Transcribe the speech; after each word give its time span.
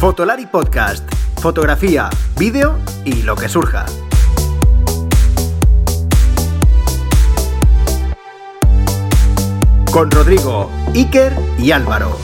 Fotolari 0.00 0.46
Podcast. 0.46 1.06
Fotografía, 1.42 2.08
vídeo 2.38 2.78
y 3.04 3.22
lo 3.22 3.36
que 3.36 3.50
surja. 3.50 3.84
Con 9.92 10.10
Rodrigo, 10.10 10.70
Iker 10.94 11.34
y 11.58 11.72
Álvaro. 11.72 12.16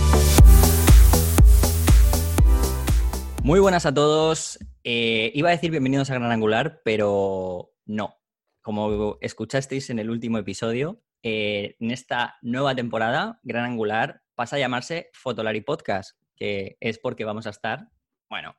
Muy 3.43 3.61
buenas 3.61 3.85
a 3.85 3.93
todos. 3.93 4.59
Eh, 4.83 5.31
iba 5.35 5.51
a 5.51 5.53
decir 5.53 5.71
bienvenidos 5.71 6.09
a 6.09 6.15
Gran 6.15 6.33
Angular, 6.33 6.81
pero 6.83 7.75
no. 7.85 8.17
Como 8.63 9.19
escuchasteis 9.21 9.91
en 9.91 9.99
el 9.99 10.09
último 10.09 10.39
episodio, 10.39 11.03
eh, 11.23 11.77
en 11.79 11.91
esta 11.91 12.37
nueva 12.41 12.75
temporada, 12.75 13.39
Gran 13.43 13.65
Angular 13.67 14.23
pasa 14.35 14.57
a 14.57 14.61
llamarse 14.61 15.11
Fotolari 15.13 15.61
Podcast, 15.61 16.17
que 16.37 16.77
es 16.81 16.99
porque 16.99 17.25
vamos 17.25 17.47
a 17.47 17.51
estar, 17.51 17.89
bueno, 18.29 18.55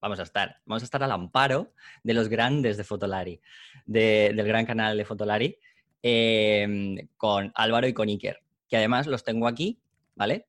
vamos 0.00 0.18
a 0.18 0.22
estar, 0.22 0.60
vamos 0.64 0.82
a 0.82 0.84
estar 0.84 1.02
al 1.02 1.12
amparo 1.12 1.72
de 2.02 2.14
los 2.14 2.28
grandes 2.28 2.76
de 2.76 2.84
Fotolari, 2.84 3.40
del 3.86 4.42
gran 4.44 4.66
canal 4.66 4.96
de 4.96 5.04
Fotolari, 5.04 5.58
em, 6.02 7.08
con 7.16 7.52
Álvaro 7.54 7.86
y 7.86 7.92
con 7.92 8.08
Iker, 8.08 8.42
que 8.68 8.76
además 8.76 9.06
los 9.06 9.24
tengo 9.24 9.46
aquí, 9.46 9.80
¿vale? 10.14 10.46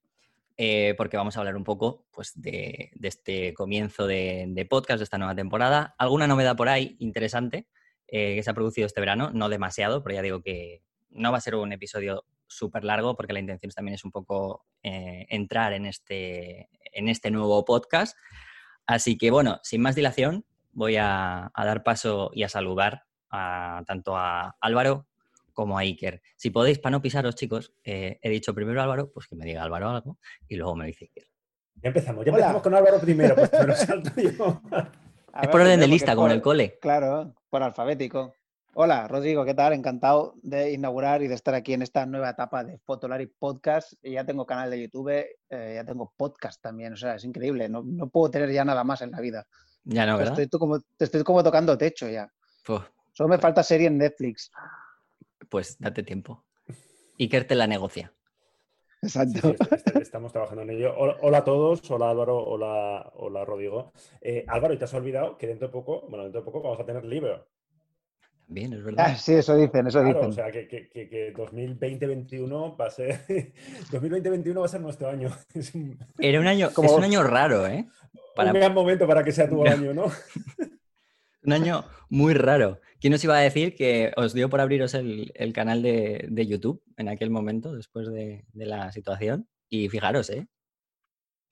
Eh, 0.58 0.94
porque 0.98 1.18
vamos 1.18 1.36
a 1.36 1.40
hablar 1.40 1.56
un 1.56 1.64
poco 1.64 2.06
pues, 2.12 2.40
de, 2.40 2.92
este 3.02 3.54
comienzo 3.54 4.06
de, 4.06 4.68
podcast, 4.70 5.00
de 5.00 5.06
esta 5.06 5.18
nueva 5.18 5.36
temporada. 5.36 5.96
Alguna 5.98 6.28
novedad 6.28 6.56
por 6.56 6.70
ahí 6.70 6.96
interesante 7.00 7.68
eh, 8.08 8.36
que 8.36 8.44
se 8.44 8.50
ha 8.52 8.54
producido 8.54 8.86
este 8.86 9.00
verano, 9.00 9.32
no 9.34 9.50
demasiado, 9.50 10.04
pero 10.04 10.16
ya 10.16 10.22
digo 10.22 10.42
que 10.42 10.84
no 11.10 11.32
va 11.32 11.40
a 11.40 11.42
ser 11.42 11.56
un 11.56 11.74
episodio 11.74 12.26
súper 12.52 12.84
largo 12.84 13.16
porque 13.16 13.34
la 13.34 13.40
intención 13.40 13.72
también 13.72 13.96
es 13.96 14.06
un 14.06 14.12
poco 14.12 14.66
eh, 14.84 15.26
entrar 15.30 15.74
en 15.74 15.86
este, 15.86 16.70
en 16.94 17.10
este 17.10 17.32
nuevo 17.32 17.64
podcast. 17.66 18.18
Así 18.86 19.18
que 19.18 19.32
bueno, 19.32 19.60
sin 19.64 19.82
más 19.82 19.96
dilación, 19.96 20.46
voy 20.72 20.98
a, 20.98 21.52
dar 21.56 21.84
paso 21.84 22.32
y 22.34 22.44
a 22.44 22.50
saludar 22.50 23.04
a, 23.30 23.84
tanto 23.88 24.16
a 24.18 24.56
Álvaro 24.60 25.08
como 25.54 25.78
a 25.78 25.82
Iker. 25.82 26.22
Si 26.36 26.50
podéis, 26.50 26.80
para 26.80 26.92
no 26.92 27.02
pisaros, 27.02 27.36
chicos, 27.36 27.74
eh, 27.84 28.20
he 28.22 28.30
dicho 28.30 28.54
primero 28.54 28.82
Álvaro, 28.82 29.12
pues 29.12 29.28
que 29.28 29.36
me 29.36 29.46
diga 29.46 29.64
Álvaro 29.64 29.90
algo 29.90 30.18
y 30.48 30.56
luego 30.56 30.76
me 30.76 30.88
dice 30.88 31.06
Iker. 31.06 31.28
Ya 31.76 31.88
empezamos, 31.90 32.26
ya 32.26 32.32
empezamos 32.32 32.62
con 32.62 32.76
Álvaro 32.76 33.00
primero, 33.00 33.36
pues 33.36 33.52
me 33.54 33.66
lo 33.66 33.76
salto 33.76 34.12
yo. 34.22 34.62
es 35.42 35.48
por 35.50 35.62
orden 35.62 35.80
de 35.80 35.88
lista, 35.88 36.16
como 36.16 36.28
en 36.28 36.34
el 36.34 36.42
cole. 36.42 36.78
Claro, 36.80 37.34
por 37.50 37.64
alfabético. 37.64 38.34
Hola, 38.74 39.06
Rodrigo, 39.06 39.44
¿qué 39.44 39.54
tal? 39.54 39.74
Encantado 39.74 40.36
de 40.44 40.72
inaugurar 40.72 41.22
y 41.22 41.28
de 41.28 41.36
estar 41.36 41.54
aquí 41.54 41.74
en 41.74 41.82
esta 41.82 42.06
nueva 42.06 42.30
etapa 42.30 42.64
de 42.64 42.78
Fotolari 42.78 43.28
Podcast. 43.28 43.94
Ya 44.02 44.24
tengo 44.24 44.46
canal 44.46 44.72
de 44.72 44.82
YouTube, 44.82 45.10
eh, 45.10 45.74
ya 45.76 45.84
tengo 45.84 46.14
podcast 46.16 46.62
también, 46.62 46.94
o 46.94 46.96
sea, 46.96 47.16
es 47.16 47.26
increíble. 47.26 47.68
No, 47.68 47.84
puedo 48.08 48.32
tener 48.32 48.50
ya 48.50 48.64
nada 48.64 48.86
más 48.86 49.02
en 49.02 49.12
la 49.12 49.20
vida. 49.20 49.46
Ya 49.84 50.06
no, 50.06 50.18
¿verdad? 50.18 50.40
Estoy, 50.40 50.58
como, 50.58 50.80
te 50.80 51.04
estoy 51.04 51.22
como 51.24 51.44
tocando 51.44 51.78
techo 51.78 52.08
ya. 52.08 52.32
Solo 53.12 53.28
me 53.28 53.38
falta 53.40 53.62
serie 53.62 53.88
en 53.88 53.98
Netflix. 53.98 54.50
Pues 55.50 55.78
date 55.78 56.04
tiempo. 56.04 56.46
Y 57.18 57.28
que 57.28 57.42
te 57.42 57.56
la 57.56 57.68
negocia. 57.68 58.14
Exacto. 59.02 59.54
estamos 60.00 60.32
trabajando 60.32 60.62
en 60.62 60.70
ello. 60.70 60.96
Hola, 60.98 61.40
a 61.40 61.44
todos, 61.44 61.92
hola 61.92 62.10
Álvaro, 62.10 62.38
hola, 62.38 63.12
hola 63.16 63.44
Rodrigo. 63.44 63.92
Eh, 64.22 64.46
Álvaro, 64.48 64.74
¿y 64.74 64.78
te 64.78 64.86
has 64.86 64.94
olvidado 64.94 65.38
que 65.38 65.48
dentro 65.48 65.68
de 65.68 65.74
poco, 65.74 66.08
bueno, 66.08 66.24
dentro 66.24 66.40
de 66.40 66.46
poco 66.46 66.62
vamos 66.62 66.80
a 66.80 66.86
tener 66.86 67.04
libro? 67.04 67.46
Bien, 68.52 68.74
es 68.74 68.84
verdad. 68.84 69.06
Ah, 69.08 69.16
sí, 69.16 69.36
eso 69.36 69.56
dicen, 69.56 69.88
eso 69.88 70.04
dicen. 70.04 70.26
O 70.26 70.32
sea, 70.34 70.52
que, 70.52 70.68
que, 70.68 71.34
2020-2021 71.34 72.80
va 72.80 72.88
a 72.88 72.90
ser. 72.90 73.22
2020-2021 73.92 74.60
va 74.60 74.66
a 74.66 74.68
ser 74.68 74.82
nuestro 74.82 75.08
año. 75.08 75.30
Era 76.20 76.40
un 76.42 76.48
año, 76.48 76.68
es 76.68 76.78
un 76.78 77.04
año 77.04 77.24
raro, 77.24 77.66
¿eh? 77.66 77.88
Para... 78.36 78.52
Un 78.52 78.60
gran 78.60 78.74
momento 78.74 79.08
para 79.08 79.24
que 79.24 79.32
sea 79.32 79.48
tu 79.48 79.66
año, 79.68 79.94
¿no? 79.94 80.12
un 81.44 81.54
año 81.54 81.86
muy 82.10 82.34
raro. 82.34 82.82
¿Quién 83.00 83.14
os 83.14 83.24
iba 83.24 83.38
a 83.38 83.42
decir 83.42 83.74
que 83.74 84.12
os 84.18 84.34
dio 84.34 84.50
por 84.50 84.60
abriros 84.60 84.96
el, 84.96 85.54
canal 85.54 85.82
de, 85.82 86.46
YouTube 86.46 86.84
en 86.98 87.08
aquel 87.08 87.30
momento, 87.30 87.74
después 87.74 88.12
de, 88.12 88.44
la 88.54 88.92
situación? 88.92 89.48
Y 89.70 89.88
fijaros, 89.88 90.30
¿eh? 90.30 90.46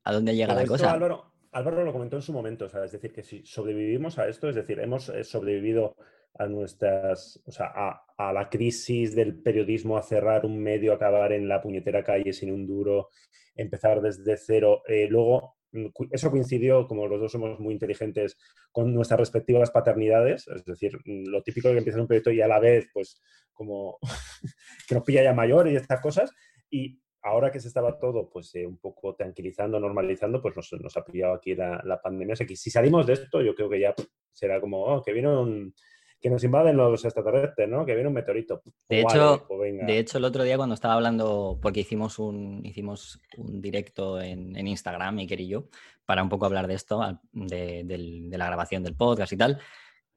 ¿A 0.04 0.12
dónde 0.12 0.36
llega 0.36 0.54
la 0.54 0.66
cosa? 0.66 0.92
Álvaro, 0.92 1.32
Álvaro 1.54 1.86
lo 1.86 1.94
comentó 1.94 2.18
en 2.18 2.24
su 2.24 2.34
momento, 2.34 2.66
o 2.66 2.70
sea, 2.70 2.84
es 2.84 2.92
decir, 2.92 3.14
que 3.14 3.24
si 3.24 3.46
sobrevivimos 3.46 4.20
a 4.20 4.28
esto, 4.28 4.50
es 4.50 4.56
decir, 4.56 4.80
hemos 4.82 5.08
eh, 5.08 5.24
sobrevivido 5.24 5.96
a 6.40 6.48
nuestras, 6.48 7.42
o 7.46 7.52
sea, 7.52 7.74
a, 8.18 8.34
la 8.34 8.50
crisis 8.50 9.14
del 9.14 9.42
periodismo, 9.42 9.98
a 9.98 10.04
cerrar 10.04 10.46
un 10.46 10.58
medio, 10.58 10.94
acabar 10.94 11.34
en 11.34 11.50
la 11.50 11.62
puñetera 11.62 12.02
calle 12.02 12.32
sin 12.32 12.52
un 12.52 12.66
duro, 12.66 13.10
empezar 13.56 14.02
desde 14.02 14.38
cero. 14.38 14.82
Eh, 14.88 15.08
luego, 15.10 15.58
mm, 15.74 15.88
eso 16.12 16.32
coincidió, 16.32 16.88
como 16.88 17.08
los 17.08 17.20
dos 17.20 17.34
somos 17.34 17.60
muy 17.60 17.74
inteligentes, 17.74 18.38
con 18.72 18.94
nuestras 18.94 19.20
respectivas 19.20 19.70
paternidades, 19.72 20.48
es 20.48 20.64
decir, 20.64 20.98
mm, 21.04 21.28
lo 21.28 21.44
típico 21.44 21.68
de 21.68 21.74
que 21.74 21.80
empieza 21.80 22.00
un 22.00 22.08
proyecto 22.08 22.32
y 22.32 22.42
a 22.42 22.48
la 22.48 22.60
vez, 22.60 22.88
pues, 22.94 23.22
como 23.54 24.00
que 24.88 24.96
nos 24.96 25.04
pilla 25.04 25.24
ya 25.24 25.34
mayor 25.34 25.68
y 25.68 25.76
estas 25.76 26.00
cosas. 26.00 26.32
Y 26.70 27.02
ahora 27.22 27.52
que 27.52 27.60
se 27.60 27.68
estaba 27.68 28.00
todo, 28.00 28.30
pues, 28.30 28.56
eh, 28.56 28.66
un 28.66 28.78
poco 28.78 29.14
tranquilizando, 29.14 29.78
normalizando, 29.78 30.42
pues 30.42 30.56
nos, 30.56 30.72
nos 30.82 30.96
ha 30.96 31.04
pillado 31.04 31.34
aquí 31.34 31.54
la, 31.54 31.82
la 31.84 32.02
pandemia. 32.02 32.34
O 32.34 32.36
sea, 32.38 32.48
que 32.48 32.56
si 32.56 32.72
salimos 32.72 33.06
de 33.08 33.14
esto, 33.14 33.42
yo 33.42 33.54
creo 33.56 33.70
que 33.70 33.82
ya 33.82 33.94
será 34.32 34.62
como, 34.62 34.86
oh, 34.86 35.04
que 35.04 35.12
vino 35.12 35.42
un 35.42 35.74
que 36.22 36.30
nos 36.30 36.44
invaden 36.44 36.76
los 36.76 37.06
extraterrestres, 37.06 37.70
¿no? 37.70 37.86
Que 37.86 37.94
viene 37.94 38.10
un 38.10 38.14
meteorito. 38.14 38.62
De 38.90 39.02
hecho, 39.02 39.46
pues 39.48 39.74
de 39.86 40.00
hecho, 40.00 40.18
el 40.18 40.26
otro 40.26 40.44
día 40.44 40.58
cuando 40.58 40.76
estaba 40.76 40.96
hablando, 40.96 41.58
porque 41.62 41.82
hicimos 41.82 42.20
un, 42.20 42.62
hicimos 42.66 43.22
un 43.38 43.62
directo 43.62 44.20
en, 44.20 44.56
en 44.56 44.68
Instagram, 44.68 45.16
mi 45.16 45.28
querido, 45.28 45.70
para 46.06 46.24
un 46.24 46.30
poco 46.30 46.48
hablar 46.48 46.68
de 46.68 46.74
esto, 46.74 47.20
de, 47.32 48.28
la 48.32 48.48
grabación 48.48 48.84
del 48.84 48.96
podcast 48.96 49.32
y 49.32 49.38
tal, 49.38 49.60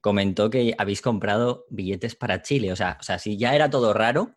comentó 0.01 0.49
que 0.49 0.75
habéis 0.79 1.03
comprado 1.03 1.67
billetes 1.69 2.17
para 2.17 2.43
Chile. 2.43 2.73
O 2.73 2.77
sea, 2.77 2.97
o 2.99 3.03
sea 3.03 3.19
si 3.19 3.37
ya 3.37 3.55
era 3.55 3.69
todo 3.69 3.93
raro, 3.93 4.35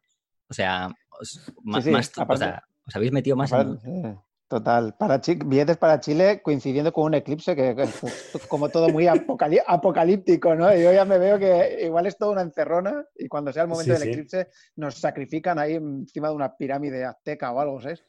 o 0.49 0.53
sea, 0.53 0.93
os, 1.19 1.53
más, 1.63 1.87
o 1.87 2.37
sea, 2.37 2.63
os 2.85 2.95
habéis 2.95 3.11
metido 3.11 3.37
más 3.37 3.51
en... 3.53 4.19
Total, 4.47 4.93
para 4.95 5.19
billetes 5.43 5.77
para 5.77 5.99
Chile 5.99 6.41
coincidiendo 6.43 6.93
con 6.93 7.05
un 7.05 7.15
eclipse 7.15 7.55
que, 7.55 7.71
es 7.71 8.47
como 8.47 8.69
todo 8.69 8.89
muy 8.89 9.07
apocalíptico, 9.07 10.53
¿no? 10.53 10.71
Yo 10.75 10.93
ya 10.93 11.03
me 11.03 11.17
veo 11.17 11.39
que 11.39 11.79
igual 11.83 12.05
es 12.05 12.15
toda 12.15 12.33
una 12.33 12.41
encerrona 12.41 13.05
y 13.17 13.27
cuando 13.27 13.51
sea 13.51 13.63
el 13.63 13.69
momento 13.69 13.93
del 13.93 14.07
eclipse 14.07 14.49
nos 14.75 14.99
sacrifican 14.99 15.57
ahí 15.57 15.73
encima 15.73 16.29
de 16.29 16.35
una 16.35 16.55
pirámide 16.55 17.05
azteca 17.05 17.51
o 17.51 17.59
algo, 17.59 17.81
¿sabes? 17.81 18.03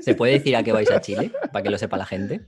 ¿Se 0.00 0.14
puede 0.14 0.34
decir 0.34 0.56
a 0.56 0.62
qué 0.62 0.72
vais 0.72 0.90
a 0.90 1.02
Chile? 1.02 1.30
Para 1.52 1.62
que 1.62 1.70
lo 1.70 1.76
sepa 1.76 1.98
la 1.98 2.06
gente. 2.06 2.40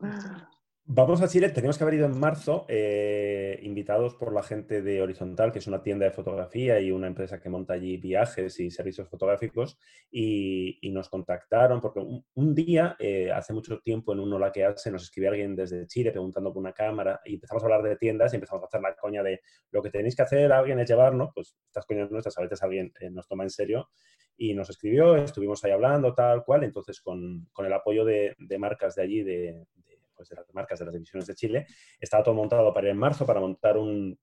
Vamos 0.86 1.22
a 1.22 1.28
Chile, 1.28 1.48
teníamos 1.48 1.78
que 1.78 1.84
haber 1.84 1.94
ido 1.94 2.04
en 2.04 2.20
marzo, 2.20 2.66
eh, 2.68 3.58
invitados 3.62 4.16
por 4.16 4.34
la 4.34 4.42
gente 4.42 4.82
de 4.82 5.00
Horizontal, 5.00 5.50
que 5.50 5.58
es 5.58 5.66
una 5.66 5.82
tienda 5.82 6.04
de 6.04 6.10
fotografía 6.10 6.78
y 6.78 6.90
una 6.90 7.06
empresa 7.06 7.40
que 7.40 7.48
monta 7.48 7.72
allí 7.72 7.96
viajes 7.96 8.60
y 8.60 8.70
servicios 8.70 9.08
fotográficos, 9.08 9.78
y, 10.10 10.78
nos 10.92 11.08
contactaron 11.08 11.80
porque 11.80 12.00
un, 12.34 12.54
día, 12.54 12.96
eh, 12.98 13.32
hace 13.32 13.54
mucho 13.54 13.80
tiempo, 13.80 14.12
en 14.12 14.20
un 14.20 14.34
Hola 14.34 14.52
que 14.52 14.62
hace, 14.62 14.90
nos 14.90 15.04
escribió 15.04 15.30
alguien 15.30 15.56
desde 15.56 15.86
Chile 15.86 16.10
preguntando 16.10 16.52
por 16.52 16.60
una 16.60 16.74
cámara 16.74 17.18
y 17.24 17.34
empezamos 17.34 17.62
a 17.62 17.66
hablar 17.66 17.82
de 17.82 17.96
tiendas 17.96 18.34
y 18.34 18.36
empezamos 18.36 18.62
a 18.62 18.66
hacer 18.66 18.82
la 18.82 18.94
coña 18.94 19.22
de 19.22 19.40
lo 19.70 19.82
que 19.82 19.88
tenéis 19.88 20.14
que 20.14 20.22
hacer, 20.22 20.52
alguien 20.52 20.78
es 20.80 20.88
llevarnos, 20.88 21.30
pues 21.34 21.56
estas 21.66 21.86
coñas 21.86 22.10
nuestras 22.10 22.36
a 22.36 22.42
veces 22.42 22.62
alguien 22.62 22.92
eh, 23.00 23.08
nos 23.08 23.26
toma 23.26 23.44
en 23.44 23.50
serio 23.50 23.88
y 24.36 24.52
nos 24.52 24.68
escribió, 24.68 25.16
estuvimos 25.16 25.64
ahí 25.64 25.70
hablando, 25.70 26.12
tal 26.12 26.44
cual, 26.44 26.62
entonces 26.62 27.00
con, 27.00 27.48
con 27.52 27.64
el 27.64 27.72
apoyo 27.72 28.04
de, 28.04 28.36
de, 28.38 28.58
marcas 28.58 28.94
de 28.96 29.02
allí, 29.02 29.22
de 29.22 29.66
pues, 30.24 30.30
de 30.30 30.36
las 30.36 30.54
marcas 30.54 30.78
de 30.78 30.84
las 30.86 30.94
divisiones 30.94 31.26
de 31.26 31.34
Chile, 31.34 31.66
estaba 32.00 32.22
todo 32.22 32.34
montado 32.34 32.72
para 32.72 32.86
ir 32.86 32.92
en 32.92 32.98
marzo, 32.98 33.26
para 33.26 33.40
montar 33.40 33.76
un, 33.76 34.18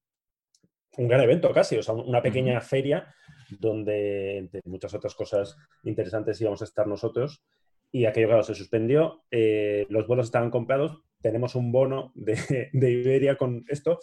un 0.98 1.08
gran 1.08 1.22
evento 1.22 1.52
casi, 1.52 1.78
o 1.78 1.84
sea, 1.84 1.94
una 1.94 2.22
pequeña 2.22 2.60
feria 2.62 3.14
donde, 3.60 4.38
entre 4.38 4.62
muchas 4.66 4.94
otras 4.94 5.16
cosas 5.16 5.56
interesantes, 5.84 6.40
íbamos 6.42 6.62
a 6.62 6.66
estar 6.66 6.88
nosotros. 6.88 7.44
Y 7.92 8.06
aquello, 8.06 8.28
claro, 8.28 8.44
se 8.44 8.56
suspendió, 8.56 9.24
eh, 9.32 9.86
los 9.90 10.08
vuelos 10.08 10.28
estaban 10.28 10.50
comprados, 10.50 11.04
tenemos 11.22 11.56
un 11.56 11.72
bono 11.72 12.12
de, 12.16 12.70
de, 12.74 12.92
Iberia 12.92 13.36
con 13.38 13.64
esto, 13.68 14.00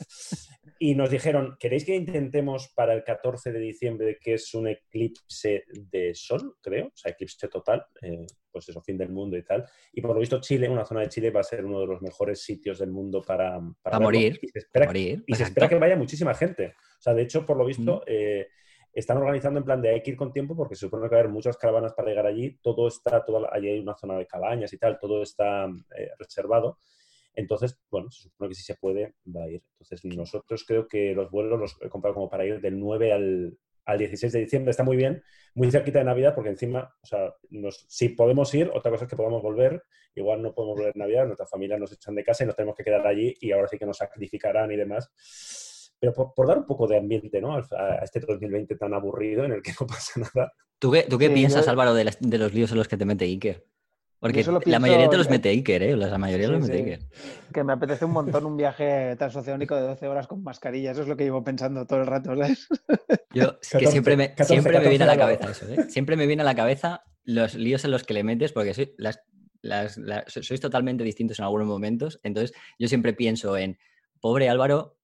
y 0.79 0.95
nos 0.95 1.11
dijeron, 1.11 1.57
¿queréis 1.59 1.85
que 1.85 1.97
intentemos 1.97 2.69
para 2.75 2.95
el 2.95 3.03
14 3.03 3.53
de 3.53 3.59
diciembre, 3.59 4.19
que 4.21 4.35
es 4.35 4.55
un 4.55 4.69
eclipse 4.69 5.65
de 5.73 6.15
sol, 6.15 6.57
creo? 6.61 6.87
O 6.87 6.97
sea, 6.97 7.13
eclipse 7.13 7.49
total, 7.49 7.85
eh, 8.03 8.27
pues 8.51 8.69
eso, 8.69 8.81
fin 8.81 8.97
del 8.97 9.11
mundo 9.11 9.37
y 9.37 9.43
tal. 9.43 9.65
Y 9.93 10.01
por 10.01 10.15
lo 10.15 10.21
visto 10.21 10.41
Chile, 10.41 10.69
una 10.69 10.85
zona 10.85 11.01
de 11.01 11.09
Chile, 11.09 11.31
va 11.31 11.41
a 11.41 11.45
ser 11.45 11.65
uno 11.65 11.81
de 11.81 11.87
los 11.87 12.03
mejores 12.03 12.43
sitios 12.43 12.79
del 12.79 12.91
mundo 12.91 13.23
para... 13.23 13.61
para 13.83 13.99
morir. 13.99 14.39
Y 14.41 14.49
se 14.49 14.59
espera, 14.61 14.91
y 14.95 15.35
se 15.35 15.43
espera 15.43 15.69
que 15.69 15.75
vaya 15.75 15.97
muchísima 15.97 16.35
gente. 16.35 16.75
O 16.99 17.03
sea, 17.03 17.15
de 17.15 17.23
hecho, 17.23 17.45
por 17.45 17.57
lo 17.57 17.65
visto... 17.65 18.03
Eh, 18.07 18.49
están 18.93 19.19
organizando 19.19 19.61
en 19.61 19.65
plan 19.65 19.81
de 19.81 19.91
hay 19.91 20.03
que 20.03 20.11
ir 20.11 20.17
con 20.17 20.33
tiempo 20.33 20.57
porque 20.57 20.75
se 20.75 20.81
supone 20.87 21.05
que 21.05 21.15
va 21.15 21.19
a 21.19 21.21
haber 21.21 21.33
muchas 21.33 21.57
caravanas 21.57 21.93
para 21.93 22.09
llegar 22.09 22.27
allí. 22.27 22.59
Todo 22.61 22.89
está, 22.89 23.25
todo, 23.25 23.53
allí 23.53 23.69
hay 23.69 23.79
una 23.79 23.95
zona 23.95 24.17
de 24.17 24.27
cabañas 24.27 24.73
y 24.73 24.79
tal, 24.79 24.99
todo 24.99 25.23
está 25.23 25.67
eh, 25.97 26.11
reservado. 26.19 26.79
Entonces, 27.39 27.79
bueno, 27.89 28.11
se 28.11 28.25
supone 28.25 28.49
que 28.49 28.55
si 28.57 28.65
se 28.65 28.75
puede, 28.75 29.15
va 29.25 29.45
a 29.45 29.49
ir. 29.49 29.63
Entonces, 29.79 30.05
nosotros 30.05 30.65
creo 30.67 30.89
que 30.89 31.15
los 31.15 31.31
vuelos 31.31 31.61
los 31.61 31.77
he 31.81 31.89
comprado 31.89 32.15
como 32.15 32.29
para 32.29 32.45
ir 32.45 32.61
del 32.61 32.81
9 32.81 33.13
al, 33.13 33.59
al 33.87 33.97
16 33.97 34.33
de 34.33 34.41
diciembre, 34.41 34.73
está 34.73 34.83
muy 34.83 34.97
bien, 34.97 35.23
muy 35.55 35.71
cerquita 35.71 36.01
de 36.01 36.05
Navidad, 36.05 36.35
porque 36.35 36.51
encima, 36.51 36.93
o 37.01 37.07
sea, 37.07 37.33
si 37.87 38.09
podemos 38.09 38.53
ir, 38.55 38.73
otra 38.75 38.91
cosa 38.91 39.05
es 39.05 39.11
que 39.11 39.15
podamos 39.15 39.41
volver, 39.41 39.85
igual 40.17 40.43
no 40.43 40.53
podemos 40.53 40.79
volver 40.79 40.93
en 40.97 40.99
Navidad, 40.99 41.27
nuestras 41.27 41.49
familias 41.49 41.79
nos 41.79 41.93
echan 41.93 42.17
de 42.17 42.25
casa 42.25 42.43
y 42.43 42.49
nos 42.49 42.57
tenemos 42.57 42.75
que 42.75 42.83
quedar 42.83 43.07
allí 43.07 43.33
y 43.41 43.53
ahora 43.53 43.69
sí 43.69 43.79
que 43.79 43.87
nos 43.87 43.99
sacrificarán 43.99 44.73
y 44.73 44.77
demás. 44.77 45.95
Pero 46.01 46.13
por, 46.13 46.47
dar 46.49 46.59
un 46.59 46.67
poco 46.67 46.89
de 46.89 46.99
ambiente 46.99 47.41
¿no? 47.41 47.55
a, 47.55 48.01
este 48.03 48.19
2020 48.19 48.75
tan 48.75 48.95
aburrido 48.95 49.45
en 49.45 49.53
el 49.53 49.63
que 49.63 49.73
no 49.81 49.87
pasa 49.87 50.21
nada. 50.21 50.53
¿Tú 50.81 50.91
qué, 50.91 51.05
tú 51.05 51.19
qué 51.19 51.31
piensas, 51.31 51.69
Álvaro, 51.69 51.95
de, 51.95 52.17
de, 52.19 52.39
los 52.39 52.53
líos 52.53 52.73
en 52.73 52.79
los 52.79 52.89
que 52.89 52.97
te 52.97 53.05
mete 53.05 53.27
Iker? 53.27 53.65
Porque 54.21 54.45
la 54.65 54.81
mayoría 54.81 55.09
te 55.09 55.17
los 55.17 55.31
mete 55.31 55.49
Iker, 55.51 55.83
¿eh? 55.83 55.97
La 55.97 56.19
mayoría 56.19 56.49
los 56.49 56.61
mete 56.61 56.79
Iker. 56.79 57.01
Que 57.53 57.63
me 57.63 57.73
apetece 57.73 58.05
un 58.05 58.11
montón 58.11 58.47
un 58.47 58.57
viaje 58.57 59.15
transoceánico 59.17 59.77
de 59.77 59.83
12 59.83 60.09
horas 60.09 60.27
con 60.27 60.43
mascarilla. 60.43 60.91
Eso 60.91 61.03
es 61.03 61.09
lo 61.09 61.17
que 61.17 61.25
llevo 61.25 61.45
pensando 61.45 61.87
todo 61.87 62.01
el 62.01 62.07
rato, 62.07 62.35
¿sabes? 62.35 62.67
Yo, 63.33 63.57
es 63.63 63.71
que 63.71 63.87
siempre 63.87 64.17
me, 64.17 64.35
siempre 64.45 64.81
me 64.81 64.89
viene 64.89 65.05
a 65.05 65.07
la 65.07 65.17
cabeza 65.17 65.51
eso, 65.51 65.69
¿eh? 65.69 65.87
Siempre 65.89 66.17
me 66.17 66.27
viene 66.27 66.43
a 66.43 66.45
la 66.45 66.57
cabeza 66.57 67.05
los 67.25 67.55
líos 67.55 67.85
en 67.85 67.93
los 67.93 68.05
que 68.05 68.15
le 68.15 68.25
metes, 68.25 68.53
porque 68.53 68.75
soy, 68.75 68.95
las, 68.97 69.21
las, 69.63 69.97
sois 70.27 70.61
totalmente 70.61 71.05
distintos 71.05 71.39
en 71.39 71.45
algunos 71.45 71.69
momentos. 71.69 72.19
Entonces, 72.25 72.57
yo 72.79 72.89
siempre 72.89 73.13
pienso 73.13 73.57
en, 73.57 73.79
pobre 74.21 74.49
Álvaro, 74.49 74.97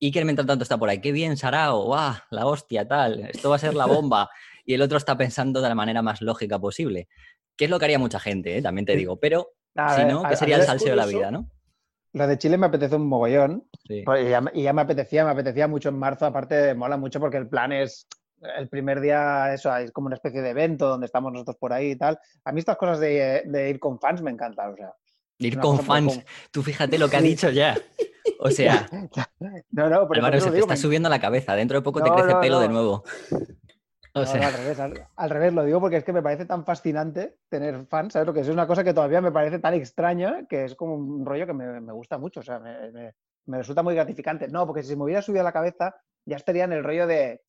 Iker 0.00 0.24
mientras 0.24 0.46
tanto 0.46 0.62
está 0.62 0.78
por 0.78 0.88
ahí, 0.88 1.00
qué 1.00 1.12
bien, 1.12 1.36
Sarao, 1.36 1.84
¡guau! 1.84 2.14
La 2.30 2.46
hostia, 2.46 2.88
tal, 2.88 3.20
esto 3.20 3.50
va 3.50 3.56
a 3.56 3.60
ser 3.60 3.74
la 3.74 3.86
bomba. 3.86 4.30
Y 4.64 4.74
el 4.74 4.82
otro 4.82 4.98
está 4.98 5.16
pensando 5.16 5.60
de 5.60 5.68
la 5.68 5.74
manera 5.74 6.02
más 6.02 6.20
lógica 6.22 6.58
posible. 6.58 7.08
Que 7.56 7.64
es 7.64 7.70
lo 7.70 7.78
que 7.78 7.86
haría 7.86 7.98
mucha 7.98 8.20
gente, 8.20 8.58
¿eh? 8.58 8.62
también 8.62 8.84
te 8.84 8.96
digo. 8.96 9.18
Pero 9.18 9.52
si 9.96 10.04
no, 10.04 10.22
¿qué 10.22 10.36
sería 10.36 10.56
el 10.56 10.62
salseo 10.62 10.90
de 10.90 10.96
la 10.96 11.06
vida, 11.06 11.30
no? 11.30 11.50
La 12.12 12.26
de 12.26 12.38
Chile 12.38 12.56
me 12.56 12.66
apetece 12.66 12.96
un 12.96 13.06
mogollón. 13.08 13.68
Pues, 14.04 14.26
y, 14.54 14.62
ya, 14.62 14.72
me 14.72 14.82
apetecía, 14.82 15.24
me 15.24 15.32
apetecía 15.32 15.68
mucho 15.68 15.90
en 15.90 15.98
marzo. 15.98 16.24
Aparte, 16.24 16.74
mola 16.74 16.96
mucho 16.96 17.20
porque 17.20 17.36
el 17.36 17.48
plan 17.48 17.72
es 17.72 18.06
el 18.58 18.68
primer 18.68 19.00
día, 19.00 19.52
eso, 19.52 19.74
es 19.76 19.92
como 19.92 20.06
una 20.06 20.16
especie 20.16 20.42
de 20.42 20.50
evento 20.50 20.88
donde 20.88 21.06
estamos 21.06 21.32
nosotros 21.32 21.56
por 21.56 21.72
ahí 21.72 21.92
y 21.92 21.96
tal. 21.96 22.18
A 22.44 22.52
mí 22.52 22.60
estas 22.60 22.76
cosas 22.76 23.00
de, 23.00 23.68
ir 23.70 23.78
con 23.78 23.98
fans 23.98 24.22
me 24.22 24.30
encantan, 24.30 24.72
o 24.72 24.76
sea. 24.76 24.92
Ir 25.38 25.58
con 25.58 25.80
fans, 25.80 26.20
tú 26.50 26.62
fíjate 26.62 26.98
lo 26.98 27.10
que 27.10 27.16
ha 27.16 27.20
dicho 27.20 27.50
ya. 27.50 27.76
O 28.40 28.50
sea, 28.50 28.88
no, 29.70 29.90
no, 29.90 30.08
pero 30.08 30.40
se 30.40 30.50
te 30.50 30.58
está 30.58 30.76
subiendo 30.76 31.08
la 31.08 31.20
cabeza. 31.20 31.54
Dentro 31.54 31.78
de 31.78 31.82
poco 31.82 32.02
te 32.02 32.10
crece 32.10 32.34
pelo 32.40 32.60
de 32.60 32.68
nuevo 32.68 33.04
al, 34.16 34.52
revés, 34.52 34.80
al, 35.16 35.30
revés, 35.30 35.54
lo 35.54 35.64
digo 35.64 35.80
porque 35.80 35.96
es 35.96 36.04
que 36.04 36.12
me 36.12 36.22
parece 36.22 36.46
tan 36.46 36.64
fascinante 36.64 37.36
tener 37.48 37.86
fans, 37.86 38.14
¿sabes 38.14 38.26
lo 38.26 38.32
que 38.32 38.40
es? 38.40 38.48
Es 38.48 38.52
una 38.52 38.66
cosa 38.66 38.82
que 38.82 38.94
todavía 38.94 39.20
me 39.20 39.32
parece 39.32 39.58
tan 39.58 39.74
extraña 39.74 40.46
que 40.48 40.64
es 40.64 40.74
como 40.74 40.94
un 40.94 41.26
rollo 41.26 41.46
que 41.46 41.52
me, 41.52 41.92
gusta 41.92 42.18
mucho, 42.18 42.40
o 42.40 42.42
sea, 42.42 42.58
me, 42.58 43.14
resulta 43.58 43.82
muy 43.82 43.94
gratificante. 43.94 44.48
No, 44.48 44.66
porque 44.66 44.82
si 44.82 44.96
me 44.96 45.04
hubiera 45.04 45.22
subido 45.22 45.42
a 45.42 45.44
la 45.44 45.52
cabeza 45.52 45.94
ya 46.24 46.36
estaría 46.36 46.64
en 46.64 46.72
el 46.72 46.82
rollo 46.82 47.06
de, 47.06 47.42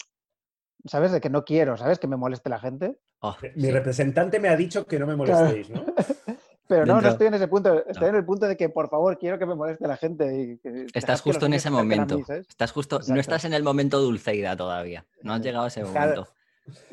¿sabes? 0.86 1.12
De 1.12 1.22
que 1.22 1.30
no 1.30 1.44
quiero, 1.44 1.78
¿sabes? 1.78 2.00
Que 2.00 2.08
me 2.08 2.18
moleste 2.18 2.50
la 2.50 2.60
gente. 2.60 3.00
Oh, 3.20 3.36
Mi 3.56 3.72
representante 3.72 4.40
me 4.40 4.50
ha 4.50 4.56
dicho 4.56 4.86
que 4.86 5.00
no 5.00 5.08
me 5.08 5.16
molestéis, 5.16 5.70
¿no? 5.70 5.86
Pero 6.68 6.86
no, 6.86 7.02
no 7.02 7.08
estoy 7.08 7.28
en 7.28 7.34
ese 7.34 7.48
punto. 7.48 7.86
Estoy 7.88 8.10
en 8.10 8.16
el 8.16 8.26
punto 8.26 8.46
de 8.46 8.58
que, 8.58 8.70
por 8.70 8.90
favor, 8.90 9.18
quiero 9.18 9.40
que 9.40 9.46
me 9.46 9.56
moleste 9.56 9.88
la 9.88 9.96
gente. 9.96 10.60
Y 10.64 10.88
estás 10.94 11.22
justo 11.22 11.46
en 11.46 11.54
ese 11.54 11.70
momento. 11.70 12.20
estás 12.30 12.72
justo, 12.74 13.00
no 13.08 13.20
estás 13.20 13.46
en 13.46 13.54
el 13.54 13.64
momento 13.64 14.00
dulceida 14.00 14.56
todavía. 14.56 15.06
No 15.22 15.34
has 15.34 15.42
llegado 15.42 15.66
a 15.66 15.68
ese 15.70 15.84
momento. 15.84 16.28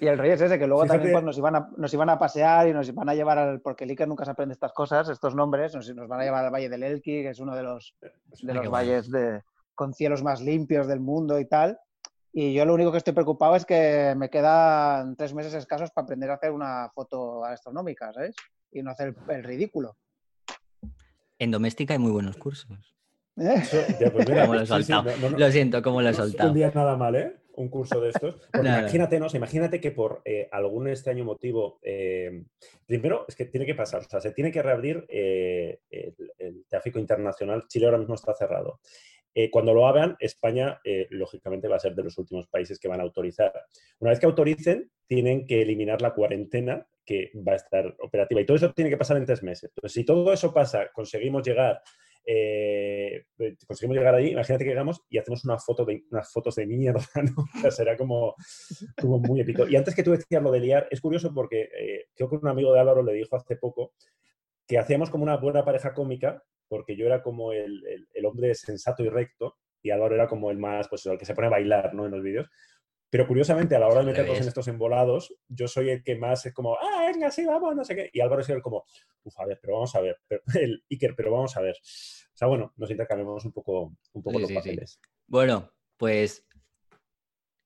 Y 0.00 0.06
el 0.06 0.18
rey 0.18 0.30
es 0.30 0.40
ese, 0.40 0.58
que 0.58 0.66
luego 0.66 0.86
también 0.86 1.12
pues, 1.12 1.24
nos, 1.24 1.38
iban 1.38 1.56
a, 1.56 1.70
nos 1.76 1.92
iban 1.92 2.08
a 2.08 2.18
pasear 2.18 2.68
y 2.68 2.72
nos 2.72 2.88
iban 2.88 3.08
a 3.08 3.14
llevar 3.14 3.38
al. 3.38 3.60
Porque 3.60 3.84
el 3.84 4.08
nunca 4.08 4.24
se 4.24 4.30
aprende 4.30 4.52
estas 4.52 4.72
cosas, 4.72 5.08
estos 5.08 5.34
nombres, 5.34 5.74
nos, 5.74 5.92
nos, 5.94 6.08
van 6.08 6.20
a 6.20 6.24
llevar 6.24 6.44
al 6.44 6.52
Valle 6.52 6.68
del 6.68 6.82
Elqui, 6.82 7.22
que 7.22 7.30
es 7.30 7.40
uno 7.40 7.54
de 7.56 7.62
los, 7.62 7.96
de 8.42 8.54
los 8.54 8.68
valles 8.70 9.10
de, 9.10 9.42
con 9.74 9.94
cielos 9.94 10.22
más 10.22 10.40
limpios 10.40 10.86
del 10.86 11.00
mundo 11.00 11.38
y 11.40 11.46
tal. 11.46 11.78
Y 12.32 12.52
yo 12.52 12.64
lo 12.64 12.74
único 12.74 12.90
que 12.90 12.98
estoy 12.98 13.12
preocupado 13.12 13.54
es 13.54 13.64
que 13.64 14.14
me 14.16 14.28
quedan 14.28 15.14
tres 15.16 15.34
meses 15.34 15.54
escasos 15.54 15.90
para 15.92 16.04
aprender 16.04 16.30
a 16.30 16.34
hacer 16.34 16.50
una 16.50 16.90
foto 16.92 17.44
astronómica, 17.44 18.12
¿sabes? 18.12 18.34
Y 18.72 18.82
no 18.82 18.90
hacer 18.90 19.14
el, 19.28 19.44
ridículo. 19.44 19.96
En 21.38 21.52
doméstica 21.52 21.94
hay 21.94 22.00
muy 22.00 22.10
buenos 22.10 22.36
cursos. 22.36 22.96
¿Eh? 23.36 23.62
Pues 24.12 24.28
lo 24.28 24.60
he 24.60 24.66
soltado. 24.66 25.10
lo 25.36 25.50
siento, 25.50 25.82
como 25.82 26.02
lo 26.02 26.08
he 26.08 26.14
soltado. 26.14 26.48
Un 26.48 26.56
día 26.56 26.72
nada 26.74 26.96
mal, 26.96 27.14
¿eh? 27.14 27.36
Un 27.56 27.68
curso 27.68 28.00
de 28.00 28.10
estos. 28.10 28.36
imagínate, 28.54 29.18
¿no? 29.18 29.26
imagínate 29.32 29.80
que 29.80 29.90
por 29.90 30.22
eh, 30.24 30.48
algún 30.52 30.88
extraño 30.88 31.24
motivo, 31.24 31.78
eh, 31.82 32.44
primero 32.86 33.24
es 33.28 33.36
que 33.36 33.46
tiene 33.46 33.66
que 33.66 33.74
pasar, 33.74 34.00
o 34.00 34.08
sea, 34.08 34.20
se 34.20 34.32
tiene 34.32 34.50
que 34.50 34.62
reabrir 34.62 35.04
eh, 35.08 35.80
el, 35.90 36.64
tráfico 36.68 36.98
internacional. 36.98 37.66
Chile 37.68 37.86
ahora 37.86 37.98
mismo 37.98 38.14
está 38.14 38.34
cerrado. 38.34 38.80
cuando 39.50 39.74
lo 39.74 39.86
hagan, 39.86 40.16
España, 40.20 40.80
lógicamente, 41.10 41.68
va 41.68 41.76
a 41.76 41.80
ser 41.80 41.94
de 41.94 42.04
los 42.04 42.16
últimos 42.18 42.46
países 42.48 42.78
que 42.78 42.88
van 42.88 43.00
a 43.00 43.04
autorizar. 43.04 43.52
Una 43.98 44.10
vez 44.10 44.20
que 44.20 44.26
autoricen, 44.26 44.90
tienen 45.06 45.46
que 45.46 45.62
eliminar 45.62 46.00
la 46.02 46.14
cuarentena 46.14 46.86
que 47.04 47.30
va 47.46 47.52
a 47.52 47.56
estar 47.56 47.94
operativa. 48.00 48.40
Y 48.40 48.46
todo 48.46 48.56
eso 48.56 48.72
tiene 48.72 48.90
que 48.90 48.96
pasar 48.96 49.16
en 49.16 49.26
tres 49.26 49.42
meses. 49.42 49.70
Entonces, 49.74 49.92
si 49.92 50.04
todo 50.04 50.32
eso 50.32 50.52
pasa, 50.52 50.90
conseguimos 50.92 51.46
llegar 51.46 51.82
eh, 52.26 53.24
conseguimos 53.66 53.96
llegar 53.96 54.14
allí, 54.14 54.30
imagínate 54.30 54.64
que 54.64 54.70
llegamos 54.70 55.02
y 55.10 55.18
hacemos 55.18 55.44
una 55.44 55.58
foto 55.58 55.84
de, 55.84 56.04
unas 56.10 56.32
fotos 56.32 56.54
de 56.54 56.66
mierda, 56.66 57.04
¿no? 57.36 57.44
O 57.66 57.70
será 57.70 57.96
como, 57.96 58.34
muy 59.02 59.40
épico. 59.40 59.68
Y 59.68 59.76
antes 59.76 59.94
que 59.94 60.02
tú 60.02 60.12
decías 60.12 60.42
lo 60.42 60.50
de 60.50 60.60
liar, 60.60 60.88
es 60.90 61.00
curioso 61.00 61.32
porque 61.34 61.68
eh, 61.78 62.06
creo 62.14 62.30
que 62.30 62.36
un 62.36 62.48
amigo 62.48 62.72
de 62.72 62.80
Álvaro 62.80 63.02
le 63.02 63.12
dijo 63.12 63.36
hace 63.36 63.56
poco 63.56 63.92
que 64.66 64.78
hacíamos 64.78 65.10
como 65.10 65.24
una 65.24 65.36
buena 65.36 65.64
pareja 65.64 65.92
cómica, 65.92 66.42
porque 66.68 66.96
yo 66.96 67.06
era 67.06 67.22
como 67.22 67.52
el, 67.52 67.82
el, 68.12 68.26
hombre 68.26 68.54
sensato 68.54 69.04
y 69.04 69.10
recto, 69.10 69.56
y 69.82 69.90
Álvaro 69.90 70.14
era 70.14 70.26
como 70.26 70.50
el 70.50 70.56
más, 70.56 70.88
pues 70.88 71.04
el 71.04 71.18
que 71.18 71.26
se 71.26 71.34
pone 71.34 71.48
a 71.48 71.50
bailar, 71.50 71.94
¿no? 71.94 72.06
En 72.06 72.12
los 72.12 72.22
vídeos. 72.22 72.48
Pero 73.14 73.28
curiosamente, 73.28 73.76
a 73.76 73.78
la 73.78 73.86
hora 73.86 74.00
de 74.00 74.06
meternos 74.06 74.40
en 74.40 74.48
estos 74.48 74.66
embolados, 74.66 75.32
yo 75.46 75.68
soy 75.68 75.88
el 75.88 76.02
que 76.02 76.16
más 76.16 76.46
es 76.46 76.52
como, 76.52 76.74
ah, 76.74 77.12
venga, 77.12 77.30
sí, 77.30 77.46
vamos, 77.46 77.76
no 77.76 77.84
sé 77.84 77.94
qué. 77.94 78.10
Y 78.12 78.20
Álvaro 78.20 78.42
es 78.42 78.48
el 78.48 78.60
como, 78.60 78.86
uff, 79.22 79.38
a 79.38 79.46
ver, 79.46 79.60
pero 79.62 79.74
vamos 79.74 79.94
a 79.94 80.00
ver. 80.00 80.18
el 80.60 80.82
Iker, 80.90 81.14
pero 81.14 81.30
vamos 81.30 81.56
a 81.56 81.60
ver. 81.60 81.76
O 81.76 82.36
sea, 82.36 82.48
bueno, 82.48 82.72
nos 82.76 82.90
intercambiamos 82.90 83.44
un 83.44 83.52
poco, 83.52 83.94
un 84.14 84.20
poco 84.20 84.40
los 84.40 84.50
papeles. 84.50 84.98
Bueno, 85.28 85.70
pues 85.96 86.44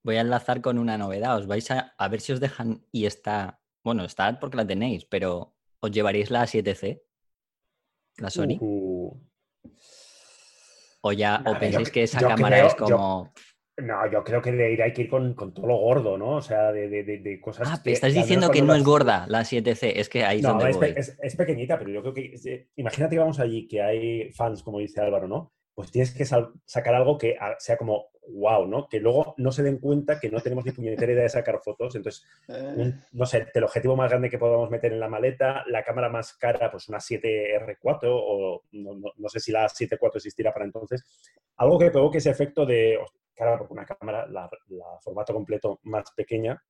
voy 0.02 0.16
a 0.16 0.20
enlazar 0.20 0.60
con 0.60 0.78
una 0.78 0.98
novedad. 0.98 1.38
Os 1.38 1.46
vais 1.46 1.70
a, 1.70 1.94
a 1.96 2.08
ver 2.08 2.20
si 2.20 2.34
os 2.34 2.40
dejan 2.40 2.84
y 2.92 3.06
está, 3.06 3.62
bueno, 3.82 4.04
está 4.04 4.38
porque 4.38 4.58
la 4.58 4.66
tenéis, 4.66 5.06
pero 5.06 5.56
¿os 5.80 5.90
llevaréis 5.90 6.30
la 6.30 6.42
7C? 6.42 7.00
¿La 8.18 8.28
Sony? 8.28 8.58
Uh. 8.60 9.18
O 11.00 11.12
ya, 11.12 11.42
o 11.46 11.58
pensáis 11.58 11.90
que 11.90 12.02
esa 12.02 12.20
cámara 12.20 12.66
es 12.66 12.74
como... 12.74 13.32
No, 13.78 14.10
yo 14.10 14.24
creo 14.24 14.42
que 14.42 14.50
de 14.50 14.72
ir 14.72 14.82
hay 14.82 14.92
que 14.92 15.02
ir 15.02 15.08
con, 15.08 15.34
todo 15.36 15.66
lo 15.66 15.76
gordo, 15.76 16.18
¿no? 16.18 16.36
O 16.36 16.42
sea, 16.42 16.72
de, 16.72 16.88
de, 16.88 17.04
de 17.04 17.40
cosas. 17.40 17.68
Ah, 17.70 17.80
estás 17.84 18.12
diciendo 18.12 18.50
que 18.50 18.60
no 18.60 18.74
es 18.74 18.82
gorda 18.82 19.26
la 19.28 19.42
7C, 19.42 19.92
es 19.94 20.08
que 20.08 20.24
ahí 20.24 20.42
no, 20.42 20.66
es, 20.66 20.76
es, 20.82 21.18
es, 21.22 21.36
pequeñita, 21.36 21.78
pero 21.78 21.90
yo 21.90 22.02
creo 22.02 22.14
que. 22.14 22.68
imagínate 22.76 23.14
que 23.14 23.20
vamos 23.20 23.38
allí, 23.38 23.68
que 23.68 23.80
hay 23.80 24.32
fans, 24.32 24.64
como 24.64 24.80
dice 24.80 25.00
Álvaro, 25.00 25.28
¿no? 25.28 25.52
Pues 25.74 25.92
tienes 25.92 26.12
que 26.12 26.24
sacar 26.24 26.94
algo 26.94 27.16
que 27.18 27.36
sea 27.58 27.76
como 27.76 28.08
wow, 28.30 28.66
¿no? 28.66 28.88
Que 28.88 29.00
luego 29.00 29.34
no 29.38 29.52
se 29.52 29.62
den 29.62 29.78
cuenta 29.78 30.20
que 30.20 30.30
no 30.30 30.40
tenemos 30.40 30.64
ni 30.64 30.72
puñetera 30.72 31.12
idea 31.12 31.22
de 31.22 31.28
sacar 31.28 31.60
fotos. 31.62 31.94
Entonces, 31.94 32.24
eh. 32.48 32.92
no 33.12 33.26
sé, 33.26 33.46
el 33.52 33.64
objetivo 33.64 33.96
más 33.96 34.10
grande 34.10 34.30
que 34.30 34.38
podamos 34.38 34.70
meter 34.70 34.92
en 34.92 35.00
la 35.00 35.08
maleta, 35.08 35.64
la 35.66 35.82
cámara 35.82 36.08
más 36.08 36.34
cara, 36.34 36.70
pues 36.70 36.88
una 36.88 36.98
7R4 36.98 37.98
o 38.04 38.62
no, 38.72 39.28
sé 39.28 39.40
si 39.40 39.52
la 39.52 39.66
7.4 39.66 40.16
existirá 40.16 40.52
para 40.52 40.66
entonces. 40.66 41.04
Algo 41.56 41.78
que 41.78 41.90
provoque 41.90 42.18
ese 42.18 42.30
efecto 42.30 42.66
de, 42.66 42.98
claro, 43.38 43.58
porque 43.58 43.72
una 43.72 43.86
cámara, 43.86 44.26
la, 44.26 44.50
formato 45.00 45.32
completo 45.32 45.80
más 45.84 46.10
pequeña. 46.12 46.60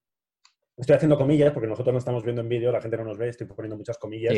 Estoy 0.76 0.96
haciendo 0.96 1.16
comillas 1.16 1.52
porque 1.52 1.66
nosotros 1.66 1.92
no 1.92 1.98
estamos 1.98 2.22
viendo 2.22 2.42
en 2.42 2.48
vídeo, 2.48 2.70
la 2.70 2.80
gente 2.80 2.96
no 2.98 3.04
nos 3.04 3.18
ve, 3.18 3.30
estoy 3.30 3.46
poniendo 3.46 3.76
muchas 3.76 3.98
comillas. 3.98 4.34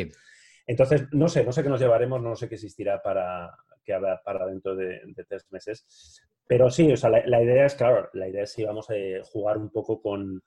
Entonces, 0.66 1.08
no 1.12 1.28
sé, 1.28 1.44
no 1.44 1.52
sé 1.52 1.62
qué 1.62 1.68
nos 1.68 1.80
llevaremos, 1.80 2.22
no 2.22 2.36
sé 2.36 2.48
qué 2.48 2.54
existirá 2.54 3.02
para, 3.02 3.52
que 3.84 3.92
habrá 3.92 4.22
para 4.22 4.46
dentro 4.46 4.76
de, 4.76 5.00
tres 5.28 5.46
meses. 5.50 6.22
Pero 6.46 6.70
sí, 6.70 6.92
o 6.92 6.96
sea, 6.96 7.10
la, 7.10 7.42
idea 7.42 7.66
es, 7.66 7.74
claro, 7.74 8.08
la 8.12 8.28
idea 8.28 8.44
es 8.44 8.52
si 8.52 8.64
vamos 8.64 8.88
a 8.90 8.94
jugar 9.24 9.58
un 9.58 9.70
poco 9.70 10.00
con, 10.00 10.42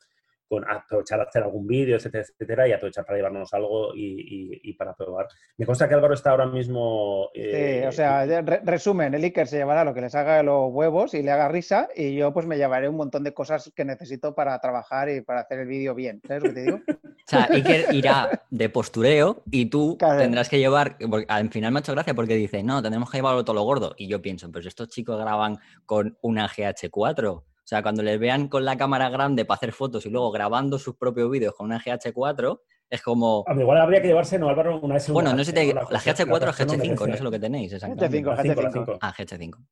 con 0.53 0.69
aprovechar 0.69 1.19
a 1.19 1.23
hacer 1.23 1.41
algún 1.41 1.65
vídeo, 1.65 1.95
etcétera, 1.95 2.23
etcétera, 2.23 2.67
y 2.67 2.73
aprovechar 2.73 3.05
para 3.05 3.17
llevarnos 3.17 3.51
algo 3.55 3.91
y, 3.95 4.71
para 4.73 4.93
probar. 4.93 5.27
Me 5.57 5.65
consta 5.65 5.87
que 5.87 5.95
Álvaro 5.95 6.13
está 6.13 6.29
ahora 6.29 6.45
mismo... 6.45 7.29
sí, 7.33 7.41
o 7.41 7.43
eh, 7.43 7.91
sea, 7.91 8.25
resumen, 8.63 9.15
el 9.15 9.23
Iker 9.23 9.47
se 9.47 9.57
llevará 9.57 9.83
lo 9.83 9.95
que 9.95 10.01
les 10.01 10.13
haga 10.13 10.43
los 10.43 10.71
huevos 10.71 11.15
y 11.15 11.23
le 11.23 11.31
haga 11.31 11.47
risa, 11.47 11.89
y 11.95 12.15
yo 12.15 12.31
pues 12.33 12.45
me 12.45 12.57
llevaré 12.57 12.87
un 12.87 12.97
montón 12.97 13.23
de 13.23 13.33
cosas 13.33 13.71
que 13.75 13.83
necesito 13.83 14.35
para 14.35 14.59
trabajar 14.59 15.09
y 15.09 15.21
para 15.21 15.41
hacer 15.41 15.59
el 15.59 15.67
vídeo 15.67 15.95
bien. 15.95 16.21
¿Sabes 16.27 16.43
lo 16.43 16.49
que 16.49 16.55
te 16.55 16.61
digo? 16.63 16.79
O 17.25 17.25
sea, 17.25 17.47
Iker 17.49 17.93
irá 17.95 18.43
de 18.49 18.67
postureo 18.67 19.43
y 19.49 19.67
tú 19.67 19.97
tendrás 19.97 20.49
que 20.49 20.59
llevar, 20.59 20.97
al 21.29 21.49
final 21.51 21.71
me 21.71 21.79
ha 21.79 21.81
hecho 21.81 21.93
gracia 21.93 22.13
porque 22.13 22.35
dice, 22.35 22.63
no, 22.63 22.81
tendremos 22.81 23.09
que 23.09 23.17
llevarlo 23.17 23.45
todo 23.45 23.55
lo 23.55 23.63
gordo. 23.63 23.95
Y 23.97 24.09
yo 24.09 24.21
pienso, 24.21 24.51
pues 24.51 24.65
estos 24.65 24.89
chicos 24.89 25.17
graban 25.17 25.57
con 25.85 26.17
una 26.21 26.49
GH4 26.49 27.43
o 27.63 27.67
sea, 27.67 27.81
cuando 27.81 28.03
les 28.03 28.19
vean 28.19 28.49
con 28.49 28.65
la 28.65 28.77
cámara 28.77 29.09
grande 29.09 29.45
para 29.45 29.55
hacer 29.55 29.71
fotos 29.71 30.05
y 30.05 30.09
luego 30.09 30.31
grabando 30.31 30.77
sus 30.77 30.97
propios 30.97 31.31
vídeos 31.31 31.55
con 31.55 31.67
una 31.67 31.79
GH4, 31.79 32.59
es 32.89 33.01
como. 33.01 33.45
A 33.47 33.53
igual 33.53 33.79
habría 33.79 34.01
que 34.01 34.09
llevarse, 34.09 34.37
¿no, 34.37 34.49
Álvaro? 34.49 34.81
Una 34.81 34.95
S1. 34.95 35.13
Bueno, 35.13 35.33
no 35.33 35.43
sé, 35.45 35.53
te... 35.53 35.73
la, 35.73 35.83
GH4 35.83 36.27
o 36.27 36.51
GH5, 36.51 37.07
no 37.07 37.17
sé 37.17 37.23
lo 37.23 37.31
que 37.31 37.39
tenéis 37.39 37.71
exactamente. 37.71 38.21
GH5, 38.21 38.73
GH5. 38.73 38.97
Ah, 39.01 39.13
GH5. 39.17 39.65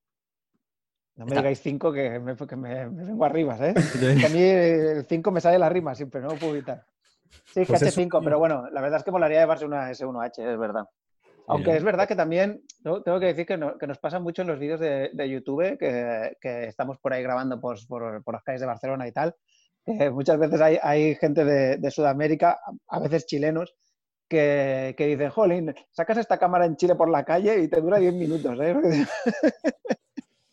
No 1.17 1.25
me 1.25 1.35
digáis 1.35 1.59
5 1.61 1.91
que, 1.91 2.19
me, 2.19 2.35
que 2.35 2.55
me, 2.55 2.87
vengo 2.87 3.25
arriba, 3.25 3.57
¿eh? 3.59 3.73
que 3.99 4.25
a 4.25 4.29
mí 4.29 4.41
el 4.41 5.05
5 5.05 5.31
me 5.31 5.41
sale 5.41 5.59
la 5.59 5.69
rima 5.69 5.93
siempre, 5.93 6.21
no 6.21 6.29
lo 6.29 6.35
puedo 6.35 6.53
evitar. 6.53 6.85
Sí, 7.45 7.65
pues 7.65 7.81
GH5, 7.81 8.21
pero 8.23 8.39
bueno, 8.39 8.69
la 8.71 8.81
verdad 8.81 8.99
es 8.99 9.03
que 9.03 9.11
molaría 9.11 9.41
llevarse 9.41 9.65
una 9.65 9.91
S1H, 9.91 10.39
es 10.39 10.57
verdad. 10.57 10.85
Aunque 11.47 11.75
es 11.75 11.83
verdad 11.83 12.07
que 12.07 12.15
también 12.15 12.63
tengo 12.83 13.19
que 13.19 13.25
decir 13.27 13.45
que, 13.45 13.57
nos 13.57 13.97
pasa 13.99 14.19
mucho 14.19 14.41
en 14.41 14.47
los 14.47 14.59
vídeos 14.59 14.79
de, 14.79 15.29
YouTube 15.29 15.77
que, 15.77 16.65
estamos 16.67 16.97
por 16.99 17.13
ahí 17.13 17.23
grabando 17.23 17.59
por, 17.59 17.77
las 18.33 18.43
calles 18.43 18.61
de 18.61 18.67
Barcelona 18.67 19.07
y 19.07 19.11
tal. 19.11 19.35
muchas 20.11 20.39
veces 20.39 20.61
hay, 20.61 21.15
gente 21.15 21.45
de, 21.45 21.91
Sudamérica, 21.91 22.59
a 22.87 22.99
veces 22.99 23.25
chilenos, 23.25 23.75
que, 24.27 24.95
dicen, 24.97 25.29
jolín, 25.29 25.75
sacas 25.91 26.17
esta 26.17 26.37
cámara 26.37 26.65
en 26.65 26.77
Chile 26.77 26.95
por 26.95 27.09
la 27.09 27.25
calle 27.25 27.59
y 27.59 27.67
te 27.67 27.81
dura 27.81 27.97
10 27.97 28.13
minutos. 28.13 28.57
¿eh? 28.61 28.75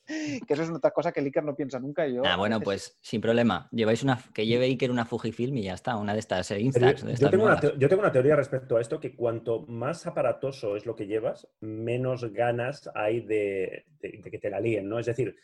que 0.46 0.54
eso 0.54 0.62
es 0.62 0.70
otra 0.70 0.90
cosa 0.90 1.12
que 1.12 1.20
el 1.20 1.26
Iker 1.26 1.44
no 1.44 1.54
piensa 1.54 1.78
nunca. 1.78 2.06
yo, 2.06 2.22
ah, 2.24 2.36
bueno, 2.36 2.60
pues 2.60 2.98
sin 3.00 3.20
problema. 3.20 3.68
Lleváis 3.70 4.02
una, 4.02 4.18
que 4.32 4.46
lleve 4.46 4.66
Iker 4.66 4.90
una 4.90 5.04
Fujifilm 5.04 5.56
y 5.58 5.64
ya 5.64 5.74
está, 5.74 5.96
una 5.96 6.14
de 6.14 6.20
estas 6.20 6.50
eh, 6.50 6.60
Instax. 6.60 7.04
yo, 7.20 7.30
tengo 7.88 8.00
una 8.00 8.12
teoría 8.12 8.36
respecto 8.36 8.76
a 8.76 8.80
esto, 8.80 8.98
que 8.98 9.14
cuanto 9.14 9.66
más 9.66 10.06
aparatoso 10.06 10.76
es 10.76 10.86
lo 10.86 10.96
que 10.96 11.06
llevas, 11.06 11.46
menos 11.60 12.32
ganas 12.32 12.90
hay 12.94 13.20
de, 13.20 13.84
que 14.00 14.38
te 14.38 14.50
la 14.50 14.60
líen, 14.60 14.88
¿no? 14.88 14.98
Es 14.98 15.06
decir, 15.06 15.36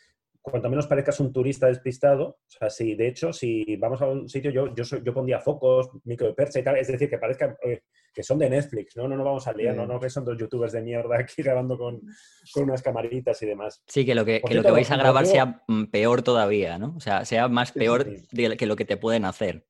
cuanto 0.51 0.69
menos 0.69 0.87
parezcas 0.87 1.21
un 1.21 1.33
turista 1.33 1.69
despistado, 1.69 2.25
o 2.27 2.39
sea, 2.47 2.69
si 2.69 2.95
de 2.95 3.09
hecho, 3.09 3.33
si 3.33 3.77
vamos 3.77 4.03
a 4.03 4.07
un 4.07 4.29
sitio, 4.29 4.51
yo, 4.51 4.75
yo, 4.75 4.85
yo 4.85 5.15
pondría 5.15 5.41
focos, 5.41 5.89
micro 6.05 6.27
de 6.27 6.35
percha 6.35 6.59
y 6.59 6.63
tal, 6.63 6.77
es 6.77 6.87
decir, 6.87 7.09
que 7.09 7.17
parezca 7.17 7.57
eh, 7.63 7.81
que 8.13 8.23
son 8.23 8.39
de 8.39 8.51
Netflix, 8.51 8.95
¿no? 8.97 9.09
No 9.09 9.17
nos 9.17 9.25
vamos 9.25 9.47
a 9.49 9.55
liar, 9.55 9.75
¿no? 9.75 9.87
No 9.87 9.99
que 9.99 10.11
son 10.11 10.25
dos 10.25 10.37
youtubers 10.39 10.73
de 10.73 10.83
mierda 10.83 11.19
aquí 11.19 11.43
grabando 11.43 11.79
con, 11.79 12.03
con 12.53 12.65
unas 12.65 12.83
camaritas 12.83 13.41
y 13.43 13.47
demás. 13.47 13.83
Sí, 13.87 14.05
que 14.05 14.15
lo 14.15 14.25
que, 14.27 14.43
que 14.43 14.55
lo 14.55 14.63
que 14.63 14.71
vais 14.71 14.91
a 14.91 14.97
grabar 14.99 15.25
sea 15.25 15.63
mm, 15.67 15.85
peor 15.87 16.21
todavía, 16.21 16.79
¿no? 16.79 16.95
O 16.95 17.01
sea, 17.01 17.25
sea 17.25 17.49
más 17.49 17.73
peor 17.73 18.07
que 18.31 18.67
lo 18.67 18.77
que 18.77 18.85
te 18.85 18.99
pueden 18.99 19.25
hacer. 19.25 19.67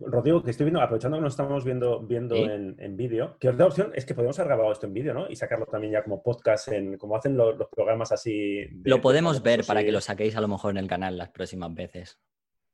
Rodrigo, 0.00 0.42
que 0.42 0.52
estoy 0.52 0.64
viendo, 0.64 0.80
aprovechando 0.80 1.16
que 1.16 1.22
nos 1.22 1.32
estamos 1.32 1.64
viendo, 1.64 2.00
viendo 2.00 2.36
en, 2.36 2.96
vídeo, 2.96 3.36
que 3.40 3.48
otra 3.48 3.66
opción 3.66 3.90
es 3.94 4.04
que 4.04 4.14
podemos 4.14 4.38
haber 4.38 4.48
grabado 4.48 4.72
esto 4.72 4.86
en 4.86 4.94
vídeo, 4.94 5.12
¿no? 5.12 5.28
Y 5.28 5.34
sacarlo 5.34 5.66
también 5.66 5.92
ya 5.92 6.04
como 6.04 6.22
podcast, 6.22 6.68
en, 6.68 6.96
como 6.98 7.16
hacen 7.16 7.36
los, 7.36 7.56
programas 7.68 8.12
así. 8.12 8.64
lo 8.84 9.00
podemos 9.00 9.42
ver 9.42 9.64
para 9.66 9.82
que 9.82 9.90
lo 9.90 10.00
saquéis 10.00 10.36
a 10.36 10.40
lo 10.40 10.48
mejor 10.48 10.70
en 10.70 10.78
el 10.78 10.88
canal 10.88 11.18
las 11.18 11.30
próximas 11.30 11.74
veces. 11.74 12.18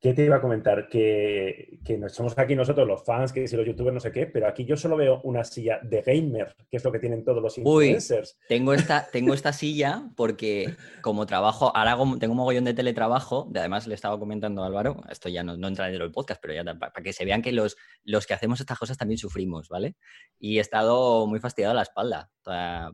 ¿Qué 0.05 0.13
te 0.13 0.23
iba 0.23 0.37
a 0.37 0.41
comentar? 0.43 0.87
Que, 0.91 1.79
que, 1.83 1.99
somos 2.11 2.37
aquí 2.37 2.55
nosotros 2.55 2.87
los 2.87 3.03
fans, 3.03 3.33
que 3.33 3.49
si 3.49 3.57
los 3.57 3.65
youtubers 3.65 3.95
no 3.95 4.01
sé 4.01 4.13
qué, 4.13 4.27
pero 4.27 4.47
aquí 4.47 4.67
yo 4.67 4.77
solo 4.77 4.99
veo 4.99 5.23
una 5.23 5.45
silla 5.45 5.81
de 5.83 6.03
gamer, 6.03 6.55
que 6.71 6.77
es 6.77 6.85
lo 6.85 6.93
que 6.93 6.99
tienen 6.99 7.25
todos 7.25 7.43
los 7.43 7.57
influencers. 7.57 8.37
Uy, 8.39 8.47
tengo 8.47 8.75
esta, 8.75 9.09
tengo 9.11 9.33
esta 9.33 9.55
silla 9.55 10.03
porque 10.15 10.77
como 11.01 11.25
trabajo, 11.25 11.75
ahora 11.75 11.97
tengo 12.21 12.33
un 12.33 12.37
mogollón 12.37 12.65
de 12.65 12.75
teletrabajo, 12.75 13.51
además 13.57 13.87
le 13.87 13.95
estaba 13.95 14.19
comentando 14.19 14.63
a 14.63 14.67
Álvaro, 14.67 15.01
esto 15.09 15.31
ya 15.31 15.43
no, 15.43 15.57
no 15.57 15.69
entra 15.69 15.87
dentro 15.87 16.05
del 16.05 16.13
podcast, 16.13 16.39
pero 16.43 16.53
ya 16.53 16.65
para, 16.75 16.93
que 17.03 17.15
se 17.15 17.25
vean 17.25 17.41
que 17.41 17.53
los, 17.53 17.79
los 18.03 18.27
que 18.27 18.35
hacemos 18.35 18.61
estas 18.61 18.79
cosas 18.79 18.99
también 18.99 19.17
sufrimos, 19.17 19.71
¿vale? 19.71 19.97
Y 20.39 20.59
he 20.59 20.61
estado 20.61 21.27
muy 21.27 21.41
fastidiado 21.41 21.73
a 21.73 21.77
la 21.77 21.83
espalda, 21.83 22.29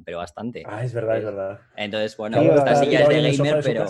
pero 0.04 0.18
bastante. 0.18 0.62
Ah, 0.64 0.84
es 0.84 0.94
verdad, 0.94 1.18
es 1.18 1.24
verdad. 1.24 1.60
Entonces, 1.74 2.16
bueno, 2.16 2.40
esta 2.40 2.76
silla 2.76 3.00
es 3.00 3.08
de 3.08 3.36
gamer, 3.36 3.64
pero... 3.64 3.86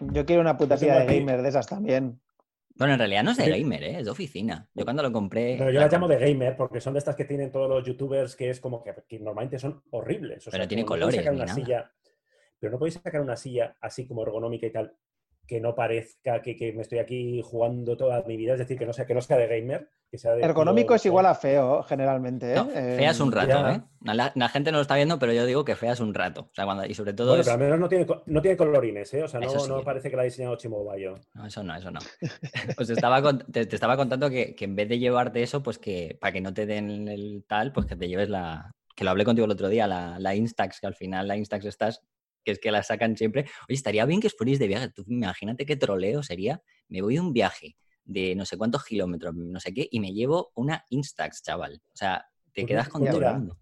Yo 0.00 0.26
quiero 0.26 0.42
una 0.42 0.56
puta 0.56 0.76
silla 0.76 1.00
de 1.00 1.18
gamer 1.18 1.42
de 1.42 1.48
esas 1.48 1.66
también. 1.66 2.20
Bueno, 2.76 2.92
en 2.92 2.98
realidad 2.98 3.24
no 3.24 3.30
es 3.30 3.38
de 3.38 3.48
gamer, 3.48 3.82
¿eh? 3.84 3.98
es 3.98 4.04
de 4.04 4.10
oficina. 4.10 4.68
Yo 4.74 4.84
cuando 4.84 5.02
lo 5.02 5.10
compré. 5.10 5.56
Pero 5.58 5.70
yo 5.70 5.80
la 5.80 5.88
llamo 5.88 6.08
de 6.08 6.18
gamer 6.18 6.56
porque 6.56 6.80
son 6.80 6.92
de 6.92 6.98
estas 6.98 7.16
que 7.16 7.24
tienen 7.24 7.50
todos 7.50 7.68
los 7.68 7.84
youtubers 7.84 8.36
que 8.36 8.50
es 8.50 8.60
como 8.60 8.82
que, 8.82 8.92
normalmente 9.18 9.58
son 9.58 9.82
horribles. 9.90 10.46
pero 10.50 10.68
tiene 10.68 10.84
colores. 10.84 11.24
pero 12.58 12.72
no 12.72 12.78
podéis 12.78 12.94
sacar 12.94 13.20
una 13.20 13.36
silla 13.36 13.76
así 13.80 14.06
como 14.06 14.22
ergonómica 14.22 14.66
y 14.66 14.72
tal 14.72 14.94
que 15.46 15.60
no 15.60 15.74
parezca 15.74 16.42
que, 16.42 16.72
me 16.74 16.82
estoy 16.82 16.98
aquí 16.98 17.40
jugando 17.42 17.96
toda 17.96 18.22
mi 18.26 18.36
vida, 18.36 18.54
es 18.54 18.58
decir, 18.58 18.78
que 18.78 18.86
no 18.86 18.92
sea, 18.92 19.06
que 19.06 19.14
no 19.14 19.20
sea 19.20 19.36
de 19.36 19.46
gamer, 19.46 19.88
que 20.10 20.18
sea 20.18 20.34
de 20.34 20.42
Ergonómico 20.42 20.94
es 20.94 21.06
igual 21.06 21.26
a 21.26 21.34
feo, 21.34 21.82
generalmente. 21.84 22.54
¿eh? 22.54 22.96
fea 22.96 23.10
es 23.10 23.20
un 23.20 23.30
rato, 23.30 23.68
¿eh? 23.68 23.82
La, 24.02 24.48
gente 24.48 24.72
no 24.72 24.78
lo 24.78 24.82
está 24.82 24.96
viendo, 24.96 25.18
pero 25.18 25.32
yo 25.32 25.46
digo 25.46 25.64
que 25.64 25.76
fea 25.76 25.92
es 25.92 26.00
un 26.00 26.14
rato. 26.14 26.42
O 26.42 26.54
sea, 26.54 26.64
cuando, 26.64 26.84
y 26.84 26.94
sobre 26.94 27.12
todo. 27.12 27.28
Bueno, 27.28 27.44
pero 27.44 27.54
al 27.54 27.60
menos 27.60 27.78
no 27.78 27.88
tiene, 27.88 28.06
no 28.26 28.42
tiene 28.42 28.56
colorines, 28.56 29.14
¿eh? 29.14 29.22
O 29.22 29.28
sea, 29.28 29.40
no, 29.40 29.82
parece 29.82 30.10
que 30.10 30.16
la 30.16 30.22
ha 30.22 30.24
diseñado 30.24 30.56
Chimo 30.56 30.84
Bayo. 30.84 31.14
No, 31.34 31.46
eso 31.46 31.62
no, 31.62 31.74
eso 31.76 31.90
no. 31.90 32.00
pues 32.76 32.88
te 32.88 32.94
estaba, 32.94 33.38
te, 33.38 33.60
estaba 33.60 33.96
contando 33.96 34.30
que, 34.30 34.54
que, 34.54 34.64
en 34.64 34.76
vez 34.76 34.88
de 34.88 34.98
llevarte 34.98 35.42
eso, 35.42 35.62
pues 35.62 35.78
que 35.78 36.16
para 36.20 36.32
que 36.32 36.40
no 36.40 36.52
te 36.54 36.66
den 36.66 37.08
el 37.08 37.44
tal, 37.46 37.72
pues 37.72 37.86
que 37.86 37.96
te 37.96 38.08
lleves 38.08 38.28
la. 38.28 38.72
Que 38.94 39.04
lo 39.04 39.10
hablé 39.10 39.24
contigo 39.24 39.44
el 39.44 39.50
otro 39.50 39.68
día, 39.68 39.86
la, 39.86 40.18
la 40.18 40.34
Instax, 40.34 40.80
que 40.80 40.86
al 40.86 40.94
final 40.94 41.28
la 41.28 41.36
Instax 41.36 41.66
estás 41.66 42.02
que 42.46 42.52
es 42.52 42.60
que 42.60 42.70
la 42.70 42.84
sacan 42.84 43.16
siempre. 43.16 43.42
Oye, 43.68 43.74
estaría 43.74 44.06
bien 44.06 44.20
que 44.20 44.28
os 44.28 44.36
fuerais 44.36 44.60
de 44.60 44.68
viaje. 44.68 44.88
Tú 44.90 45.04
imagínate 45.08 45.66
qué 45.66 45.74
troleo 45.76 46.22
sería. 46.22 46.62
Me 46.88 47.02
voy 47.02 47.14
de 47.14 47.20
un 47.20 47.32
viaje 47.32 47.76
de 48.04 48.36
no 48.36 48.46
sé 48.46 48.56
cuántos 48.56 48.84
kilómetros, 48.84 49.34
no 49.34 49.58
sé 49.58 49.74
qué, 49.74 49.88
y 49.90 49.98
me 49.98 50.12
llevo 50.12 50.52
una 50.54 50.84
Instax, 50.90 51.42
chaval. 51.42 51.82
O 51.92 51.96
sea, 51.96 52.24
te 52.52 52.62
pues 52.62 52.68
quedas 52.68 52.88
con 52.88 53.04
todo 53.04 53.20
el 53.20 53.34
mundo. 53.34 53.58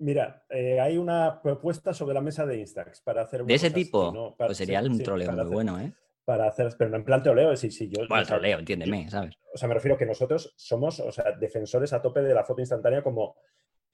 Mira, 0.00 0.44
eh, 0.50 0.78
hay 0.78 0.98
una 0.98 1.40
propuesta 1.42 1.94
sobre 1.94 2.14
la 2.14 2.20
mesa 2.20 2.44
de 2.44 2.58
Instax 2.58 3.00
para 3.00 3.22
hacer... 3.22 3.44
¿De 3.44 3.54
ese 3.54 3.70
tipo? 3.70 4.36
pues 4.36 4.58
sería 4.58 4.82
un 4.82 5.02
troleo 5.02 5.32
muy 5.32 5.46
bueno, 5.46 5.80
¿eh? 5.80 5.92
Para 6.24 6.48
hacer, 6.48 6.74
pero 6.78 6.90
no 6.90 6.98
en 6.98 7.04
plan 7.04 7.22
troleo, 7.22 7.56
sí, 7.56 7.70
sí, 7.70 7.88
yo... 7.88 8.06
Bueno, 8.06 8.26
troleo, 8.26 8.58
entiéndeme, 8.58 9.08
¿sabes? 9.08 9.34
O 9.54 9.56
sea, 9.56 9.66
me 9.66 9.74
refiero 9.74 9.96
que 9.96 10.04
nosotros 10.04 10.52
somos, 10.54 11.00
o 11.00 11.10
sea, 11.10 11.32
defensores 11.32 11.94
a 11.94 12.02
tope 12.02 12.20
de 12.20 12.34
la 12.34 12.44
foto 12.44 12.60
instantánea 12.60 13.02
como, 13.02 13.36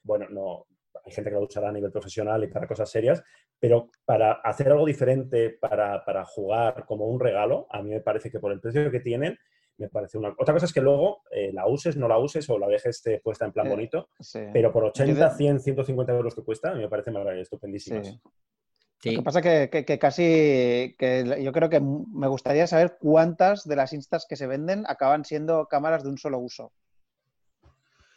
bueno, 0.02 0.26
no, 0.28 0.66
hay 1.04 1.12
gente 1.12 1.30
que 1.30 1.36
lo 1.36 1.42
usará 1.42 1.68
a 1.68 1.72
nivel 1.72 1.90
profesional 1.90 2.42
y 2.44 2.48
para 2.48 2.66
cosas 2.66 2.90
serias, 2.90 3.22
pero 3.58 3.90
para 4.04 4.32
hacer 4.32 4.70
algo 4.70 4.86
diferente, 4.86 5.50
para, 5.50 6.04
para, 6.04 6.24
jugar 6.24 6.84
como 6.86 7.06
un 7.06 7.20
regalo, 7.20 7.66
a 7.70 7.82
mí 7.82 7.90
me 7.90 8.00
parece 8.00 8.30
que 8.30 8.40
por 8.40 8.52
el 8.52 8.60
precio 8.60 8.90
que 8.90 9.00
tienen, 9.00 9.38
me 9.76 9.88
parece 9.88 10.18
una... 10.18 10.34
Otra 10.38 10.54
cosa 10.54 10.66
es 10.66 10.72
que 10.72 10.80
luego 10.80 11.22
eh, 11.30 11.52
la 11.52 11.66
uses, 11.66 11.96
no 11.96 12.08
la 12.08 12.18
uses 12.18 12.48
o 12.48 12.58
la 12.58 12.68
dejes 12.68 13.02
puesta 13.22 13.44
en 13.44 13.52
plan 13.52 13.68
bonito, 13.68 14.08
pero 14.52 14.72
por 14.72 14.84
80, 14.84 15.30
100, 15.30 15.60
150 15.60 16.12
euros 16.12 16.34
que 16.34 16.42
cuesta, 16.42 16.70
a 16.70 16.74
mí 16.74 16.80
me 16.80 16.88
parece 16.88 17.10
estupendísimo. 17.40 18.02
Sí. 18.04 18.20
Lo 19.10 19.18
que 19.18 19.22
pasa 19.22 19.40
es 19.40 19.68
que, 19.68 19.84
que, 19.84 19.98
casi, 19.98 20.94
que 20.98 21.40
yo 21.42 21.52
creo 21.52 21.68
que 21.68 21.80
me 21.80 22.28
gustaría 22.28 22.66
saber 22.66 22.96
cuántas 22.98 23.64
de 23.64 23.76
las 23.76 23.92
instas 23.92 24.24
que 24.26 24.36
se 24.36 24.46
venden 24.46 24.84
acaban 24.86 25.24
siendo 25.26 25.66
cámaras 25.66 26.04
de 26.04 26.08
un 26.08 26.16
solo 26.16 26.38
uso. 26.38 26.72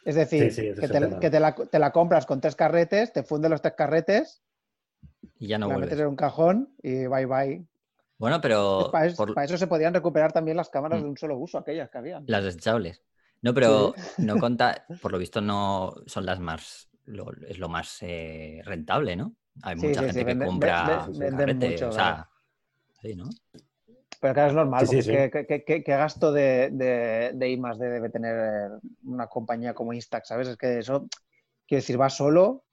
Es 0.08 0.14
decir, 0.14 0.74
que, 0.74 1.28
te, 1.28 1.78
la, 1.78 1.92
compras 1.92 2.24
con 2.24 2.40
tres 2.40 2.56
carretes, 2.56 3.12
te 3.12 3.22
funde 3.22 3.50
los 3.50 3.60
tres 3.60 3.74
carretes 3.74 4.42
y 5.38 5.48
ya 5.48 5.58
no 5.58 5.68
la 5.68 5.76
metes 5.76 5.98
en 5.98 6.06
un 6.06 6.16
cajón 6.16 6.72
y 6.82 7.06
bye 7.06 7.26
bye. 7.26 7.66
Bueno, 8.16 8.40
pero. 8.40 8.88
Para 8.90 9.04
eso, 9.44 9.58
se 9.58 9.66
podían 9.66 9.92
recuperar 9.92 10.32
también 10.32 10.56
las 10.56 10.70
cámaras 10.70 11.00
mm. 11.00 11.02
de 11.02 11.08
un 11.10 11.18
solo 11.18 11.36
uso, 11.36 11.58
aquellas 11.58 11.90
que 11.90 11.98
habían. 11.98 12.24
Las 12.26 12.42
desechables. 12.42 13.02
No, 13.42 13.52
pero 13.52 13.92
no 14.16 14.38
conta, 14.40 14.86
por 15.02 15.12
lo 15.12 15.18
visto 15.18 15.42
no 15.42 15.92
son 16.06 16.24
las 16.24 16.40
más, 16.40 16.88
es 17.46 17.58
lo 17.58 17.68
más 17.68 17.98
eh, 18.00 18.62
rentable, 18.64 19.14
¿no? 19.14 19.34
Hay 19.60 19.76
mucha 19.76 20.04
gente 20.04 20.24
que 20.24 20.38
compra 20.38 21.06
carretes, 21.18 21.82
o 21.82 21.92
sea, 21.92 22.30
sí, 23.02 23.14
¿no? 23.14 23.28
Pero 24.20 24.34
claro, 24.34 24.48
es 24.48 24.54
normal, 24.54 24.86
porque 24.86 25.64
¿qué, 25.64 25.82
gasto 25.86 26.32
de, 26.32 26.70
de, 26.72 27.32
de 27.34 27.48
I 27.50 27.60
debe 27.78 28.10
tener 28.10 28.70
una 29.04 29.28
compañía 29.28 29.74
como 29.74 29.92
Instax? 29.92 30.28
¿Sabes? 30.28 30.48
Es 30.48 30.56
que 30.56 30.78
eso, 30.78 31.06
quiere 31.66 31.82
decir, 31.82 32.00
va 32.00 32.10
solo 32.10 32.64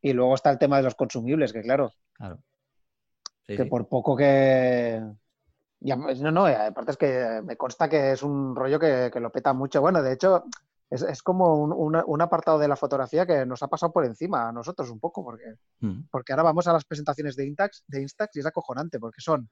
y 0.00 0.12
luego 0.12 0.34
está 0.34 0.50
el 0.50 0.58
tema 0.58 0.76
de 0.76 0.84
los 0.84 0.94
consumibles, 0.94 1.52
que 1.52 1.62
claro. 1.62 1.92
Claro. 2.12 2.38
que 3.46 3.64
por 3.64 3.88
poco 3.88 4.14
que. 4.14 5.02
no, 5.80 6.30
no, 6.30 6.46
aparte 6.46 6.92
es 6.92 6.96
que 6.96 7.40
me 7.42 7.56
consta 7.56 7.88
que 7.88 8.12
es 8.12 8.22
un 8.22 8.54
rollo 8.54 8.78
que, 8.78 9.10
lo 9.18 9.32
peta 9.32 9.52
mucho. 9.52 9.80
Bueno, 9.80 10.00
de 10.00 10.12
hecho, 10.12 10.44
es, 10.90 11.22
como 11.22 11.54
un, 11.54 12.20
apartado 12.20 12.58
de 12.58 12.68
la 12.68 12.76
fotografía 12.76 13.26
que 13.26 13.46
nos 13.46 13.62
ha 13.62 13.68
pasado 13.68 13.92
por 13.92 14.04
encima 14.04 14.48
a 14.48 14.52
nosotros 14.52 14.90
un 14.90 15.00
poco, 15.00 15.24
porque, 15.24 15.54
mm. 15.80 16.02
porque 16.10 16.32
ahora 16.32 16.44
vamos 16.44 16.68
a 16.68 16.72
las 16.74 16.84
presentaciones 16.84 17.34
de 17.34 17.46
Instax, 17.46 17.84
de 17.88 18.02
Instax 18.02 18.36
y 18.36 18.40
es 18.40 18.46
acojonante, 18.46 19.00
porque 19.00 19.22
son 19.22 19.48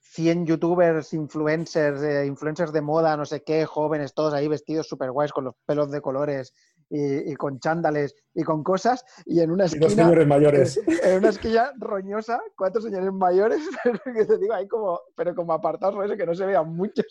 100 0.00 0.46
youtubers, 0.46 1.12
influencers, 1.12 2.02
eh, 2.02 2.26
influencers 2.26 2.72
de 2.72 2.80
moda, 2.80 3.16
no 3.16 3.24
sé 3.24 3.42
qué, 3.42 3.66
jóvenes, 3.66 4.14
todos 4.14 4.34
ahí 4.34 4.48
vestidos 4.48 4.88
súper 4.88 5.10
guays 5.10 5.32
con 5.32 5.44
los 5.44 5.54
pelos 5.66 5.90
de 5.90 6.00
colores 6.00 6.54
y, 6.90 7.34
con 7.34 7.60
chándales 7.60 8.14
y 8.34 8.42
con 8.42 8.62
cosas. 8.62 9.04
Y 9.24 9.40
en 9.40 9.50
una 9.50 9.66
esquina. 9.66 10.10
mayores. 10.26 10.80
En 11.04 11.18
una 11.18 11.28
esquina 11.28 11.72
roñosa, 11.78 12.40
cuatro 12.56 12.82
señores 12.82 13.12
mayores, 13.12 13.62
que 14.04 14.24
te 14.24 14.38
digo 14.38 14.54
ahí 14.54 14.66
como, 14.66 15.00
pero 15.16 15.34
como 15.34 15.52
apartados, 15.52 16.04
eso 16.04 16.16
que 16.16 16.26
no 16.26 16.34
se 16.34 16.46
vean 16.46 16.74
muchos. 16.74 17.06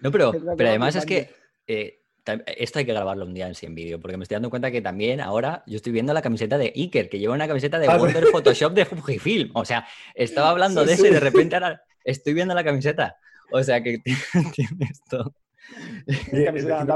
No, 0.00 0.10
pero, 0.10 0.32
pero 0.56 0.68
además 0.68 0.96
es 0.96 1.06
que. 1.06 1.30
Eh, 1.66 2.04
esto 2.46 2.78
hay 2.78 2.84
que 2.84 2.92
grabarlo 2.92 3.24
un 3.24 3.34
día 3.34 3.46
en 3.46 3.54
sí 3.54 3.66
en 3.66 3.74
vídeo, 3.74 4.00
porque 4.00 4.16
me 4.16 4.22
estoy 4.22 4.36
dando 4.36 4.50
cuenta 4.50 4.70
que 4.70 4.80
también 4.80 5.20
ahora 5.20 5.62
yo 5.66 5.76
estoy 5.76 5.92
viendo 5.92 6.12
la 6.12 6.22
camiseta 6.22 6.58
de 6.58 6.72
Iker, 6.74 7.08
que 7.08 7.18
lleva 7.18 7.34
una 7.34 7.48
camiseta 7.48 7.78
de 7.78 7.86
ah, 7.88 7.96
Wonder 7.96 8.26
Photoshop 8.26 8.72
de 8.72 8.84
Fujifilm. 8.84 9.50
O 9.54 9.64
sea, 9.64 9.86
estaba 10.14 10.50
hablando 10.50 10.84
de 10.84 10.94
eso 10.94 11.06
y 11.06 11.10
de 11.10 11.20
repente 11.20 11.56
ahora 11.56 11.82
estoy 12.04 12.34
viendo 12.34 12.54
la 12.54 12.64
camiseta. 12.64 13.16
O 13.50 13.62
sea 13.62 13.82
que 13.82 13.98
tienes 14.54 15.02
todo. 15.08 15.34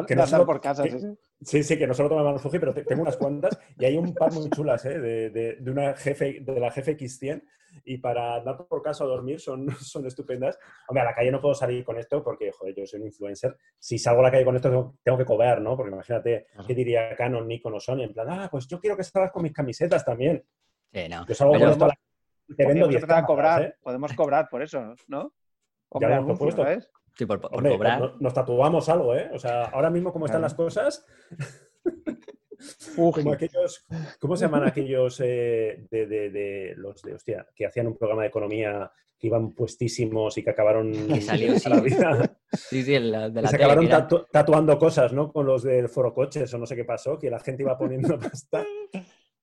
que, 0.07 0.17
no 0.17 0.27
solo, 0.27 0.47
por 0.47 0.61
casa, 0.61 0.85
sí, 1.45 1.63
sí. 1.63 1.79
que 1.79 1.87
no 1.87 1.95
solo 1.95 2.09
toma 2.09 2.25
manos 2.25 2.43
Fuji, 2.43 2.59
pero 2.59 2.75
tengo 2.75 3.03
unas 3.03 3.17
cuantas 3.17 3.59
y 3.79 3.85
hay 3.85 3.97
un 3.97 4.15
par 4.15 4.33
muy 4.33 4.49
chulas 4.51 4.85
¿eh? 4.85 4.99
de, 4.99 5.31
de, 5.31 5.57
de, 5.57 5.71
una 5.71 5.95
jefe, 5.95 6.41
de 6.41 6.61
la 6.61 6.71
jefe 6.71 6.97
X100 6.97 7.43
y 7.85 7.99
para 7.99 8.41
dar 8.43 8.67
por 8.67 8.83
caso 8.83 9.05
a 9.05 9.07
dormir 9.07 9.41
son, 9.41 9.67
son 9.81 10.07
estupendas. 10.07 10.59
Hombre, 10.89 11.03
a 11.03 11.07
la 11.07 11.15
calle 11.15 11.31
no 11.31 11.41
puedo 11.41 11.55
salir 11.55 11.85
con 11.85 11.99
esto 11.99 12.23
porque, 12.23 12.53
joder, 12.53 12.75
yo 12.75 12.87
soy 12.87 13.01
un 13.01 13.07
influencer. 13.07 13.57
Si 13.79 13.99
salgo 13.99 14.21
a 14.21 14.25
la 14.25 14.31
calle 14.31 14.45
con 14.45 14.57
esto 14.57 14.97
tengo, 15.03 15.19
que 15.19 15.25
cobrar, 15.25 15.61
¿no? 15.61 15.77
Porque 15.77 15.93
imagínate, 15.93 16.47
¿qué 16.67 16.75
diría 16.75 17.15
Canon, 17.17 17.47
Nikon 17.47 17.75
o 17.75 17.81
Sony? 17.81 18.03
En 18.03 18.13
plan, 18.13 18.29
ah, 18.31 18.49
pues 18.51 18.67
yo 18.67 18.81
quiero 18.81 18.97
que 18.97 19.05
salgas 19.05 19.33
con 19.33 19.43
mis 19.43 19.53
camisetas 19.53 20.05
también. 20.05 20.45
Sí, 20.93 21.09
no. 21.09 21.27
Yo 21.27 21.35
salgo 21.35 21.59
con 21.59 21.71
esto 21.71 21.85
a 21.85 21.89
la 21.89 21.95
te 22.57 22.67
vendo 22.67 22.87
10 22.87 23.05
cobrar, 23.27 23.63
¿eh? 23.63 23.75
Podemos 23.83 24.13
cobrar 24.13 24.49
por 24.49 24.63
eso, 24.63 24.95
¿no? 25.09 25.33
Ya, 26.01 26.09
ya, 26.09 26.23
por 26.23 26.37
supuesto. 26.37 26.67
Sí, 27.15 27.27
por, 27.27 27.41
por 27.41 27.51
cobrar. 27.51 28.15
Nos, 28.21 28.35
tatuamos 28.35 28.89
algo, 28.89 29.15
¿eh? 29.15 29.31
O 29.33 29.39
sea, 29.39 29.65
ahora 29.67 29.91
mismo 29.91 30.13
como 30.13 30.27
están 30.27 30.43
las 30.43 30.55
cosas... 30.55 31.05
Como 32.95 33.33
aquellos, 33.33 33.85
¿cómo 34.21 34.37
se 34.37 34.45
llaman 34.45 34.65
aquellos 34.65 35.21
eh, 35.21 35.87
de, 35.91 36.07
de, 36.07 36.31
de, 36.31 36.75
los 36.77 37.03
de, 37.03 37.15
hostia, 37.15 37.47
que 37.55 37.67
hacían 37.67 37.89
un 37.89 37.97
programa 37.97 38.23
de 38.23 38.29
economía 38.29 38.91
que 39.19 39.29
iban 39.29 39.53
puestísimos 39.53 40.37
y 40.37 40.43
que 40.43 40.51
acabaron 40.51 40.93
que 41.09 41.21
salió, 41.21 41.59
sí. 41.59 41.69
la 41.69 41.81
vida? 41.81 42.39
Sí, 42.53 42.83
sí, 42.83 42.95
el, 42.95 43.13
de 43.33 43.43
la 43.43 43.49
se 43.49 43.57
acabaron 43.57 43.89
tatu 43.89 44.27
tatuando 44.31 44.79
cosas, 44.79 45.13
¿no? 45.13 45.33
Con 45.33 45.47
los 45.47 45.63
del 45.63 45.89
foro 45.89 46.13
coches 46.13 46.53
o 46.55 46.59
no 46.59 46.67
sé 46.67 46.77
qué 46.77 46.85
pasó, 46.85 47.19
que 47.19 47.31
la 47.31 47.41
gente 47.41 47.63
iba 47.63 47.79
poniendo 47.79 48.19
pasta. 48.21 48.65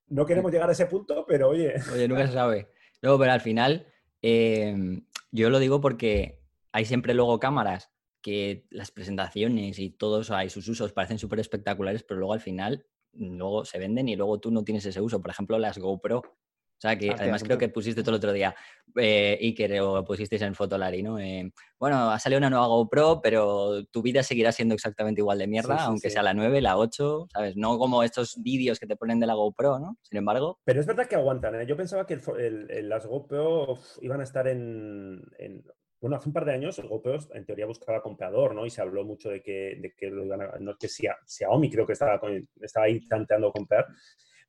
No 0.08 0.26
queremos 0.26 0.52
llegar 0.52 0.68
a 0.68 0.72
ese 0.72 0.86
punto, 0.86 1.24
pero 1.26 1.50
oye. 1.50 1.74
Oye, 1.92 2.08
nunca 2.08 2.26
se 2.26 2.32
sabe. 2.32 2.68
Luego, 3.00 3.18
pero 3.18 3.32
al 3.32 3.40
final, 3.40 3.86
eh, 4.22 5.00
yo 5.30 5.50
lo 5.50 5.58
digo 5.58 5.80
porque 5.80 6.39
hay 6.72 6.84
siempre 6.84 7.14
luego 7.14 7.38
cámaras 7.38 7.90
que 8.22 8.66
las 8.70 8.90
presentaciones 8.90 9.78
y 9.78 9.90
todo 9.90 10.20
eso, 10.20 10.36
hay 10.36 10.50
sus 10.50 10.68
usos 10.68 10.92
parecen 10.92 11.18
súper 11.18 11.40
espectaculares, 11.40 12.02
pero 12.02 12.20
luego 12.20 12.34
al 12.34 12.40
final 12.40 12.86
luego 13.12 13.64
se 13.64 13.78
venden 13.78 14.08
y 14.08 14.16
luego 14.16 14.38
tú 14.38 14.50
no 14.50 14.62
tienes 14.62 14.84
ese 14.86 15.00
uso. 15.00 15.20
Por 15.20 15.30
ejemplo, 15.30 15.58
las 15.58 15.78
GoPro. 15.78 16.18
O 16.18 16.80
sea, 16.80 16.96
que 16.96 17.10
además 17.10 17.44
creo 17.44 17.58
que 17.58 17.68
pusiste 17.68 18.00
todo 18.00 18.12
el 18.12 18.16
otro 18.16 18.32
día, 18.32 18.56
eh, 18.96 19.36
y 19.38 19.54
que 19.54 19.68
lo 19.68 20.02
pusisteis 20.02 20.40
en 20.40 20.54
Fotolari, 20.54 21.02
¿no? 21.02 21.18
Eh, 21.18 21.52
bueno, 21.78 22.10
ha 22.10 22.18
salido 22.18 22.38
una 22.38 22.48
nueva 22.48 22.68
GoPro, 22.68 23.20
pero 23.22 23.84
tu 23.84 24.00
vida 24.00 24.22
seguirá 24.22 24.50
siendo 24.50 24.74
exactamente 24.74 25.20
igual 25.20 25.38
de 25.38 25.46
mierda, 25.46 25.84
aunque 25.84 26.08
sea 26.08 26.22
la 26.22 26.32
9, 26.32 26.62
la 26.62 26.78
8, 26.78 27.28
¿sabes? 27.34 27.54
No 27.54 27.76
como 27.78 28.02
estos 28.02 28.42
vídeos 28.42 28.78
que 28.78 28.86
te 28.86 28.96
ponen 28.96 29.20
de 29.20 29.26
la 29.26 29.34
GoPro, 29.34 29.78
¿no? 29.78 29.98
Sin 30.00 30.16
embargo. 30.16 30.58
Pero 30.64 30.80
es 30.80 30.86
verdad 30.86 31.06
que 31.06 31.16
aguantan, 31.16 31.60
¿eh? 31.60 31.66
Yo 31.66 31.76
pensaba 31.76 32.06
que 32.06 32.18
las 32.82 33.04
GoPro 33.04 33.78
iban 34.00 34.22
a 34.22 34.24
estar 34.24 34.48
en, 34.48 35.22
bueno, 36.00 36.16
hace 36.16 36.28
un 36.28 36.32
par 36.32 36.46
de 36.46 36.52
años 36.52 36.80
GoPro 36.80 37.18
en 37.34 37.44
teoría 37.44 37.66
buscaba 37.66 38.00
comprador, 38.00 38.54
¿no? 38.54 38.64
Y 38.64 38.70
se 38.70 38.80
habló 38.80 39.04
mucho 39.04 39.28
de 39.28 39.42
que, 39.42 39.76
de 39.80 39.92
que 39.94 40.08
lo 40.08 40.24
iban 40.24 40.40
a, 40.40 40.58
no, 40.58 40.76
que 40.76 40.88
Xiaomi 40.88 41.70
creo 41.70 41.86
que 41.86 41.92
estaba, 41.92 42.18
estaba 42.60 42.86
ahí 42.86 43.06
tanteando 43.06 43.52
comprar. 43.52 43.86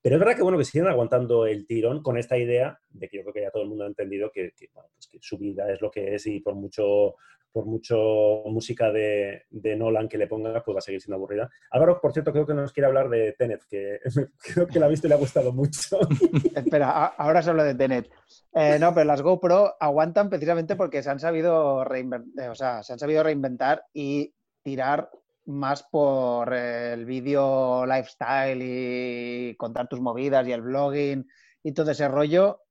Pero 0.01 0.15
es 0.15 0.20
verdad 0.20 0.36
que, 0.36 0.43
bueno, 0.43 0.58
que 0.58 0.65
siguen 0.65 0.88
aguantando 0.88 1.46
el 1.46 1.67
tirón 1.67 2.01
con 2.01 2.17
esta 2.17 2.38
idea 2.38 2.79
de 2.89 3.08
que 3.08 3.17
yo 3.17 3.24
creo 3.24 3.34
que 3.34 3.41
ya 3.41 3.51
todo 3.51 3.63
el 3.63 3.70
mundo 3.70 3.84
ha 3.84 3.88
entendido 3.88 4.31
que, 4.31 4.51
pues 4.74 5.08
que 5.08 5.20
su 5.22 5.38
vida 5.38 5.72
es 5.72 5.79
lo 5.81 5.91
que 5.91 6.15
es 6.15 6.25
y 6.25 6.39
por 6.39 6.55
mucho, 6.55 7.15
por 7.51 7.65
mucho 7.65 8.41
música 8.46 8.91
de, 8.91 9.43
de, 9.51 9.75
Nolan 9.75 10.10
que 10.10 10.17
le 10.17 10.27
ponga, 10.27 10.63
pues 10.63 10.75
va 10.75 10.79
a 10.79 10.81
seguir 10.81 11.01
siendo 11.01 11.17
aburrida. 11.17 11.51
Álvaro, 11.70 12.00
por 12.01 12.13
cierto, 12.13 12.31
creo 12.31 12.48
que 12.48 12.55
nos 12.55 12.74
quiere 12.74 12.88
hablar 12.88 13.10
de 13.10 13.34
Tenet, 13.34 13.62
que 13.70 14.00
creo 14.53 14.65
que 14.65 14.79
la 14.79 14.88
ha 14.88 14.89
visto 14.89 15.05
y 15.05 15.10
le 15.10 15.15
ha 15.15 15.20
gustado 15.20 15.53
mucho. 15.53 16.00
Espera, 16.55 17.05
ahora 17.05 17.43
se 17.43 17.51
habla 17.51 17.63
de 17.63 17.75
Tenet. 17.75 18.10
Eh, 18.53 18.77
no, 18.79 18.93
pero 18.96 19.05
las 19.05 19.22
GoPro 19.22 19.75
aguantan 19.79 20.29
precisamente 20.29 20.75
porque 20.75 21.03
se 21.03 21.12
han 21.12 21.20
sabido 21.20 21.84
reinventar, 21.84 22.50
o 22.50 22.55
sea, 22.55 22.81
se 22.81 22.93
han 22.93 23.00
sabido 23.00 23.22
reinventar 23.22 23.86
y 23.93 24.34
tirar 24.63 25.10
más 25.46 25.84
por 25.84 26.54
el 26.54 27.06
vídeo 27.06 27.86
lifestyle 27.86 28.62
y 28.62 29.56
contar 29.56 29.88
tus 29.88 30.00
movidas 30.00 30.48
y 30.48 30.52
el 30.52 30.62
blogging 30.62 31.28
y 31.64 31.72
todo 31.74 31.92
ese 31.92 32.08
rollo, 32.08 32.62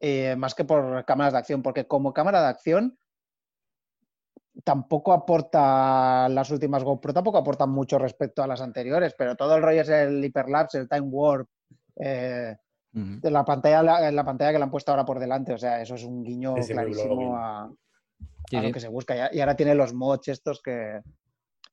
eh, 0.00 0.36
más 0.36 0.54
que 0.54 0.64
por 0.64 1.04
cámaras 1.04 1.32
de 1.32 1.38
acción, 1.38 1.62
porque 1.62 1.86
como 1.86 2.12
cámara 2.12 2.40
de 2.42 2.48
acción 2.48 2.98
tampoco 4.64 5.12
aporta 5.12 6.28
las 6.28 6.50
últimas 6.50 6.82
GoPro, 6.82 7.12
tampoco 7.12 7.38
aportan 7.38 7.70
mucho 7.70 7.98
respecto 7.98 8.42
a 8.42 8.46
las 8.46 8.60
anteriores, 8.60 9.14
pero 9.16 9.36
todo 9.36 9.56
el 9.56 9.62
rollo 9.62 9.82
es 9.82 9.88
el 9.88 10.24
hyperlapse, 10.24 10.78
el 10.78 10.88
time 10.88 11.08
warp, 11.08 11.48
eh, 11.96 12.56
de 12.92 13.30
la 13.30 13.44
pantalla, 13.44 13.82
la, 14.10 14.24
pantalla 14.24 14.52
que 14.52 14.58
le 14.58 14.64
han 14.64 14.70
puesto 14.70 14.90
ahora 14.90 15.04
por 15.04 15.18
delante, 15.18 15.52
o 15.52 15.58
sea, 15.58 15.82
eso 15.82 15.96
es 15.96 16.04
un 16.04 16.24
guiño 16.24 16.54
clarísimo 16.54 17.36
a, 17.36 17.70
lo 18.50 18.72
que 18.72 18.80
se 18.80 18.88
busca. 18.88 19.30
Y, 19.30 19.40
ahora 19.40 19.54
tiene 19.54 19.74
los 19.74 19.92
mods 19.92 20.28
estos 20.28 20.62
que, 20.62 21.02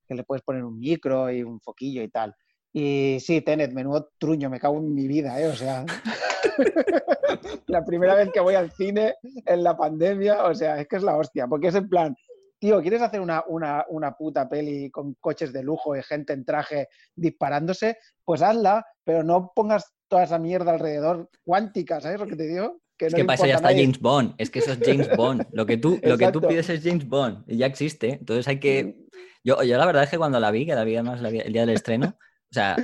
que, 0.08 0.16
le 0.16 0.24
puedes 0.24 0.44
poner 0.44 0.64
un 0.64 0.80
micro 0.80 1.32
y 1.32 1.44
un 1.44 1.60
foquillo 1.60 2.02
y 2.02 2.10
tal. 2.10 2.36
Y 2.72 3.18
sí, 3.20 3.42
Tenet, 3.42 3.72
menudo 3.72 4.10
truño, 4.18 4.50
me 4.50 4.60
cago 4.60 4.78
en 4.78 4.94
mi 4.94 5.08
vida, 5.08 5.40
¿eh? 5.40 5.48
O 5.48 5.56
sea, 5.56 5.86
la 7.68 7.86
primera 7.86 8.16
vez 8.16 8.32
que 8.32 8.40
voy 8.40 8.56
al 8.56 8.72
cine 8.72 9.16
en 9.46 9.64
la 9.64 9.78
pandemia, 9.78 10.46
o 10.46 10.56
sea, 10.56 10.80
es 10.80 10.88
que 10.88 10.96
es 10.96 11.04
la 11.04 11.16
hostia, 11.16 11.48
porque 11.48 11.68
es 11.68 11.76
en 11.76 11.88
plan, 11.88 12.16
tío, 12.60 12.82
¿quieres 12.82 13.02
hacer 13.02 13.22
una, 13.22 13.44
una, 13.48 13.86
una, 13.90 14.14
puta 14.14 14.50
peli 14.50 14.90
con 14.90 15.14
coches 15.16 15.54
de 15.54 15.64
lujo 15.64 15.96
y 15.96 16.04
gente 16.04 16.34
en 16.34 16.46
traje 16.46 16.88
disparándose? 17.16 17.98
Pues 18.24 18.42
hazla, 18.42 18.86
pero 19.04 19.24
no 19.24 19.52
pongas 19.54 19.94
toda 20.08 20.24
esa 20.24 20.40
mierda 20.40 20.72
alrededor 20.72 21.30
cuántica, 21.44 22.00
¿sabes 22.02 22.20
lo 22.20 22.28
que 22.28 22.36
te 22.36 22.48
digo? 22.48 22.80
Que 22.98 23.08
es 23.08 23.14
que 23.14 23.26
para 23.26 23.36
eso 23.36 23.46
ya 23.46 23.56
está 23.56 23.70
James 23.70 24.00
Bond, 24.00 24.36
es 24.38 24.50
que 24.50 24.60
eso 24.60 24.74
es 24.74 24.80
James 24.80 25.10
Bond. 25.16 25.48
Lo 25.52 25.66
que 25.66 25.78
tú, 25.78 26.00
lo 26.04 26.18
que 26.18 26.32
tú 26.32 26.42
pides 26.42 26.70
es 26.70 26.84
James 26.84 27.08
Bond, 27.08 27.44
y 27.48 27.58
ya 27.58 27.66
existe. 27.66 28.14
Entonces 28.20 28.48
hay 28.48 28.60
que. 28.60 28.84
Mm. 28.84 29.04
Yo, 29.44 29.64
yo 29.64 29.78
la 29.78 29.86
verdad 29.86 30.04
es 30.04 30.10
que 30.10 30.18
cuando 30.18 30.40
la 30.40 30.52
vi, 30.52 30.66
que 30.66 30.76
la 30.76 30.84
vi 30.84 30.96
además 30.96 31.22
el 31.22 31.52
día 31.52 31.66
del 31.66 31.76
estreno, 31.76 32.16
o 32.18 32.54
sea, 32.54 32.78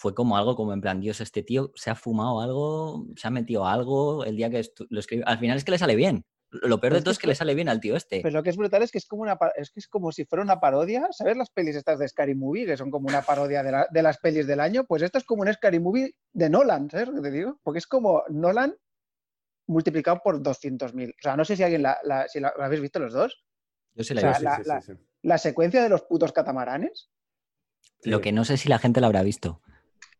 fue 0.00 0.14
como 0.14 0.38
algo 0.38 0.56
como 0.56 0.72
en 0.72 0.80
plan, 0.80 0.98
Dios, 0.98 1.20
este 1.20 1.42
tío 1.42 1.72
se 1.74 1.90
ha 1.90 1.94
fumado 1.94 2.40
algo, 2.40 3.06
se 3.16 3.28
ha 3.28 3.30
metido 3.30 3.66
algo 3.66 4.24
el 4.24 4.34
día 4.34 4.48
que 4.48 4.62
lo 4.88 4.98
escribió. 4.98 5.28
Al 5.28 5.38
final 5.38 5.58
es 5.58 5.64
que 5.64 5.72
le 5.72 5.78
sale 5.78 5.94
bien. 5.94 6.24
Lo 6.52 6.80
peor 6.80 6.94
de 6.94 7.00
todo 7.00 7.12
es 7.12 7.18
que 7.18 7.26
le 7.26 7.34
sale 7.34 7.54
bien 7.54 7.68
al 7.68 7.80
tío 7.80 7.94
este. 7.96 8.22
Pero 8.22 8.38
lo 8.38 8.42
que 8.42 8.50
es 8.50 8.56
brutal 8.56 8.82
es 8.82 8.90
que 8.90 8.98
es 8.98 9.06
como 9.06 9.22
una 9.22 9.38
es 9.56 9.70
que 9.70 9.78
es 9.78 9.86
como 9.86 10.10
si 10.10 10.24
fuera 10.24 10.42
una 10.42 10.58
parodia. 10.58 11.06
¿Sabes 11.10 11.36
las 11.36 11.50
pelis 11.50 11.76
estas 11.76 11.98
de 11.98 12.08
Scary 12.08 12.34
Movie? 12.34 12.64
Que 12.64 12.76
son 12.78 12.90
como 12.90 13.08
una 13.08 13.22
parodia 13.22 13.62
de, 13.62 14.02
las 14.02 14.18
pelis 14.18 14.46
del 14.46 14.60
año. 14.60 14.84
Pues 14.84 15.02
esto 15.02 15.18
es 15.18 15.24
como 15.24 15.42
un 15.42 15.52
Scary 15.52 15.78
Movie 15.78 16.14
de 16.32 16.48
Nolan, 16.48 16.88
¿sabes 16.90 17.08
lo 17.08 17.14
que 17.14 17.20
te 17.20 17.30
digo? 17.30 17.60
Porque 17.62 17.78
es 17.78 17.86
como 17.86 18.24
Nolan 18.30 18.74
multiplicado 19.70 20.20
por 20.22 20.42
200.000. 20.42 21.10
O 21.10 21.22
sea, 21.22 21.36
no 21.36 21.44
sé 21.44 21.56
si 21.56 21.62
alguien 21.62 21.82
la, 21.82 21.98
si 22.28 22.40
la, 22.40 22.52
habéis 22.58 22.82
visto 22.82 22.98
los 22.98 23.12
dos. 23.12 23.44
Yo 23.94 24.04
sí 24.04 24.14
la 24.14 24.20
he 24.20 24.26
visto. 24.26 24.94
la, 25.22 25.38
secuencia 25.38 25.82
de 25.82 25.88
los 25.88 26.02
putos 26.02 26.32
catamaranes. 26.32 27.10
Lo 28.02 28.20
que 28.20 28.32
no 28.32 28.44
sé 28.44 28.56
si 28.56 28.68
la 28.68 28.78
gente 28.78 29.00
la 29.00 29.06
habrá 29.06 29.22
visto. 29.22 29.60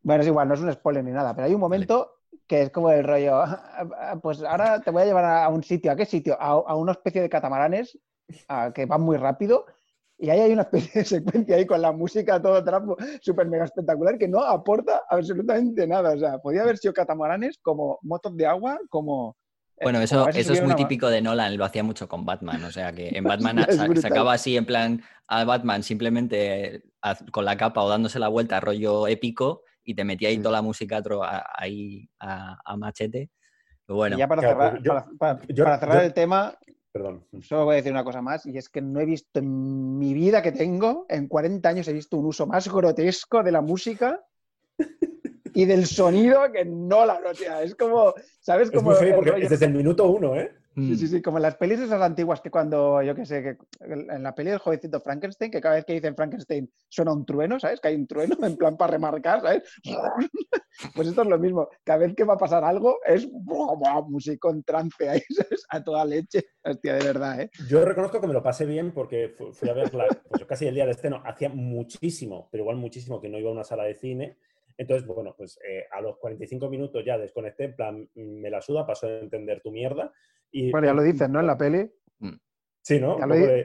Bueno, 0.01 0.21
es 0.21 0.27
igual, 0.27 0.47
no 0.47 0.55
es 0.55 0.61
un 0.61 0.73
spoiler 0.73 1.03
ni 1.03 1.11
nada, 1.11 1.35
pero 1.35 1.47
hay 1.47 1.53
un 1.53 1.59
momento 1.59 2.21
que 2.47 2.63
es 2.63 2.69
como 2.71 2.91
el 2.91 3.03
rollo, 3.03 3.43
pues 4.21 4.41
ahora 4.43 4.81
te 4.81 4.91
voy 4.91 5.03
a 5.03 5.05
llevar 5.05 5.25
a 5.25 5.47
un 5.49 5.63
sitio, 5.63 5.91
¿a 5.91 5.95
qué 5.95 6.05
sitio? 6.05 6.37
A, 6.39 6.75
una 6.75 6.93
especie 6.93 7.21
de 7.21 7.29
catamaranes 7.29 7.97
que 8.73 8.85
van 8.85 9.01
muy 9.01 9.17
rápido 9.17 9.65
y 10.21 10.29
ahí 10.29 10.39
hay 10.39 10.53
una 10.53 10.61
especie 10.61 11.01
de 11.01 11.05
secuencia 11.05 11.55
ahí 11.55 11.65
con 11.65 11.81
la 11.81 11.91
música 11.91 12.39
todo 12.39 12.63
trapo, 12.63 12.95
súper 13.21 13.47
mega 13.47 13.65
espectacular 13.65 14.19
que 14.19 14.27
no 14.27 14.39
aporta 14.43 15.03
absolutamente 15.09 15.87
nada. 15.87 16.13
O 16.13 16.19
sea, 16.19 16.37
podía 16.37 16.61
haber 16.61 16.77
sido 16.77 16.93
catamaranes 16.93 17.57
como 17.59 17.97
motos 18.03 18.37
de 18.37 18.45
agua, 18.45 18.79
como... 18.89 19.35
Bueno, 19.81 20.01
eso, 20.01 20.29
eso 20.29 20.53
es 20.53 20.63
muy 20.63 20.75
típico 20.75 21.09
de 21.09 21.21
Nolan, 21.21 21.57
lo 21.57 21.65
hacía 21.65 21.83
mucho 21.83 22.07
con 22.07 22.25
Batman, 22.25 22.63
o 22.63 22.71
sea 22.71 22.91
que 22.91 23.09
en 23.09 23.23
Batman 23.55 23.65
se 23.69 24.01
sacaba 24.01 24.33
así 24.33 24.57
en 24.57 24.65
plan 24.65 25.01
a 25.27 25.43
Batman 25.43 25.83
simplemente 25.83 26.83
con 27.31 27.45
la 27.45 27.57
capa 27.57 27.81
o 27.81 27.89
dándose 27.89 28.19
la 28.19 28.27
vuelta, 28.27 28.59
rollo 28.59 29.07
épico, 29.07 29.63
y 29.83 29.95
te 29.95 30.03
metía 30.03 30.29
ahí 30.29 30.37
toda 30.37 30.53
la 30.53 30.61
música 30.61 31.01
ahí 31.55 32.07
a, 32.19 32.77
machete. 32.77 33.29
bueno. 33.87 34.15
Y 34.15 34.19
ya 34.19 34.27
para 34.27 34.41
cerrar, 34.41 36.03
el 36.03 36.13
tema, 36.13 36.53
Perdón. 36.91 37.25
Solo 37.41 37.63
voy 37.63 37.73
a 37.73 37.75
decir 37.77 37.93
una 37.93 38.03
cosa 38.03 38.21
más, 38.21 38.45
y 38.45 38.57
es 38.57 38.67
que 38.67 38.81
no 38.81 38.99
he 38.99 39.05
visto 39.05 39.39
en 39.39 39.97
mi 39.97 40.13
vida 40.13 40.41
que 40.41 40.51
tengo, 40.51 41.05
en 41.07 41.29
40 41.29 41.69
años 41.69 41.87
he 41.87 41.93
visto 41.93 42.17
un 42.17 42.25
uso 42.25 42.45
más 42.45 42.67
grotesco 42.67 43.41
de 43.43 43.51
la 43.53 43.61
música 43.61 44.19
y 45.53 45.65
del 45.65 45.85
sonido 45.85 46.51
que 46.51 46.65
no 46.65 47.05
la 47.05 47.15
o 47.15 47.61
Es 47.61 47.75
como, 47.75 48.13
¿sabes? 48.39 48.71
Como 48.71 48.93
es 48.93 49.13
porque 49.13 49.43
es 49.43 49.49
desde 49.49 49.65
el 49.65 49.73
minuto 49.73 50.09
uno, 50.09 50.35
¿eh? 50.35 50.51
Sí, 50.73 50.95
sí, 50.95 51.03
mm. 51.03 51.07
sí, 51.09 51.21
como 51.21 51.37
en 51.37 51.43
las 51.43 51.57
pelis 51.57 51.81
esas 51.81 52.01
antiguas 52.01 52.39
que 52.39 52.49
cuando, 52.49 53.01
yo 53.01 53.13
qué 53.13 53.25
sé, 53.25 53.43
que 53.43 53.57
en 53.81 54.23
la 54.23 54.33
peli 54.33 54.51
del 54.51 54.59
jovencito 54.59 55.01
Frankenstein, 55.01 55.51
que 55.51 55.59
cada 55.59 55.75
vez 55.75 55.83
que 55.83 55.93
dicen 55.93 56.15
Frankenstein 56.15 56.71
suena 56.87 57.11
un 57.11 57.25
trueno, 57.25 57.59
¿sabes? 57.59 57.81
Que 57.81 57.89
hay 57.89 57.95
un 57.95 58.07
trueno 58.07 58.37
en 58.41 58.55
plan 58.55 58.77
para 58.77 58.91
remarcar, 58.91 59.41
¿sabes? 59.41 59.63
Pues 60.95 61.09
esto 61.09 61.21
es 61.21 61.27
lo 61.27 61.37
mismo. 61.37 61.67
Cada 61.83 61.99
vez 61.99 62.15
que 62.15 62.23
va 62.23 62.35
a 62.35 62.37
pasar 62.37 62.63
algo 62.63 62.99
es 63.05 63.29
música 64.07 64.49
en 64.49 64.63
trance 64.63 65.07
ahí, 65.07 65.21
¿sabes? 65.29 65.65
A 65.69 65.83
toda 65.83 66.05
leche. 66.05 66.45
Hostia, 66.63 66.95
de 66.95 67.03
verdad, 67.03 67.41
¿eh? 67.41 67.51
Yo 67.67 67.83
reconozco 67.83 68.21
que 68.21 68.27
me 68.27 68.33
lo 68.33 68.41
pasé 68.41 68.65
bien 68.65 68.93
porque 68.93 69.35
fui 69.51 69.69
a 69.69 69.73
verla, 69.73 70.07
pues 70.29 70.45
casi 70.45 70.67
el 70.67 70.75
día 70.75 70.85
de 70.85 70.91
estreno, 70.91 71.21
hacía 71.25 71.49
muchísimo, 71.49 72.47
pero 72.49 72.63
igual 72.63 72.77
muchísimo 72.77 73.19
que 73.21 73.27
no 73.29 73.37
iba 73.37 73.49
a 73.49 73.53
una 73.53 73.65
sala 73.65 73.83
de 73.83 73.95
cine. 73.95 74.37
Entonces, 74.81 75.05
bueno, 75.05 75.35
pues 75.37 75.59
eh, 75.67 75.85
a 75.91 76.01
los 76.01 76.17
45 76.17 76.69
minutos 76.69 77.05
ya 77.05 77.17
desconecté, 77.17 77.65
en 77.65 77.75
plan, 77.75 78.09
me 78.15 78.49
la 78.49 78.61
suda, 78.61 78.85
pasó 78.85 79.07
a 79.07 79.19
entender 79.19 79.61
tu 79.61 79.71
mierda 79.71 80.11
bueno, 80.71 80.87
ya 80.87 80.93
lo 80.93 81.03
dices, 81.03 81.29
¿no? 81.29 81.39
En 81.39 81.47
la 81.47 81.57
peli. 81.57 81.89
Mm. 82.19 82.35
Sí, 82.83 82.99
¿no? 82.99 83.17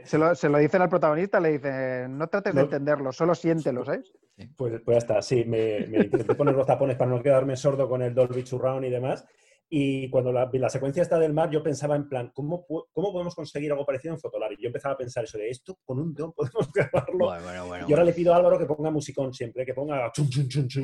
se, 0.05 0.19
lo, 0.19 0.35
se, 0.35 0.49
lo, 0.51 0.59
dicen 0.59 0.83
al 0.83 0.91
protagonista, 0.91 1.41
le 1.41 1.53
dicen, 1.53 2.19
no 2.19 2.27
trates 2.29 2.55
de 2.55 2.61
entenderlo, 2.61 3.13
solo 3.13 3.35
siéntelo, 3.35 3.83
¿sabes? 3.83 4.13
Pues, 4.57 4.83
pues 4.85 4.95
ya 4.95 4.99
está, 4.99 5.23
sí, 5.23 5.43
me, 5.47 5.87
me 5.87 5.99
intenté 6.05 6.35
poner 6.35 6.55
los 6.55 6.67
tapones 6.67 6.97
para 6.97 7.11
no 7.11 7.23
quedarme 7.23 7.57
sordo 7.57 7.89
con 7.89 8.03
el 8.03 8.15
Dolby 8.15 8.45
Surround 8.45 8.85
y 8.85 8.91
demás. 8.91 9.27
Y 9.69 10.09
cuando 10.11 10.33
la, 10.33 10.49
la, 10.53 10.69
secuencia 10.69 11.03
está 11.03 11.19
del 11.19 11.33
mar, 11.33 11.51
yo 11.51 11.61
pensaba 11.61 11.97
en 11.97 12.09
plan, 12.09 12.31
¿cómo, 12.33 12.65
¿cómo 12.67 13.13
podemos 13.13 13.35
conseguir 13.35 13.73
algo 13.73 13.85
parecido 13.85 14.15
en 14.15 14.21
Fotolari? 14.21 14.55
Y 14.57 14.63
yo 14.63 14.69
empezaba 14.69 14.95
a 14.95 14.97
pensar 14.97 15.25
eso 15.25 15.39
de 15.39 15.51
esto, 15.51 15.79
con 15.85 15.99
un 15.99 16.15
don 16.15 16.33
podemos 16.37 16.71
grabarlo. 16.73 17.89
y 17.89 17.93
ahora 17.93 18.05
le 18.05 18.13
pido 18.13 18.33
a 18.33 18.37
Álvaro 18.37 18.61
que 18.61 18.67
ponga 18.67 18.91
musicón 18.93 19.35
siempre, 19.35 19.67
que 19.67 19.75
ponga... 19.75 20.13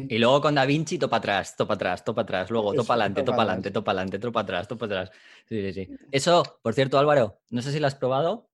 y 0.08 0.18
luego 0.18 0.40
con 0.40 0.56
Da 0.56 0.66
Vinci, 0.66 0.98
topa 0.98 1.18
atrás, 1.18 1.56
topa 1.56 1.74
atrás, 1.74 2.04
topa 2.04 2.22
atrás, 2.22 2.50
luego 2.50 2.74
topa 2.74 2.94
adelante, 2.94 3.22
topa 3.22 3.42
adelante, 3.42 3.70
topa 3.70 3.90
adelante, 3.92 4.18
topa 4.18 4.40
atrás, 4.40 4.66
topa 4.66 4.86
atrás. 4.86 5.10
Sí, 5.46 5.62
sí, 5.62 5.72
sí. 5.72 5.96
Eso, 6.10 6.42
por 6.60 6.74
cierto, 6.74 6.98
Álvaro, 6.98 7.40
no 7.50 7.62
sé 7.62 7.70
si 7.70 7.78
lo 7.78 7.86
has 7.86 7.94
probado, 7.94 8.50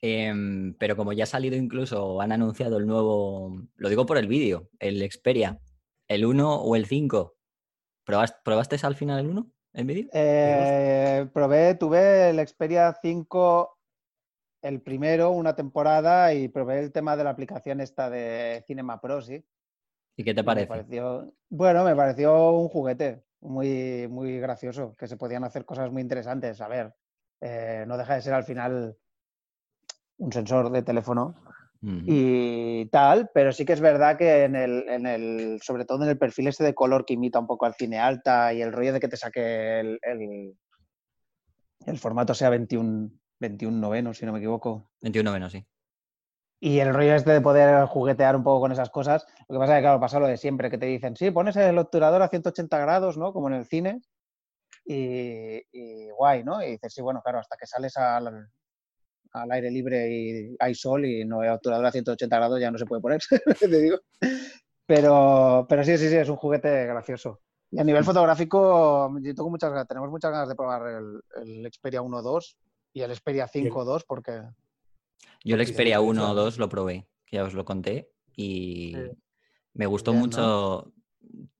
em, 0.00 0.74
pero 0.74 0.94
como 0.94 1.12
ya 1.12 1.24
ha 1.24 1.26
salido 1.26 1.56
incluso, 1.56 2.20
han 2.20 2.30
anunciado 2.30 2.78
el 2.78 2.86
nuevo, 2.86 3.60
lo 3.74 3.88
digo 3.88 4.06
por 4.06 4.18
el 4.18 4.28
vídeo, 4.28 4.70
el 4.78 5.02
Xperia, 5.10 5.58
el 6.06 6.24
1 6.24 6.62
o 6.62 6.76
el 6.76 6.86
5 6.86 7.37
¿Probaste, 8.08 8.78
al 8.82 8.94
final 8.94 9.20
el 9.20 9.26
1 9.28 9.46
en 9.74 9.86
vídeo? 9.86 10.08
Eh, 10.14 11.28
probé, 11.34 11.74
tuve 11.74 12.30
el 12.30 12.48
Xperia 12.48 12.96
5 13.02 13.78
el 14.62 14.80
primero, 14.80 15.30
una 15.32 15.54
temporada, 15.54 16.32
y 16.32 16.48
probé 16.48 16.80
el 16.80 16.90
tema 16.90 17.18
de 17.18 17.24
la 17.24 17.30
aplicación 17.30 17.82
esta 17.82 18.08
de 18.08 18.64
Cinema 18.66 18.98
Pro, 18.98 19.20
sí. 19.20 19.44
¿Y 20.16 20.24
qué 20.24 20.32
te 20.34 20.42
parece? 20.42 20.86
bueno, 21.50 21.84
me 21.84 21.94
pareció 21.94 22.52
un 22.52 22.68
juguete 22.68 23.24
muy, 23.40 24.08
muy 24.08 24.40
gracioso, 24.40 24.96
que 24.96 25.06
se 25.06 25.18
podían 25.18 25.44
hacer 25.44 25.66
cosas 25.66 25.92
muy 25.92 26.00
interesantes. 26.00 26.62
A 26.62 26.68
ver, 26.68 26.94
eh, 27.42 27.84
no 27.86 27.98
deja 27.98 28.14
de 28.14 28.22
ser 28.22 28.32
al 28.32 28.44
final 28.44 28.96
un 30.16 30.32
sensor 30.32 30.70
de 30.70 30.82
teléfono 30.82 31.34
y 31.80 32.86
tal, 32.86 33.30
pero 33.32 33.52
sí 33.52 33.64
que 33.64 33.72
es 33.72 33.80
verdad 33.80 34.18
que 34.18 34.44
en 34.44 34.56
el, 34.56 34.88
en 34.88 35.06
el, 35.06 35.60
sobre 35.62 35.84
todo 35.84 36.02
en 36.02 36.10
el 36.10 36.18
perfil 36.18 36.48
este 36.48 36.64
de 36.64 36.74
color 36.74 37.04
que 37.04 37.14
imita 37.14 37.38
un 37.38 37.46
poco 37.46 37.66
al 37.66 37.74
cine 37.74 37.98
alta 38.00 38.52
y 38.52 38.62
el 38.62 38.72
rollo 38.72 38.92
de 38.92 39.00
que 39.00 39.06
te 39.06 39.16
saque 39.16 39.80
el, 39.80 40.00
el, 40.02 41.98
formato 41.98 42.34
sea 42.34 42.50
21, 42.50 43.10
21 43.38 43.78
noveno, 43.78 44.12
si 44.12 44.26
no 44.26 44.32
me 44.32 44.38
equivoco. 44.38 44.90
21 45.02 45.30
noveno, 45.30 45.48
sí. 45.48 45.64
Y 46.60 46.80
el 46.80 46.92
rollo 46.92 47.14
este 47.14 47.30
de 47.30 47.40
poder 47.40 47.86
juguetear 47.86 48.34
un 48.34 48.42
poco 48.42 48.62
con 48.62 48.72
esas 48.72 48.90
cosas, 48.90 49.24
lo 49.48 49.54
que 49.54 49.60
pasa 49.60 49.74
es 49.74 49.78
que, 49.78 49.82
claro, 49.82 50.00
pasa 50.00 50.18
lo 50.18 50.26
de 50.26 50.36
siempre, 50.36 50.70
que 50.70 50.78
te 50.78 50.86
dicen, 50.86 51.14
sí, 51.14 51.30
pones 51.30 51.54
el 51.54 51.78
obturador 51.78 52.22
a 52.22 52.28
180 52.28 52.76
grados, 52.78 53.16
¿no? 53.16 53.32
Como 53.32 53.46
en 53.46 53.54
el 53.54 53.66
cine, 53.66 54.02
y, 54.84 55.62
y 55.70 56.10
guay, 56.10 56.42
¿no? 56.42 56.60
Y 56.60 56.72
dices, 56.72 56.92
sí, 56.92 57.02
bueno, 57.02 57.20
claro, 57.22 57.38
hasta 57.38 57.56
que 57.56 57.66
sales 57.66 57.96
al, 57.96 58.48
al 59.42 59.50
aire 59.52 59.70
libre 59.70 60.10
y 60.10 60.56
hay 60.58 60.74
sol 60.74 61.04
y 61.04 61.24
no 61.24 61.40
hay 61.40 61.48
obturador 61.48 61.86
a 61.86 61.92
180 61.92 62.36
grados, 62.36 62.60
ya 62.60 62.70
no 62.70 62.78
se 62.78 62.86
puede 62.86 63.02
poner, 63.02 63.20
te 63.60 63.68
digo. 63.68 63.98
Pero, 64.86 65.66
pero 65.68 65.84
sí, 65.84 65.98
sí, 65.98 66.08
sí, 66.08 66.16
es 66.16 66.28
un 66.28 66.36
juguete 66.36 66.86
gracioso. 66.86 67.40
Y 67.70 67.78
a 67.78 67.84
nivel 67.84 68.04
fotográfico, 68.04 69.12
yo 69.20 69.34
tengo 69.34 69.50
muchas, 69.50 69.86
tenemos 69.86 70.10
muchas 70.10 70.30
ganas 70.30 70.48
de 70.48 70.54
probar 70.54 70.82
el, 70.86 71.20
el 71.42 71.72
Xperia 71.72 72.00
1.2 72.00 72.56
y 72.94 73.02
el 73.02 73.14
Xperia 73.14 73.46
5.2 73.46 74.04
porque... 74.06 74.42
Yo 75.44 75.56
el 75.56 75.66
Xperia 75.66 76.00
1.2 76.00 76.56
lo 76.56 76.68
probé, 76.68 77.06
que 77.26 77.36
ya 77.36 77.44
os 77.44 77.54
lo 77.54 77.64
conté, 77.64 78.10
y 78.34 78.94
me 79.74 79.86
gustó 79.86 80.12
mucho. 80.12 80.92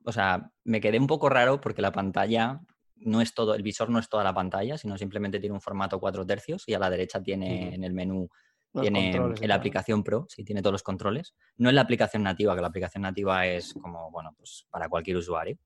O 0.05 0.13
sea, 0.13 0.51
me 0.65 0.81
quedé 0.81 0.99
un 0.99 1.07
poco 1.07 1.29
raro 1.29 1.61
porque 1.61 1.83
la 1.83 1.93
pantalla 1.93 2.61
no 3.01 3.21
es 3.21 3.35
todo, 3.35 3.55
el 3.55 3.63
visor 3.63 3.91
no 3.91 3.99
es 3.99 4.09
toda 4.09 4.25
la 4.25 4.35
pantalla, 4.35 4.79
sino 4.79 4.97
simplemente 4.99 5.41
tiene 5.41 5.55
un 5.55 5.61
formato 5.61 6.01
4 6.01 6.27
tercios 6.27 6.65
y 6.67 6.75
a 6.75 6.79
la 6.79 6.91
derecha 6.91 7.23
tiene 7.23 7.75
en 7.75 7.85
el 7.85 7.93
menú 7.93 8.29
tiene 8.81 9.11
en 9.11 9.49
la 9.49 9.55
aplicación 9.55 10.05
Pro, 10.05 10.27
sí, 10.29 10.45
tiene 10.45 10.61
todos 10.61 10.73
los 10.73 10.83
controles. 10.83 11.35
No 11.57 11.69
es 11.69 11.75
la 11.75 11.81
aplicación 11.81 12.23
nativa, 12.23 12.55
que 12.55 12.61
la 12.61 12.69
aplicación 12.69 13.03
nativa 13.03 13.47
es 13.47 13.75
como, 13.75 14.11
bueno, 14.11 14.35
pues 14.37 14.67
para 14.71 14.89
cualquier 14.89 15.17
usuario. 15.17 15.59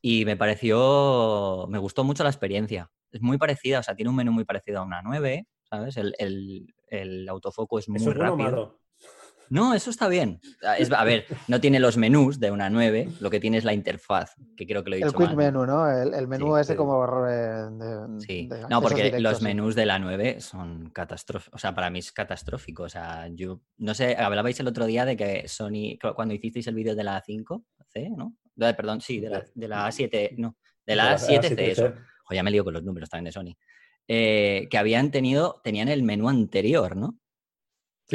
Y 0.00 0.24
me 0.24 0.36
pareció, 0.36 1.66
me 1.68 1.78
gustó 1.78 2.04
mucho 2.04 2.24
la 2.24 2.30
experiencia. 2.30 2.90
Es 3.12 3.22
muy 3.22 3.38
parecida, 3.38 3.78
o 3.78 3.82
sea, 3.82 3.94
tiene 3.94 4.10
un 4.10 4.16
menú 4.16 4.32
muy 4.32 4.44
parecido 4.44 4.80
a 4.80 4.82
una 4.82 5.02
9, 5.02 5.46
¿sabes? 5.62 5.96
El, 5.96 6.14
el, 6.18 6.74
el 6.88 7.28
autofoco 7.28 7.78
es 7.78 7.88
muy 7.88 8.00
rápido. 8.12 8.81
No, 9.52 9.74
eso 9.74 9.90
está 9.90 10.08
bien. 10.08 10.40
Ah, 10.64 10.76
a 10.96 11.04
ver, 11.04 11.26
no 11.46 11.60
tiene 11.60 11.78
los 11.78 11.98
menús 11.98 12.40
de 12.40 12.50
una 12.50 12.70
9, 12.70 13.08
lo 13.20 13.28
que 13.28 13.38
tiene 13.38 13.58
es 13.58 13.64
la 13.64 13.74
interfaz, 13.74 14.34
que 14.56 14.66
creo 14.66 14.82
que 14.82 14.88
lo 14.88 14.96
he 14.96 14.98
dicho 15.00 15.10
El 15.10 15.14
quick 15.14 15.36
menu, 15.36 15.66
¿no? 15.66 15.90
El, 15.90 16.26
menú 16.26 16.56
ese 16.56 16.74
como 16.74 17.06
Sí, 18.20 18.48
no, 18.70 18.80
porque 18.80 19.20
los 19.20 19.42
menús 19.42 19.74
de 19.74 19.84
la 19.84 19.98
9 19.98 20.40
son 20.40 20.88
catastróficos. 20.88 21.54
O 21.54 21.58
sea, 21.58 21.74
para 21.74 21.90
mí 21.90 21.98
es 21.98 22.12
catastrófico. 22.12 22.84
O 22.84 22.88
sea, 22.88 23.28
yo 23.28 23.60
no 23.76 23.92
sé, 23.92 24.16
hablabais 24.16 24.58
el 24.60 24.68
otro 24.68 24.86
día 24.86 25.04
de 25.04 25.18
que 25.18 25.46
Sony, 25.46 25.98
cuando 26.14 26.32
hicisteis 26.32 26.66
el 26.68 26.74
vídeo 26.74 26.94
de 26.94 27.04
la 27.04 27.20
5, 27.20 27.66
C, 27.90 28.08
¿no? 28.08 28.34
perdón, 28.56 29.02
sí, 29.02 29.20
de 29.20 29.28
la, 29.28 29.44
de 29.54 29.68
la 29.68 29.86
A7, 29.86 30.34
no, 30.38 30.56
de 30.86 30.96
la 30.96 31.18
A7C, 31.18 31.58
eso. 31.58 31.92
O 32.30 32.34
ya 32.34 32.42
me 32.42 32.50
lío 32.50 32.64
con 32.64 32.72
los 32.72 32.84
números 32.84 33.10
también 33.10 33.26
de 33.26 33.32
Sony. 33.32 33.54
Eh, 34.08 34.66
que 34.70 34.78
habían 34.78 35.10
tenido, 35.10 35.60
tenían 35.62 35.88
el 35.88 36.02
menú 36.02 36.30
anterior, 36.30 36.96
¿no? 36.96 37.18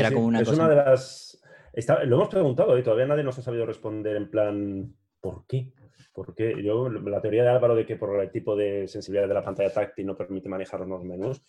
Era 0.02 0.12
como 0.12 0.28
una 0.28 0.42
es 0.42 0.48
una 0.50 0.70
de 0.70 0.76
las. 0.76 1.42
lo 2.06 2.16
hemos 2.16 2.30
preguntado 2.30 2.78
y 2.78 2.84
todavía 2.84 3.06
nadie 3.06 3.24
nos 3.24 3.38
ha 3.38 3.42
sabido 3.42 3.66
responder 3.66 4.16
en 4.16 4.30
plan, 4.30 4.96
¿por 5.20 5.46
qué? 5.46 5.72
Porque 6.14 6.62
yo, 6.64 6.90
la 6.90 7.22
teoría 7.22 7.44
de 7.44 7.50
Álvaro 7.50 7.76
de 7.76 7.86
que 7.86 7.96
por 7.96 8.20
el 8.20 8.32
tipo 8.32 8.56
de 8.56 8.88
sensibilidad 8.88 9.28
de 9.28 9.34
la 9.34 9.44
pantalla 9.44 9.72
táctil 9.72 10.06
no 10.06 10.16
permite 10.16 10.50
manejar 10.50 10.80
los 10.82 11.04
menús, 11.04 11.44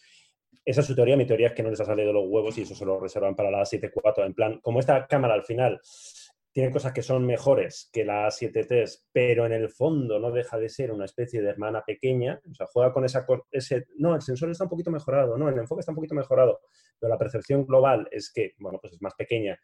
esa 0.64 0.82
es 0.82 0.86
su 0.86 0.94
teoría. 0.94 1.16
Mi 1.16 1.26
teoría 1.26 1.48
es 1.48 1.54
que 1.54 1.62
no 1.62 1.70
les 1.70 1.80
ha 1.80 1.86
salido 1.86 2.12
los 2.12 2.26
huevos 2.28 2.58
y 2.58 2.62
eso 2.62 2.74
se 2.74 2.84
lo 2.84 3.00
reservan 3.00 3.34
para 3.34 3.50
la 3.50 3.60
7.4. 3.60 4.26
En 4.26 4.34
plan, 4.34 4.60
como 4.60 4.80
esta 4.80 5.06
cámara 5.06 5.34
al 5.34 5.44
final 5.44 5.80
tiene 6.52 6.72
cosas 6.72 6.92
que 6.92 7.02
son 7.02 7.26
mejores 7.26 7.88
que 7.92 8.04
la 8.04 8.30
7 8.30 8.64
t 8.64 8.84
pero 9.12 9.46
en 9.46 9.52
el 9.52 9.68
fondo 9.68 10.18
no 10.18 10.32
deja 10.32 10.58
de 10.58 10.68
ser 10.68 10.90
una 10.90 11.04
especie 11.04 11.42
de 11.42 11.48
hermana 11.50 11.84
pequeña. 11.86 12.40
O 12.50 12.54
sea, 12.54 12.66
juega 12.66 12.92
con 12.92 13.04
esa, 13.04 13.26
ese... 13.50 13.86
No, 13.96 14.14
el 14.14 14.22
sensor 14.22 14.50
está 14.50 14.64
un 14.64 14.70
poquito 14.70 14.90
mejorado, 14.90 15.36
no, 15.36 15.48
el 15.48 15.58
enfoque 15.58 15.80
está 15.80 15.92
un 15.92 15.96
poquito 15.96 16.14
mejorado, 16.14 16.60
pero 16.98 17.10
la 17.10 17.18
percepción 17.18 17.66
global 17.66 18.08
es 18.10 18.32
que, 18.32 18.54
bueno, 18.58 18.78
pues 18.80 18.94
es 18.94 19.02
más 19.02 19.14
pequeña, 19.14 19.58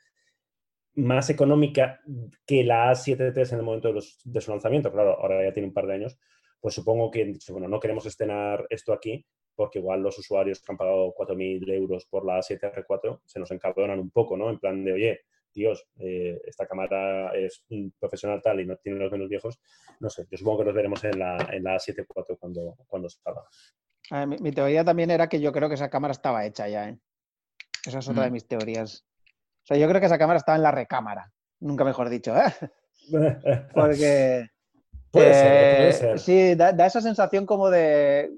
más 0.97 1.31
económica 1.31 2.01
que 2.47 2.63
la 2.63 2.93
A7 2.93 3.53
en 3.53 3.59
el 3.59 3.65
momento 3.65 3.93
de, 3.93 4.03
de 4.25 4.41
su 4.41 4.51
lanzamiento. 4.51 4.93
Claro, 4.93 5.19
ahora 5.21 5.43
ya 5.43 5.53
tiene 5.53 5.69
un 5.69 5.75
par 5.75 5.87
de 5.87 5.95
años. 5.95 6.19
Pues 6.61 6.75
supongo 6.75 7.11
que, 7.11 7.33
bueno, 7.51 7.69
no 7.69 7.81
queremos 7.81 8.07
estrenar 8.07 8.67
esto 8.71 8.93
aquí, 8.93 9.27
porque 9.55 9.79
igual 9.79 10.03
los 10.03 10.19
usuarios 10.19 10.63
que 10.63 10.73
han 10.73 10.79
pagado 10.79 11.13
4.000 11.15 11.71
euros 11.73 12.07
por 12.07 12.25
la 12.25 12.39
A7R4 12.39 13.21
se 13.25 13.41
nos 13.41 13.51
encabronan 13.51 14.01
un 14.01 14.11
poco, 14.11 14.37
¿no? 14.37 14.51
En 14.51 14.59
plan 14.59 14.85
de, 14.85 14.93
oye, 14.93 15.21
Dios, 15.55 15.87
eh, 15.99 16.41
esta 16.45 16.67
cámara 16.67 17.35
es 17.35 17.65
un 17.71 17.95
profesional 17.99 18.43
tal 18.43 18.61
y 18.61 18.67
no 18.67 18.77
tiene 18.77 18.99
los 18.99 19.13
menos 19.13 19.29
viejos, 19.29 19.61
no 20.01 20.11
sé, 20.11 20.27
yo 20.31 20.37
supongo 20.37 20.59
que 20.59 20.65
los 20.65 20.75
veremos 20.75 21.03
en 21.05 21.19
la, 21.19 21.37
en 21.53 21.63
la 21.63 21.77
7.4 21.77 22.39
cuando, 22.39 22.77
cuando 22.87 23.09
salga. 23.09 24.27
mi, 24.27 24.53
teoría 24.53 24.85
también 24.85 25.11
era 25.11 25.29
que 25.29 25.41
yo 25.41 25.53
creo 25.53 25.69
que 25.69 25.77
esa 25.77 25.91
cámara 25.91 26.13
estaba 26.13 26.45
hecha 26.45 26.69
ya, 26.69 26.89
¿eh? 26.89 26.99
Esa 27.87 27.99
es 27.99 28.09
otra 28.09 28.25
de 28.25 28.31
mm. 28.31 28.33
mis 28.33 28.49
teorías. 28.49 29.07
O 29.63 29.67
sea, 29.67 29.77
yo 29.77 29.89
creo 29.89 30.01
que 30.01 30.07
esa 30.07 30.19
cámara 30.19 30.39
estaba 30.39 30.57
en 30.57 30.63
la 30.63 30.71
recámara, 30.71 31.33
nunca 31.61 31.85
mejor 31.85 32.09
dicho, 32.09 32.35
¿eh? 32.37 32.53
Porque... 33.75 34.49
Puede 35.11 35.33
ser, 35.33 35.77
puede 35.77 35.93
ser. 35.93 36.19
Sí, 36.19 36.55
da, 36.57 36.71
esa 36.87 37.01
sensación 37.01 37.47
como 37.47 37.71
de 37.71 38.33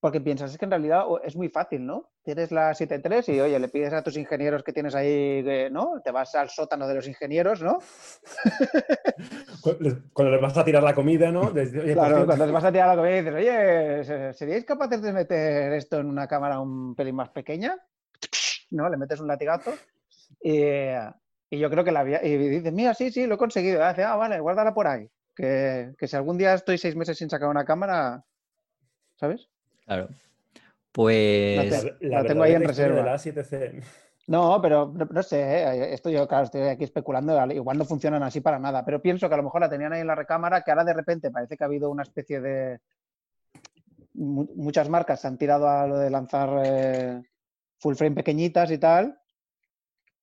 porque 0.00 0.20
piensas, 0.20 0.52
es 0.52 0.58
que 0.58 0.64
en 0.64 0.70
realidad 0.70 1.04
es 1.24 1.36
muy 1.36 1.48
fácil, 1.48 1.84
¿no? 1.84 2.10
Tienes 2.22 2.50
la 2.52 2.72
7.3 2.72 3.34
y, 3.34 3.40
oye, 3.40 3.58
le 3.58 3.68
pides 3.68 3.92
a 3.92 4.02
tus 4.02 4.16
ingenieros 4.16 4.62
que 4.62 4.72
tienes 4.72 4.94
ahí, 4.94 5.44
¿no? 5.70 6.00
Te 6.02 6.10
vas 6.10 6.34
al 6.34 6.50
sótano 6.50 6.86
de 6.86 6.94
los 6.94 7.06
ingenieros, 7.06 7.62
¿no? 7.62 7.78
cuando 10.12 10.32
les 10.32 10.40
vas 10.40 10.56
a 10.56 10.64
tirar 10.64 10.82
la 10.82 10.94
comida, 10.94 11.30
¿no? 11.30 11.52
claro, 11.52 12.26
cuando 12.26 12.44
les 12.44 12.52
vas 12.52 12.64
a 12.64 12.72
tirar 12.72 12.88
la 12.88 12.96
comida 12.96 13.16
y 13.16 13.22
dices, 13.22 13.34
oye, 13.34 14.32
¿seríais 14.34 14.64
capaces 14.64 15.02
de 15.02 15.12
meter 15.12 15.72
esto 15.72 15.98
en 15.98 16.06
una 16.06 16.26
cámara 16.26 16.60
un 16.60 16.94
pelín 16.94 17.16
más 17.16 17.30
pequeña? 17.30 17.76
¿No? 18.70 18.88
Le 18.88 18.96
metes 18.96 19.20
un 19.20 19.28
latigazo 19.28 19.72
y, 20.40 20.60
y 21.50 21.58
yo 21.58 21.70
creo 21.70 21.84
que 21.84 21.92
la 21.92 22.04
y 22.24 22.36
dices, 22.36 22.72
mira, 22.72 22.94
sí, 22.94 23.10
sí, 23.10 23.26
lo 23.26 23.34
he 23.34 23.38
conseguido. 23.38 23.84
Y 23.84 23.88
dice, 23.88 24.04
ah, 24.04 24.16
vale, 24.16 24.40
guárdala 24.40 24.74
por 24.74 24.86
ahí. 24.86 25.08
Que, 25.34 25.94
que 25.98 26.08
si 26.08 26.16
algún 26.16 26.38
día 26.38 26.54
estoy 26.54 26.78
seis 26.78 26.96
meses 26.96 27.18
sin 27.18 27.28
sacar 27.28 27.48
una 27.48 27.64
cámara, 27.64 28.24
¿sabes? 29.16 29.48
Claro. 29.86 30.08
Pues. 30.92 31.86
La, 32.00 32.24
tengo 32.24 32.42
ahí 32.42 32.54
en 32.54 32.64
reserva. 32.64 33.02
la 33.02 33.14
7C. 33.16 33.82
No, 34.28 34.60
pero 34.60 34.92
no, 34.92 35.22
sé, 35.22 35.40
¿eh? 35.40 35.94
esto 35.94 36.10
yo, 36.10 36.26
claro, 36.26 36.44
estoy 36.44 36.62
aquí 36.62 36.82
especulando, 36.82 37.38
igual 37.52 37.78
no 37.78 37.84
funcionan 37.84 38.24
así 38.24 38.40
para 38.40 38.58
nada, 38.58 38.84
pero 38.84 39.00
pienso 39.00 39.28
que 39.28 39.34
a 39.34 39.36
lo 39.36 39.44
mejor 39.44 39.60
la 39.60 39.70
tenían 39.70 39.92
ahí 39.92 40.00
en 40.00 40.08
la 40.08 40.16
recámara, 40.16 40.62
que 40.62 40.72
ahora 40.72 40.82
de 40.82 40.94
repente 40.94 41.30
parece 41.30 41.56
que 41.56 41.62
ha 41.62 41.66
habido 41.68 41.90
una 41.90 42.02
especie 42.02 42.40
de... 42.40 42.80
Muchas 44.14 44.88
marcas 44.88 45.20
se 45.20 45.28
han 45.28 45.38
tirado 45.38 45.68
a 45.68 45.86
lo 45.86 45.98
de 45.98 46.10
lanzar 46.10 46.60
eh, 46.64 47.22
full 47.78 47.94
frame 47.94 48.16
pequeñitas 48.16 48.70
y 48.72 48.78
tal. 48.78 49.16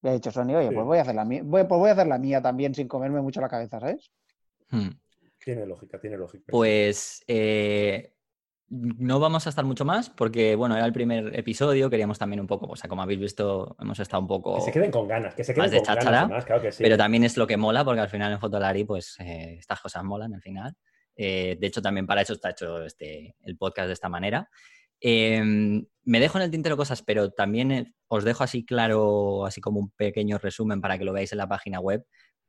Y 0.02 0.08
ha 0.10 0.14
dicho 0.14 0.32
Sony, 0.32 0.56
oye, 0.56 0.72
pues, 0.72 0.86
voy 0.86 0.98
a 0.98 1.04
hacer 1.04 1.16
la 1.16 1.24
mía, 1.24 1.44
pues 1.50 1.66
voy 1.68 1.90
a 1.90 1.94
hacer 1.94 2.08
la 2.08 2.18
mía 2.18 2.42
también 2.42 2.76
sin 2.76 2.90
comerme 2.90 3.22
mucho 3.22 3.40
la 3.40 3.48
cabeza, 3.48 3.80
¿sabes? 3.80 4.12
Hmm. 4.70 4.90
Tiene 5.38 5.66
lógica, 5.66 5.98
tiene 6.00 6.18
lógica. 6.18 6.46
Pues 6.48 7.24
eh, 7.28 8.14
no 8.74 9.20
vamos 9.20 9.46
a 9.46 9.50
estar 9.50 9.66
mucho 9.66 9.86
más 9.86 10.10
porque, 10.10 10.56
bueno, 10.56 10.76
era 10.76 10.86
el 10.86 10.94
primer 10.94 11.38
episodio, 11.38 11.90
queríamos 11.90 12.18
también 12.18 12.40
un 12.40 12.48
poco, 12.48 12.68
o 12.68 12.76
sea, 12.76 12.90
como 12.90 13.04
habéis 13.04 13.20
visto, 13.20 13.76
hemos 13.80 14.00
estado 14.00 14.22
un 14.22 14.28
poco... 14.28 14.56
Que 14.56 14.62
se 14.62 14.72
queden 14.72 14.90
con 14.90 15.08
ganas, 15.08 15.36
que 15.36 15.44
se 15.44 15.54
queden 15.54 15.84
con 15.84 15.96
ganas 15.96 16.46
claro 16.46 16.62
que 16.62 16.72
sí. 16.72 16.82
Pero 16.82 16.98
también 16.98 17.24
es 17.24 17.38
lo 17.38 17.46
que 17.46 17.56
mola 17.56 17.86
porque 17.86 18.02
al 18.02 18.10
final 18.10 18.32
en 18.32 18.40
Fotolari, 18.40 18.84
pues 18.84 19.16
eh, 19.20 19.58
estas 19.60 19.80
cosas 19.80 20.04
molan 20.04 20.34
al 20.34 20.42
final. 20.42 20.76
Eh, 21.16 21.56
de 21.60 21.68
hecho, 21.68 21.84
también 21.84 22.08
para 22.08 22.22
eso 22.22 22.34
está 22.34 22.50
hecho 22.50 22.84
este, 22.84 23.36
el 23.44 23.58
podcast 23.58 23.88
de 23.88 23.94
esta 23.94 24.10
manera. 24.10 24.50
Em, 25.00 25.86
me 26.04 26.20
dejo 26.20 26.40
en 26.40 26.46
el 26.46 26.52
tintero 26.52 26.76
cosas, 26.76 27.04
pero 27.04 27.32
también 27.32 27.72
eh, 27.72 27.94
os 28.08 28.24
dejo 28.24 28.44
así 28.44 28.66
claro, 28.66 29.46
así 29.46 29.62
como 29.62 29.80
un 29.80 29.92
pequeño 29.92 30.40
resumen 30.40 30.82
para 30.82 30.98
que 30.98 31.06
lo 31.06 31.14
veáis 31.14 31.32
en 31.32 31.38
la 31.38 31.48
página 31.48 31.80
web. 31.80 32.06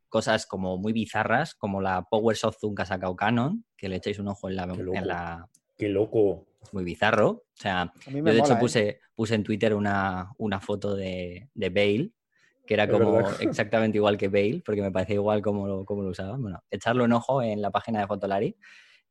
Cosas 0.09 0.47
como 0.47 0.79
muy 0.79 0.95
bizarras, 0.95 1.55
como 1.55 1.83
la 1.83 2.03
Power 2.09 2.37
Soft 2.37 2.59
Zoom 2.61 2.75
que 2.75 2.83
ha 2.83 2.87
sacado 2.87 3.15
Canon, 3.15 3.65
que 3.77 3.91
le 3.91 3.97
echéis 3.97 4.19
un 4.21 4.29
ojo 4.29 4.49
en 4.49 4.57
la, 4.57 4.63
en 4.63 5.07
la, 5.07 5.51
Qué 5.85 5.91
loco. 5.91 6.47
Muy 6.73 6.83
bizarro. 6.83 7.29
O 7.29 7.45
sea, 7.53 7.93
yo 8.07 8.23
de 8.23 8.39
hecho 8.39 8.55
¿eh? 8.55 8.59
puse, 8.59 9.01
puse 9.15 9.35
en 9.35 9.45
Twitter 9.45 9.75
una, 9.75 10.33
una 10.39 10.59
foto 10.59 10.97
de, 10.97 11.51
de, 11.53 11.69
Bale, 11.69 12.11
que 12.67 12.73
era 12.73 12.89
como 12.89 13.21
exactamente 13.41 13.99
igual 13.99 14.17
que 14.17 14.29
Bale, 14.29 14.63
porque 14.65 14.81
me 14.81 14.91
parecía 14.91 15.17
igual 15.17 15.43
como 15.43 15.69
lo, 15.69 15.85
como 15.85 16.03
lo 16.03 16.09
usaban. 16.09 16.41
Bueno, 16.41 16.65
echarlo 16.71 17.05
un 17.05 17.13
ojo 17.13 17.43
en 17.43 17.61
la 17.61 17.71
página 17.71 18.01
de 18.01 18.07
Fotolari. 18.07 18.57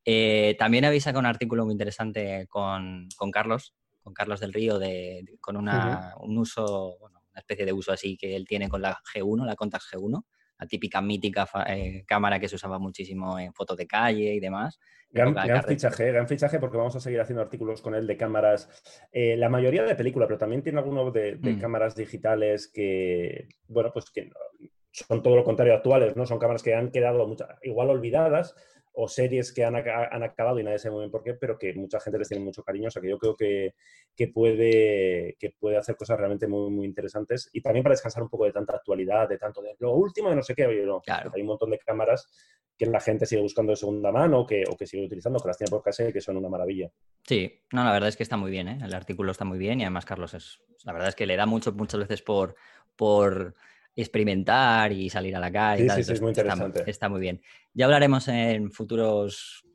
Eh, 0.03 0.55
también 0.57 0.83
habéis 0.85 1.03
sacado 1.03 1.19
un 1.19 1.27
artículo 1.27 1.63
muy 1.63 1.73
interesante 1.73 2.47
con, 2.49 3.07
con 3.17 3.29
Carlos, 3.29 3.75
con 4.01 4.15
Carlos 4.15 4.39
del 4.39 4.51
Río, 4.51 4.79
de, 4.79 5.23
con 5.39 5.55
una, 5.55 6.15
un 6.21 6.39
uso, 6.39 6.97
bueno, 6.99 7.21
una 7.33 7.39
especie 7.39 7.67
de 7.67 7.73
uso 7.73 7.91
así 7.91 8.17
que 8.17 8.35
él 8.35 8.47
tiene 8.47 8.67
con 8.67 8.81
la 8.81 8.99
G1, 9.13 9.45
la 9.45 9.55
Contax 9.55 9.91
G1, 9.93 10.23
la 10.63 10.67
típica 10.67 11.01
mítica 11.01 11.47
eh, 11.67 12.03
cámara 12.07 12.39
que 12.39 12.47
se 12.47 12.55
usaba 12.55 12.79
muchísimo 12.79 13.37
en 13.37 13.53
fotos 13.53 13.77
de 13.77 13.85
calle 13.85 14.33
y 14.33 14.39
demás. 14.39 14.79
Gran, 15.11 15.35
fichaje, 15.67 16.11
gran 16.11 16.27
fichaje 16.27 16.57
porque 16.57 16.77
vamos 16.77 16.95
a 16.95 16.99
seguir 16.99 17.21
haciendo 17.21 17.43
artículos 17.43 17.81
con 17.81 17.93
él 17.93 18.07
de 18.07 18.17
cámaras, 18.17 18.67
eh, 19.11 19.37
la 19.37 19.47
mayoría 19.47 19.83
de 19.83 19.93
película, 19.93 20.25
pero 20.25 20.39
también 20.39 20.63
tiene 20.63 20.79
algunos 20.79 21.13
de, 21.13 21.37
mm. 21.39 21.59
cámaras 21.59 21.95
digitales 21.95 22.67
que, 22.67 23.47
bueno, 23.67 23.91
pues 23.93 24.09
que 24.09 24.31
son 24.93 25.23
todo 25.23 25.35
lo 25.35 25.43
contrario 25.43 25.73
actuales, 25.73 26.15
¿no? 26.15 26.25
Son 26.25 26.39
cámaras 26.39 26.63
que 26.63 26.73
han 26.73 26.91
quedado 26.91 27.35
igual 27.63 27.89
olvidadas 27.89 28.55
o 28.95 29.07
series 29.07 29.51
que 29.51 29.65
han, 29.65 29.75
han, 29.75 30.23
acabado 30.23 30.59
y 30.59 30.63
nadie 30.63 30.77
sabe 30.77 30.93
muy 30.93 31.01
bien 31.01 31.11
por 31.11 31.23
qué, 31.23 31.33
pero 31.33 31.57
que 31.57 31.73
mucha 31.73 31.99
gente 31.99 32.19
les 32.19 32.29
tiene 32.29 32.43
mucho 32.43 32.63
cariño. 32.63 32.89
O 32.89 32.91
sea 32.91 33.01
que 33.01 33.09
yo 33.09 33.17
creo 33.17 33.35
que, 33.35 33.73
que, 34.15 34.27
puede, 34.27 35.35
que 35.39 35.49
puede 35.59 35.77
hacer 35.77 35.95
cosas 35.95 36.19
realmente 36.19 36.47
muy, 36.47 36.69
muy 36.69 36.85
interesantes 36.85 37.49
y 37.53 37.61
también 37.61 37.81
para 37.83 37.93
descansar 37.93 38.21
un 38.21 38.29
poco 38.29 38.45
de 38.45 38.51
tanta 38.51 38.75
actualidad, 38.75 39.27
de 39.27 39.39
tanto 39.39 39.63
de 39.63 39.75
lo 39.79 39.93
último 39.93 40.29
de 40.29 40.35
no 40.35 40.43
sé 40.43 40.53
qué. 40.53 40.65
Hay 40.65 41.41
un 41.41 41.47
montón 41.47 41.71
de 41.71 41.79
cámaras 41.79 42.29
que 42.77 42.85
la 42.85 42.99
gente 42.99 43.25
sigue 43.25 43.41
buscando 43.41 43.71
de 43.71 43.77
segunda 43.77 44.11
mano 44.11 44.45
que, 44.45 44.63
o 44.69 44.77
que 44.77 44.85
sigue 44.85 45.05
utilizando, 45.05 45.39
que 45.39 45.47
las 45.47 45.57
tiene 45.57 45.71
por 45.71 45.81
casa 45.81 46.07
y 46.07 46.13
que 46.13 46.21
son 46.21 46.37
una 46.37 46.49
maravilla. 46.49 46.91
Sí, 47.23 47.63
no, 47.71 47.83
la 47.83 47.91
verdad 47.91 48.09
es 48.09 48.17
que 48.17 48.23
está 48.23 48.37
muy 48.37 48.51
bien, 48.51 48.67
¿eh? 48.67 48.79
el 48.83 48.93
artículo 48.93 49.31
está 49.31 49.45
muy 49.45 49.57
bien 49.57 49.79
y 49.79 49.83
además 49.83 50.05
Carlos 50.05 50.33
es, 50.35 50.61
la 50.83 50.93
verdad 50.93 51.09
es 51.09 51.15
que 51.15 51.25
le 51.25 51.35
da 51.35 51.45
mucho, 51.45 51.71
muchas 51.71 51.99
veces 52.01 52.21
por, 52.21 52.55
por 52.95 53.55
experimentar 53.95 54.91
y 54.91 55.09
salir 55.09 55.35
a 55.35 55.39
la 55.39 55.51
calle. 55.51 55.89
Sí, 55.89 56.03
sí, 56.03 56.13
es 56.13 56.21
muy 56.21 56.29
interesante. 56.29 56.83
Está, 56.87 57.09
muy 57.09 57.21
bien. 57.21 57.41
Ya 57.73 57.85
hablaremos 57.85 58.27
en 58.27 58.71
futuros, 58.71 59.65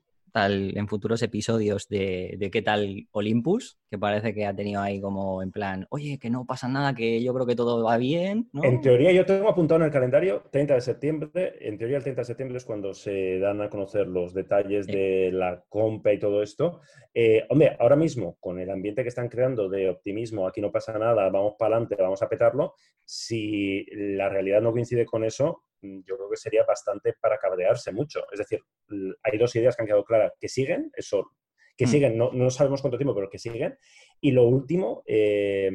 en 0.46 0.88
futuros 0.88 1.22
episodios 1.22 1.88
de, 1.88 2.36
de, 2.38 2.50
qué 2.50 2.62
tal 2.62 3.06
Olympus, 3.12 3.78
que 3.90 3.98
parece 3.98 4.34
que 4.34 4.46
ha 4.46 4.54
tenido 4.54 4.80
ahí 4.80 5.00
como 5.00 5.42
en 5.42 5.50
plan, 5.50 5.86
oye, 5.90 6.18
que 6.18 6.30
no 6.30 6.46
pasa 6.46 6.68
nada, 6.68 6.94
que 6.94 7.22
yo 7.22 7.34
creo 7.34 7.46
que 7.46 7.56
todo 7.56 7.84
va 7.84 7.96
bien. 7.96 8.48
En 8.62 8.80
teoría, 8.80 9.12
yo 9.12 9.24
tengo 9.26 9.48
apuntado 9.48 9.80
en 9.80 9.86
el 9.86 9.92
calendario 9.92 10.44
30 10.50 10.74
de 10.74 10.80
septiembre. 10.80 11.54
En 11.60 11.78
teoría, 11.78 11.98
el 11.98 12.02
30 12.02 12.20
de 12.20 12.24
septiembre 12.24 12.58
es 12.58 12.64
cuando 12.64 12.94
se 12.94 13.38
dan 13.38 13.60
a 13.60 13.70
conocer 13.70 14.06
los 14.06 14.34
detalles 14.34 14.86
de 14.86 15.30
la 15.32 15.64
compra 15.68 16.12
y 16.12 16.18
todo 16.18 16.42
esto. 16.42 16.80
Eh, 17.14 17.44
hombre, 17.48 17.76
ahora 17.78 17.96
mismo, 17.96 18.36
con 18.40 18.58
el 18.58 18.70
ambiente 18.70 19.02
que 19.02 19.08
están 19.08 19.28
creando 19.28 19.68
de 19.68 19.88
optimismo, 19.88 20.46
aquí 20.46 20.60
no 20.60 20.70
pasa 20.70 20.98
nada, 20.98 21.28
vamos 21.30 21.54
para 21.58 21.76
adelante, 21.76 21.96
vamos 21.98 22.22
a 22.22 22.28
petarlo. 22.28 22.74
Si 23.04 23.86
la 23.92 24.28
realidad 24.28 24.60
no 24.60 24.72
coincide 24.72 25.04
con 25.04 25.24
eso, 25.24 25.64
yo 25.82 26.16
creo 26.16 26.30
que 26.30 26.36
sería 26.36 26.64
bastante 26.64 27.14
para 27.20 27.38
cabrearse 27.38 27.92
mucho. 27.92 28.24
Es 28.32 28.38
decir, 28.38 28.60
hay 29.22 29.38
dos 29.38 29.54
ideas 29.56 29.76
que 29.76 29.82
han 29.82 29.86
quedado 29.86 30.04
claras, 30.04 30.32
que 30.38 30.48
siguen, 30.48 30.90
eso 30.94 31.32
que 31.78 31.86
mm. 31.86 31.88
siguen, 31.88 32.18
no, 32.18 32.32
no, 32.32 32.50
sabemos 32.50 32.80
cuánto 32.80 32.98
tiempo, 32.98 33.14
pero 33.14 33.30
que 33.30 33.38
siguen. 33.38 33.78
Y 34.20 34.32
lo 34.32 34.48
último, 34.48 35.02
eh, 35.06 35.70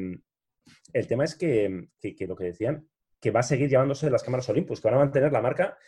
el 0.92 1.06
tema 1.06 1.24
es 1.24 1.34
que, 1.34 1.88
que, 2.00 2.26
lo 2.26 2.36
que 2.36 2.44
decían, 2.44 2.88
que 3.20 3.30
va 3.30 3.40
a 3.40 3.44
seguir 3.44 3.70
llamándose 3.70 4.10
las 4.10 4.22
cámaras 4.22 4.48
Olympus, 4.50 4.80
que 4.80 4.88
van 4.88 4.96
a 4.96 5.04
mantener 5.04 5.32
la 5.32 5.40
marca. 5.40 5.78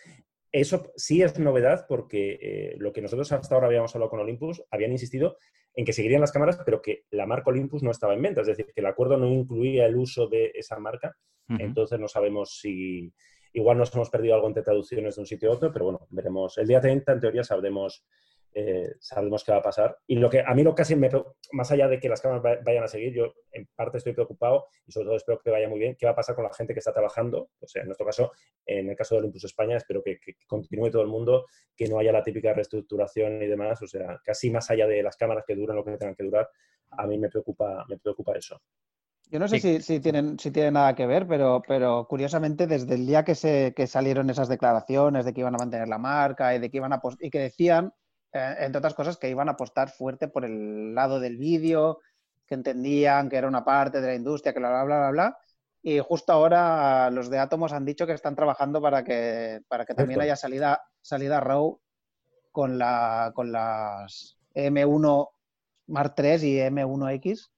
Eso 0.51 0.91
sí 0.97 1.23
es 1.23 1.39
novedad 1.39 1.85
porque 1.87 2.39
eh, 2.41 2.75
lo 2.79 2.93
que 2.93 3.03
nosotros 3.03 3.31
hasta 3.31 3.55
ahora 3.55 3.67
habíamos 3.67 3.95
hablado 3.95 4.11
con 4.11 4.21
Olympus, 4.21 4.65
habían 4.71 4.93
insistido 4.93 5.37
en 5.75 5.85
que 5.85 5.93
seguirían 5.93 6.23
las 6.23 6.33
cámaras, 6.33 6.59
pero 6.65 6.81
que 6.81 7.05
la 7.11 7.27
marca 7.27 7.51
Olympus 7.51 7.83
no 7.83 7.91
estaba 7.91 8.15
en 8.15 8.23
venta, 8.23 8.41
es 8.41 8.47
decir, 8.47 8.65
que 8.75 8.81
el 8.81 8.87
acuerdo 8.87 9.19
no 9.19 9.27
incluía 9.27 9.85
el 9.85 9.97
uso 9.97 10.29
de 10.29 10.51
esa 10.55 10.79
marca. 10.79 11.15
Entonces 11.49 12.01
no 12.01 12.09
sabemos 12.09 12.59
si, 12.61 13.13
igual 13.53 13.79
nos 13.79 13.95
hemos 13.95 14.11
perdido 14.11 14.35
algo 14.35 14.49
entre 14.49 14.63
traducciones 14.63 15.17
de 15.17 15.21
un 15.21 15.27
sitio 15.27 15.51
a 15.51 15.55
otro, 15.55 15.73
pero 15.73 15.87
bueno, 15.87 16.07
veremos. 16.11 16.59
El 16.59 16.67
día 16.67 16.81
30, 16.81 17.13
en 17.13 17.21
teoría, 17.21 17.45
sabremos 17.45 18.05
eh, 18.59 18.95
qué 19.45 19.53
va 19.53 19.59
a 19.59 19.63
pasar. 19.63 19.99
Y 20.07 20.17
lo 20.17 20.31
que 20.31 20.41
a 20.41 20.55
mí 20.55 20.63
lo 20.63 20.75
casi 20.75 20.97
me, 20.97 21.11
más 21.53 21.71
allá 21.71 21.89
de 21.89 22.01
que 22.01 22.09
las 22.09 22.23
cámaras 22.23 22.65
vayan 22.65 22.85
a 22.85 22.89
seguir, 22.89 23.13
yo 23.13 23.35
en 23.53 23.69
parte 23.75 23.99
estoy 23.99 24.15
preocupado 24.15 24.69
y 24.87 24.93
sobre 24.93 25.07
todo 25.07 25.17
espero 25.17 25.39
que 25.41 25.51
vaya 25.51 25.69
muy 25.69 25.79
bien, 25.79 25.95
qué 25.95 26.07
va 26.07 26.13
a 26.13 26.17
pasar 26.17 26.35
con 26.35 26.45
la 26.45 26.55
gente 26.55 26.73
que 26.73 26.79
está 26.79 26.93
trabajando. 26.93 27.51
O 27.61 27.67
sea, 27.67 27.83
en 27.83 27.89
nuestro 27.89 28.07
caso, 28.07 28.33
en 28.65 28.89
el 28.89 28.97
caso 28.97 29.17
del 29.17 29.27
Impulso 29.27 29.47
España, 29.47 29.77
espero 29.77 30.03
que, 30.03 30.19
continúe 30.47 30.91
todo 30.91 31.03
el 31.03 31.09
mundo, 31.09 31.47
que 31.77 31.87
no 31.87 31.99
haya 31.99 32.13
la 32.13 32.23
típica 32.23 32.55
reestructuración 32.55 33.43
y 33.43 33.47
demás. 33.47 33.83
O 33.83 33.87
sea, 33.87 34.21
casi 34.25 34.51
más 34.51 34.71
allá 34.71 34.87
de 34.87 35.03
las 35.03 35.17
cámaras 35.17 35.45
que 35.47 35.55
duran 35.55 35.77
lo 35.77 35.85
que 35.85 35.99
tengan 35.99 36.15
que 36.15 36.25
durar, 36.25 36.49
a 36.93 37.07
mí 37.07 37.19
me 37.19 37.29
preocupa, 37.29 37.85
me 37.89 37.99
preocupa 37.99 38.33
eso. 38.39 38.63
Yo 39.29 39.41
no 39.41 39.49
sé 39.49 39.59
si, 39.59 39.83
si, 39.83 40.01
tienen, 40.01 40.39
si 40.39 40.51
nada 40.51 40.95
que 40.95 41.07
ver, 41.07 41.27
pero, 41.27 41.63
pero 41.67 42.07
curiosamente 42.09 42.67
desde 42.67 42.95
el 42.95 43.07
día 43.07 43.25
que, 43.25 43.35
se, 43.35 43.75
que 43.75 43.87
salieron 43.87 44.31
esas 44.31 44.49
declaraciones 44.49 45.25
de 45.25 45.35
que 45.35 45.41
iban 45.41 45.55
a 45.55 45.59
mantener 45.59 45.89
la 45.89 45.99
marca 45.99 46.55
y 46.55 46.61
de 46.61 46.71
que 46.71 46.77
iban 46.77 46.93
a 46.93 47.01
y 47.21 47.31
que 47.31 47.41
decían 47.41 47.93
eh, 48.37 48.57
entre 48.61 48.79
otras 48.79 48.95
cosas, 48.95 49.17
que 49.17 49.31
iban 49.31 49.49
a 49.49 49.53
apostar 49.53 49.91
fuerte 49.91 50.29
por 50.29 50.45
el 50.45 50.95
lado 50.95 51.21
del 51.21 51.37
vídeo, 51.39 52.01
que 52.47 52.55
entendían 52.55 53.29
que 53.29 53.37
era 53.37 53.49
una 53.49 53.65
parte 53.65 54.01
de 54.01 54.09
la 54.09 54.15
industria, 54.15 54.53
que 54.53 54.59
bla, 54.59 54.69
bla, 54.69 54.85
bla, 54.85 54.99
bla, 54.99 55.11
bla. 55.11 55.39
Y 55.83 56.01
justo 56.01 56.33
ahora 56.33 57.11
los 57.11 57.31
de 57.31 57.39
Atomos 57.39 57.73
han 57.73 57.85
dicho 57.85 58.07
que 58.07 58.13
están 58.13 58.35
trabajando 58.35 58.81
para 58.83 59.05
que, 59.05 59.61
para 59.69 59.87
que 59.87 59.95
también 59.95 60.21
haya 60.21 60.37
salida, 60.37 60.83
salida 61.01 61.41
RAW 61.41 61.81
con, 62.51 62.77
la, 62.77 63.31
con 63.35 63.53
las 63.53 64.37
M1 64.55 65.29
Mark 65.87 66.15
III 66.19 66.49
y 66.49 66.59
M1X. 66.59 67.51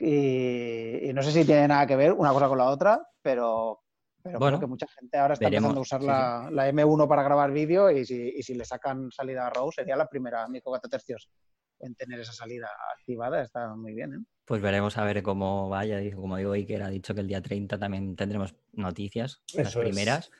Y, 0.00 1.08
y, 1.08 1.12
no 1.12 1.22
sé 1.22 1.30
si 1.30 1.44
tiene 1.44 1.68
nada 1.68 1.86
que 1.86 1.96
ver 1.96 2.12
una 2.12 2.32
cosa 2.32 2.48
con 2.48 2.58
la 2.58 2.66
otra, 2.66 3.06
pero 3.22 3.80
pero 4.22 4.38
bueno, 4.38 4.58
creo 4.58 4.68
que 4.68 4.70
mucha 4.70 4.86
gente 4.88 5.16
ahora 5.16 5.34
está 5.34 5.46
empezando 5.46 5.78
a 5.78 5.82
usar 5.82 6.02
la, 6.02 6.50
M1 6.50 7.08
para 7.08 7.22
grabar 7.22 7.52
vídeo 7.52 7.90
y 7.90 8.04
si, 8.04 8.54
le 8.54 8.64
sacan 8.64 9.10
salida 9.10 9.46
a 9.46 9.50
RAW 9.50 9.72
sería 9.72 9.96
la 9.96 10.08
primera 10.08 10.46
micro 10.48 10.70
4 10.70 10.90
tercios 10.90 11.30
en 11.78 11.94
tener 11.94 12.20
esa 12.20 12.32
salida 12.32 12.68
activada. 12.98 13.42
Está 13.42 13.74
muy 13.74 13.94
bien. 13.94 14.12
¿eh? 14.12 14.18
Pues 14.44 14.60
veremos 14.60 14.98
a 14.98 15.04
ver 15.04 15.22
cómo 15.22 15.70
vaya. 15.70 15.98
Como 16.14 16.36
digo, 16.36 16.52
Iker 16.52 16.82
ha 16.82 16.90
dicho 16.90 17.14
que 17.14 17.22
el 17.22 17.28
día 17.28 17.40
30 17.40 17.78
también 17.78 18.14
tendremos 18.14 18.54
noticias, 18.72 19.42
las 19.54 19.74
primeras. 19.74 20.30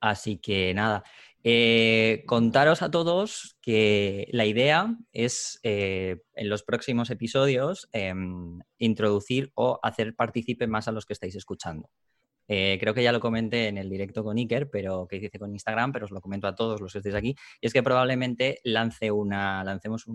Así 0.00 0.38
que 0.38 0.72
nada, 0.74 1.02
eh, 1.46 2.24
contaros 2.26 2.80
a 2.80 2.90
todos 2.90 3.58
que 3.60 4.28
la 4.32 4.46
idea 4.46 4.96
es 5.12 5.60
eh, 5.62 6.22
en 6.34 6.48
los 6.48 6.62
próximos 6.62 7.10
episodios 7.10 7.86
em, 7.92 8.60
introducir 8.78 9.52
o 9.54 9.78
hacer 9.82 10.16
partícipe 10.16 10.66
más 10.66 10.88
a 10.88 10.92
los 10.92 11.04
que 11.04 11.12
estáis 11.12 11.36
escuchando. 11.36 11.90
Eh, 12.48 12.78
creo 12.80 12.94
que 12.94 13.02
ya 13.02 13.12
lo 13.12 13.20
comenté 13.20 13.68
en 13.68 13.76
el 13.76 13.90
directo 13.90 14.24
con 14.24 14.38
Iker, 14.38 14.70
pero 14.70 15.06
que 15.06 15.16
hice 15.16 15.38
con 15.38 15.52
Instagram, 15.52 15.92
pero 15.92 16.06
os 16.06 16.10
lo 16.10 16.22
comento 16.22 16.46
a 16.46 16.54
todos 16.54 16.80
los 16.80 16.92
que 16.92 16.98
estéis 16.98 17.14
aquí. 17.14 17.36
Y 17.60 17.66
es 17.66 17.74
que 17.74 17.82
probablemente 17.82 18.60
lance 18.64 19.10
una, 19.10 19.62
lancemos 19.64 20.06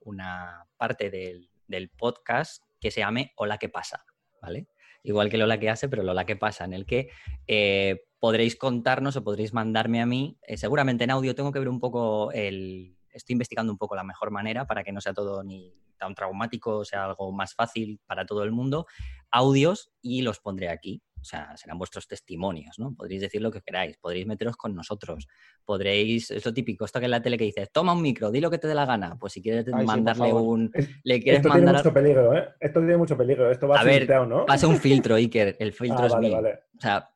una 0.00 0.66
parte 0.76 1.10
del, 1.10 1.48
podcast 1.96 2.62
que 2.78 2.90
se 2.90 3.00
llame 3.00 3.32
Hola, 3.36 3.58
¿qué 3.58 3.68
pasa? 3.68 4.04
¿Vale? 4.40 4.68
Igual 5.06 5.28
que 5.28 5.36
el 5.36 5.42
Hola, 5.42 5.60
¿qué 5.60 5.68
hace? 5.68 5.88
Pero 5.88 6.00
el 6.00 6.08
Hola, 6.08 6.24
¿qué 6.24 6.34
pasa? 6.34 6.64
En 6.64 6.72
el 6.72 6.86
que 6.86 7.10
eh, 7.46 8.06
podréis 8.18 8.56
contarnos 8.56 9.16
o 9.16 9.22
podréis 9.22 9.52
mandarme 9.52 10.00
a 10.00 10.06
mí, 10.06 10.38
eh, 10.42 10.56
seguramente 10.56 11.04
en 11.04 11.10
audio 11.10 11.34
tengo 11.34 11.52
que 11.52 11.58
ver 11.58 11.68
un 11.68 11.78
poco 11.78 12.32
el... 12.32 12.96
Estoy 13.10 13.34
investigando 13.34 13.70
un 13.70 13.78
poco 13.78 13.94
la 13.94 14.02
mejor 14.02 14.30
manera 14.30 14.66
para 14.66 14.82
que 14.82 14.92
no 14.92 15.00
sea 15.02 15.12
todo 15.12 15.44
ni 15.44 15.74
tan 15.98 16.14
traumático, 16.14 16.84
sea 16.84 17.04
algo 17.04 17.30
más 17.32 17.54
fácil 17.54 18.00
para 18.06 18.24
todo 18.24 18.42
el 18.42 18.50
mundo, 18.50 18.86
audios 19.30 19.92
y 20.00 20.22
los 20.22 20.40
pondré 20.40 20.70
aquí. 20.70 21.02
O 21.24 21.26
sea, 21.26 21.56
serán 21.56 21.78
vuestros 21.78 22.06
testimonios, 22.06 22.78
¿no? 22.78 22.94
Podréis 22.94 23.22
decir 23.22 23.40
lo 23.40 23.50
que 23.50 23.62
queráis, 23.62 23.96
podréis 23.96 24.26
meteros 24.26 24.58
con 24.58 24.74
nosotros, 24.74 25.26
podréis, 25.64 26.30
es 26.30 26.44
lo 26.44 26.52
típico, 26.52 26.84
esto 26.84 26.98
que 26.98 27.06
en 27.06 27.12
la 27.12 27.22
tele 27.22 27.38
que 27.38 27.44
dices, 27.44 27.70
toma 27.72 27.94
un 27.94 28.02
micro, 28.02 28.30
di 28.30 28.42
lo 28.42 28.50
que 28.50 28.58
te 28.58 28.68
dé 28.68 28.74
la 28.74 28.84
gana, 28.84 29.16
pues 29.18 29.32
si 29.32 29.40
quieres 29.40 29.66
mandarle 29.68 30.34
un... 30.34 30.70
le 31.02 31.22
quieres 31.22 31.40
esto 31.40 31.50
tiene 31.50 31.72
mucho 31.72 31.94
peligro, 31.94 32.36
¿eh? 32.36 32.48
Esto 32.60 32.80
tiene 32.80 32.96
mucho 32.98 33.16
peligro, 33.16 33.50
esto 33.50 33.68
va 33.68 33.80
a, 33.80 33.84
ver, 33.84 34.06
¿no? 34.28 34.44
Pasa 34.44 34.68
un 34.68 34.76
filtro, 34.84 35.14
Iker, 35.14 35.56
el 35.58 35.72
filtro 35.72 36.02
ah, 36.02 36.06
es 36.08 36.16
mío. 36.16 36.38
O 36.38 36.80
sea, 36.80 37.10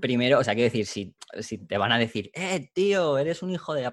primero, 0.00 0.40
o 0.40 0.44
sea, 0.44 0.54
quiero 0.54 0.66
decir, 0.66 0.86
si, 0.86 1.14
si 1.38 1.58
te 1.58 1.78
van 1.78 1.92
a 1.92 1.98
decir, 1.98 2.32
eh, 2.34 2.68
tío, 2.72 3.16
eres 3.16 3.44
un 3.44 3.50
hijo 3.50 3.74
de... 3.74 3.92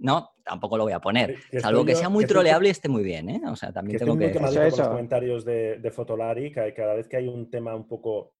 No, 0.00 0.32
tampoco 0.44 0.76
lo 0.76 0.84
voy 0.84 0.92
a 0.92 1.00
poner. 1.00 1.36
Salvo 1.60 1.84
que 1.84 1.94
sea 1.94 2.10
muy 2.10 2.26
troleable 2.26 2.68
y 2.68 2.72
esté 2.72 2.90
muy 2.90 3.02
bien, 3.02 3.30
¿eh? 3.30 3.40
O 3.46 3.56
sea, 3.56 3.72
también 3.72 3.98
tengo 3.98 4.18
que... 4.18 4.28
Muy 4.28 4.38
con 4.38 4.54
los 4.54 4.88
comentarios 4.88 5.44
de, 5.44 5.78
de 5.78 5.90
Fotolari, 5.90 6.52
que 6.52 6.74
cada 6.74 6.94
vez 6.94 7.08
que 7.08 7.16
hay 7.16 7.28
un 7.28 7.50
tema 7.50 7.74
un 7.74 7.88
poco 7.88 8.34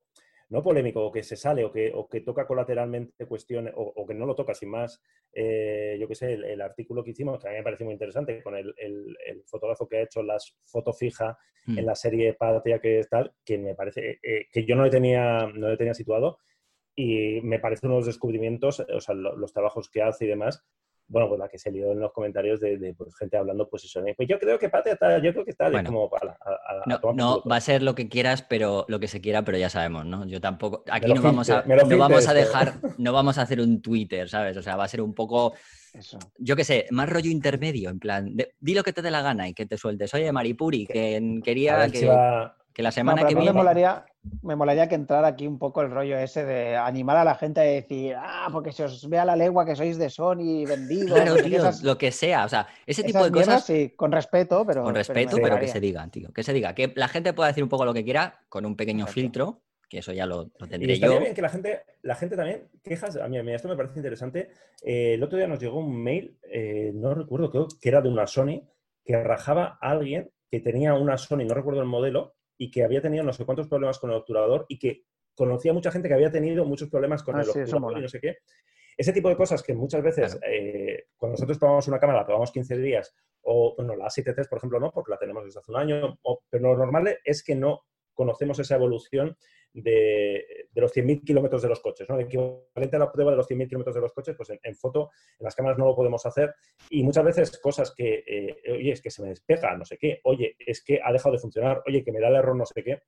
no 0.53 0.63
polémico, 0.63 1.03
o 1.07 1.11
que 1.11 1.23
se 1.23 1.35
sale, 1.35 1.65
o 1.65 1.73
que, 1.73 1.91
o 1.95 2.07
que 2.07 2.21
toca 2.21 2.47
colateralmente 2.47 3.25
cuestiones, 3.27 3.73
o, 3.75 4.07
que 4.07 4.13
no 4.13 4.27
lo 4.27 4.35
toca 4.35 4.53
sin 4.53 4.69
más, 4.69 5.03
eh, 5.33 5.97
yo 5.99 6.07
qué 6.07 6.15
sé, 6.15 6.35
el, 6.35 6.61
artículo 6.61 7.03
que 7.03 7.13
hicimos, 7.13 7.41
que 7.41 7.49
a 7.49 7.53
mí 7.53 7.57
me 7.57 7.63
parece 7.63 7.85
muy 7.85 7.95
interesante, 7.95 8.43
con 8.43 8.55
el, 8.55 8.75
fotógrafo 9.47 9.89
que 9.89 9.97
ha 9.97 10.03
hecho 10.03 10.23
las 10.23 10.55
fotos 10.67 10.99
fijas 10.99 11.37
en 11.67 11.85
mm. 11.85 11.87
la 11.87 11.95
serie 11.95 12.35
Patria 12.35 12.81
que 12.81 12.99
es 12.99 13.09
tal, 13.09 13.33
que 13.43 13.57
me 13.57 13.75
parece, 13.75 14.21
eh, 14.23 14.47
que 14.53 14.67
yo 14.67 14.77
no 14.77 14.85
le 14.85 14.91
tenía, 14.91 15.51
no 15.55 15.71
le 15.71 15.79
tenía 15.79 15.95
situado, 15.95 16.39
y 16.95 17.41
me 17.41 17.59
parece 17.59 17.87
unos 17.87 18.05
descubrimientos, 18.05 18.81
o 18.81 19.01
sea, 19.01 19.15
los 19.15 19.53
trabajos 19.55 19.89
que 19.89 20.03
hace 20.03 20.27
y 20.27 20.29
demás, 20.29 20.67
bueno, 21.13 21.29
pues 21.29 21.39
la 21.39 21.49
que 21.49 21.59
se 21.59 21.71
lió 21.71 21.93
en 21.93 22.01
los 22.01 22.11
comentarios 22.11 22.59
de, 22.59 22.95
pues, 22.97 23.15
gente 23.15 23.37
hablando, 23.37 23.69
pues 23.69 23.85
eso, 23.85 24.03
pues 24.17 24.27
yo 24.27 24.39
creo 24.39 24.59
que 24.59 24.71
Pate 24.71 24.93
está, 24.93 25.19
yo 25.19 25.33
creo 25.33 25.45
que 25.45 25.51
está 25.51 25.71
como 25.85 26.11
no, 27.15 27.43
va 27.45 27.57
a 27.57 27.61
ser 27.61 27.83
lo 27.83 27.95
que 27.95 28.09
quieras, 28.09 28.43
pero 28.43 28.87
lo 28.89 28.99
que 28.99 29.09
se 29.09 29.21
quiera, 29.21 29.43
pero 29.43 29.59
ya 29.59 29.69
sabemos, 29.69 30.07
¿no? 30.07 30.27
Yo 30.27 30.41
tampoco, 30.41 30.85
aquí 30.91 31.13
no 31.13 31.21
vamos 31.21 31.51
a, 31.51 31.65
no 31.67 31.99
vamos 31.99 32.27
a 32.29 32.35
dejar, 32.35 32.73
no 32.99 33.13
vamos 33.13 33.37
a 33.37 33.43
hacer 33.43 33.61
un 33.61 33.83
Twitter, 33.83 34.27
¿sabes? 34.31 34.57
O 34.57 34.63
sea, 34.63 34.77
va 34.77 34.85
a 34.85 34.89
ser 34.89 35.03
un 35.03 35.15
poco, 35.15 35.53
yo 36.39 36.57
qué 36.57 36.65
sé, 36.65 36.87
más 36.91 37.11
rollo 37.11 37.31
intermedio, 37.31 37.91
en 37.91 37.99
plan, 37.99 38.35
di 38.59 38.75
lo 38.75 38.83
que 38.83 38.95
te 38.95 39.03
dé 39.03 39.11
la 39.11 39.21
gana 39.21 39.49
y 39.49 39.53
que 39.53 39.67
te 39.67 39.77
sueltes. 39.77 40.15
Oye, 40.15 40.33
Maripuri, 40.33 40.87
que 40.87 41.41
quería 41.45 41.89
que... 41.91 42.11
Que 42.73 42.83
la 42.83 42.91
semana 42.91 43.27
que 43.27 43.35
viene. 43.35 43.51
Me 43.51 43.59
molaría, 43.59 44.03
me 44.43 44.55
molaría 44.55 44.89
que 44.89 44.95
entrara 44.95 45.29
aquí 45.29 45.47
un 45.47 45.59
poco 45.59 45.83
el 45.83 45.91
rollo 45.91 46.17
ese 46.17 46.45
de 46.45 46.77
animar 46.77 47.17
a 47.17 47.25
la 47.25 47.35
gente 47.35 47.61
a 47.61 47.65
decir, 47.65 48.15
ah, 48.17 48.49
porque 48.53 48.73
se 48.73 48.85
os 48.85 49.09
vea 49.09 49.25
la 49.25 49.35
lengua 49.35 49.65
que 49.65 49.75
sois 49.75 49.99
de 49.99 50.11
Sony 50.11 50.65
vendidos. 50.67 51.13
Claro, 51.13 51.37
tío, 51.43 51.63
lo 51.83 51.99
que 51.99 52.13
sea. 52.13 52.45
O 52.45 52.49
sea, 52.49 52.69
ese 52.87 53.03
tipo 53.03 53.25
de 53.25 53.33
cosas. 53.33 53.65
Sí, 53.65 53.93
con 53.97 54.13
respeto, 54.13 54.65
pero. 54.67 54.85
Con 54.85 54.95
respeto, 54.95 55.37
pero, 55.43 55.59
que 55.59 55.69
se 55.69 55.81
digan, 55.81 56.11
tío. 56.11 56.33
Que 56.33 56.43
se 56.43 56.53
diga. 56.53 56.75
Que 56.75 56.93
la 56.95 57.09
gente 57.09 57.33
pueda 57.33 57.49
decir 57.49 57.65
un 57.65 57.69
poco 57.69 57.85
lo 57.85 57.95
que 57.95 58.05
quiera 58.05 58.41
con 58.49 58.65
un 58.65 58.77
pequeño 58.77 59.07
filtro, 59.07 59.63
que 59.89 59.99
eso 59.99 60.13
ya 60.13 60.25
lo, 60.25 60.51
lo 60.57 60.69
tendré 60.69 60.95
y 60.95 61.01
yo. 61.01 61.19
bien 61.19 61.35
que 61.35 61.43
la 61.43 61.49
gente, 61.49 61.83
la 62.03 62.15
gente 62.15 62.37
también 62.37 62.69
quejas. 62.83 63.17
A 63.17 63.29
mí, 63.29 63.39
a 63.39 63.43
mí 63.43 63.53
esto 63.53 63.69
me 63.69 63.77
parece 63.77 63.99
interesante. 63.99 64.51
Eh, 64.85 65.15
el 65.15 65.23
otro 65.23 65.37
día 65.37 65.49
nos 65.49 65.59
llegó 65.59 65.81
un 65.81 66.01
mail, 66.01 66.39
eh, 66.45 66.93
no 66.95 67.13
recuerdo, 67.15 67.51
creo 67.51 67.69
que 67.81 67.89
era 67.89 68.01
de 68.01 68.09
una 68.09 68.27
Sony, 68.27 68.63
que 69.05 69.21
rajaba 69.23 69.79
a 69.81 69.91
alguien 69.91 70.31
que 70.49 70.61
tenía 70.61 70.95
una 70.95 71.19
Sony, 71.19 71.45
no 71.47 71.55
recuerdo 71.55 71.81
el 71.81 71.89
modelo, 71.89 72.35
y 72.63 72.71
que 72.71 72.85
había 72.85 73.03
tenido 73.03 73.25
no 73.25 73.33
sé 73.33 73.45
cuántos 73.45 73.67
problemas 73.67 73.99
con 73.99 74.11
el 74.11 74.17
obturador 74.17 74.67
y 74.69 74.79
que 74.79 75.03
conocía 75.35 75.73
mucha 75.73 75.91
gente 75.91 76.07
que 76.07 76.15
había 76.15 76.31
tenido 76.31 76.65
muchos 76.65 76.89
problemas 76.89 77.25
con 77.25 77.35
ah, 77.35 77.43
el 77.43 77.49
obturador 77.49 77.99
y 77.99 78.03
no 78.03 78.09
sé 78.09 78.21
qué. 78.21 78.37
Ese 78.97 79.13
tipo 79.13 79.29
de 79.29 79.37
cosas 79.37 79.65
que 79.65 79.75
muchas 79.75 80.01
veces, 80.01 80.39
eh, 80.47 81.07
cuando 81.17 81.33
nosotros 81.33 81.59
probamos 81.59 81.89
una 81.89 81.99
cámara, 81.99 82.21
la 82.21 82.27
probamos 82.27 82.53
15 82.53 82.79
días, 82.79 83.17
o 83.41 83.75
bueno, 83.77 83.97
la 83.97 84.05
A7 84.05 84.49
por 84.49 84.59
ejemplo, 84.59 84.79
no, 84.79 84.93
porque 84.93 85.11
la 85.11 85.19
tenemos 85.19 85.45
desde 85.45 85.59
hace 85.59 85.73
un 85.73 85.79
año, 85.79 86.21
pero 86.49 86.73
lo 86.73 86.77
normal 86.77 87.19
es 87.25 87.43
que 87.43 87.57
no 87.57 87.83
conocemos 88.15 88.61
esa 88.61 88.77
evolución 88.77 89.37
de, 89.75 90.69
los 90.75 90.95
100.000 90.95 91.25
kilómetros 91.25 91.63
de 91.63 91.69
los 91.69 91.81
coches. 91.81 92.09
¿no? 92.09 92.17
El 92.17 92.27
equivalente 92.27 92.97
a 92.97 92.99
la 92.99 93.13
prueba 93.13 93.31
de 93.31 93.37
los 93.37 93.49
100.000 93.49 93.69
kilómetros 93.69 93.95
de 93.95 94.01
los 94.01 94.13
coches, 94.13 94.37
pues 94.37 94.51
en, 94.63 94.77
foto, 94.77 95.11
en 95.39 95.45
las 95.45 95.55
cámaras 95.55 95.79
no 95.79 95.87
lo 95.87 95.95
podemos 95.95 96.25
hacer. 96.27 96.55
Y 96.91 97.03
muchas 97.03 97.25
veces 97.25 97.59
cosas 97.59 97.93
que, 97.95 98.25
eh, 98.27 98.57
oye, 98.73 98.93
es 98.93 99.01
que 99.01 99.11
se 99.11 99.23
me 99.23 99.29
despega, 99.29 99.77
no 99.77 99.85
sé 99.85 99.99
qué, 99.99 100.21
oye, 100.25 100.57
es 100.59 100.83
que 100.83 101.01
ha 101.03 101.13
dejado 101.13 101.35
de 101.35 101.41
funcionar, 101.41 101.83
oye, 101.87 102.05
que 102.05 102.13
me 102.13 102.21
da 102.21 102.29
el 102.29 102.37
error, 102.37 102.57
no 102.57 102.67
sé 102.67 102.83
qué. 102.83 103.03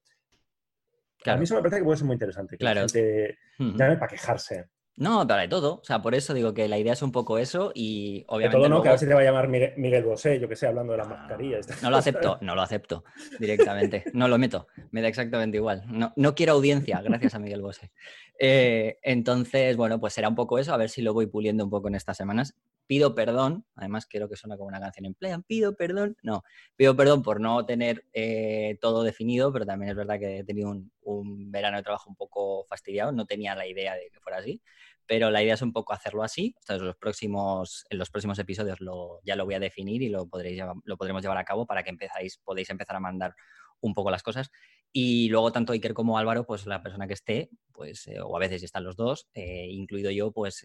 A 1.27 1.37
mí 1.37 1.45
eso 1.45 1.55
me 1.55 1.63
parece 1.63 1.79
que 1.79 1.85
puede 1.85 1.97
ser 1.97 2.07
muy 2.07 2.15
interesante. 2.15 2.57
Que 2.57 2.59
claro. 2.59 2.83
la 2.83 2.89
gente 2.89 3.39
llame 3.59 3.97
para 3.97 4.09
quejarse. 4.09 4.67
No, 4.97 5.27
para 5.27 5.43
de 5.43 5.49
todo. 5.49 5.81
O 5.81 5.85
sea, 5.85 6.03
por 6.03 6.15
eso 6.15 6.35
digo 6.35 6.55
que 6.55 6.69
la 6.69 6.79
idea 6.79 6.93
es 6.93 7.03
un 7.03 7.11
poco 7.11 7.39
eso 7.39 7.73
y 7.75 8.25
obviamente. 8.29 8.57
De 8.57 8.63
todo, 8.63 8.69
¿no? 8.69 8.83
Que 8.83 8.89
a 8.89 8.93
ver 8.93 9.01
si 9.01 9.07
te 9.07 9.15
va 9.15 9.21
a 9.21 9.25
llamar 9.25 9.49
Miguel, 9.49 10.05
Bosé, 10.05 10.39
yo 10.39 10.49
que 10.49 10.55
sé, 10.55 10.69
hablando 10.69 10.93
de 10.93 10.99
las 10.99 11.09
mascarillas. 11.09 11.67
No 11.83 11.91
lo 11.91 11.97
acepto, 11.97 12.39
no 12.41 12.55
lo 12.55 12.63
acepto 12.63 13.05
directamente. 13.39 14.05
No 14.13 14.29
lo 14.29 14.39
meto. 14.39 14.69
Me 14.93 15.03
da 15.03 15.09
exactamente 15.09 15.57
igual. 15.57 15.83
No, 15.89 16.13
no 16.17 16.35
quiero 16.35 16.53
audiencia, 16.53 17.01
gracias 17.03 17.35
a 17.35 17.39
Miguel 17.41 17.61
Bosé. 17.61 17.91
Eh, 18.39 18.99
entonces, 19.03 19.77
bueno, 19.77 19.99
pues 19.99 20.13
será 20.13 20.29
un 20.29 20.35
poco 20.35 20.59
eso, 20.59 20.73
a 20.73 20.77
ver 20.77 20.91
si 20.91 21.03
lo 21.03 21.13
voy 21.13 21.27
puliendo 21.27 21.65
un 21.65 21.71
poco 21.71 21.89
en 21.89 21.97
estas 21.97 22.17
semanas. 22.17 22.55
Pido 22.87 23.15
perdón, 23.15 23.65
además 23.77 24.07
creo 24.09 24.29
que 24.29 24.37
suena 24.37 24.57
como 24.57 24.69
una 24.69 24.81
canción 24.81 25.07
en 25.07 25.15
plan, 25.15 25.43
pido 25.43 25.75
perdón. 25.75 26.17
No, 26.23 26.43
pido 26.77 26.95
perdón 26.95 27.23
por 27.23 27.41
no 27.41 27.65
tener 27.65 28.05
eh, 28.13 28.77
todo 28.81 29.03
definido, 29.03 29.53
pero 29.53 29.65
también 29.65 29.91
es 29.91 29.97
verdad 29.97 30.19
que 30.19 30.39
he 30.39 30.45
tenido 30.45 30.71
un, 31.03 31.51
verano 31.51 31.79
de 31.79 31.83
trabajo 31.83 32.11
un 32.11 32.17
poco 32.17 32.65
fastidiado, 32.69 33.13
no 33.13 33.27
tenía 33.27 33.55
la 33.55 33.67
idea 33.67 33.95
de 33.95 34.11
que 34.11 34.21
fuera 34.21 34.39
así 34.39 34.61
pero 35.07 35.31
la 35.31 35.43
idea 35.43 35.55
es 35.55 35.63
un 35.63 35.73
poco 35.73 35.93
hacerlo 35.93 36.23
así. 36.23 36.55
en 36.69 36.87
los 36.87 36.97
próximos, 36.97 37.85
en 37.91 37.99
los 37.99 38.11
próximos 38.11 38.39
episodios 38.39 38.81
lo, 38.81 39.21
ya 39.23 39.37
lo 39.37 39.45
voy 39.45 39.55
a 39.55 39.61
definir 39.61 40.03
y 40.03 40.09
lo, 40.09 40.27
podréis, 40.27 40.63
podremos 40.99 41.23
llevar 41.23 41.39
a 41.39 41.45
cabo 41.45 41.67
para 41.67 41.83
que 41.83 41.91
empezáis, 41.91 42.39
podéis 42.39 42.71
empezar 42.71 42.97
a 42.97 43.01
mandar 43.01 43.35
un 43.81 43.95
poco 43.95 44.11
las 44.11 44.23
cosas. 44.23 44.51
Y 44.93 45.29
luego 45.29 45.53
tanto 45.53 45.73
Iker 45.73 45.93
como 45.93 46.19
Álvaro, 46.19 46.47
pues 46.47 46.67
la 46.67 46.83
persona 46.83 47.07
que 47.07 47.15
esté, 47.15 47.51
pues, 47.73 48.07
eh, 48.07 48.21
o 48.21 48.37
a 48.37 48.41
veces 48.41 48.63
están 48.63 48.85
los 48.85 48.97
dos, 48.97 49.29
eh, 49.35 49.67
incluido 49.69 50.11
yo, 50.11 50.33
pues 50.33 50.63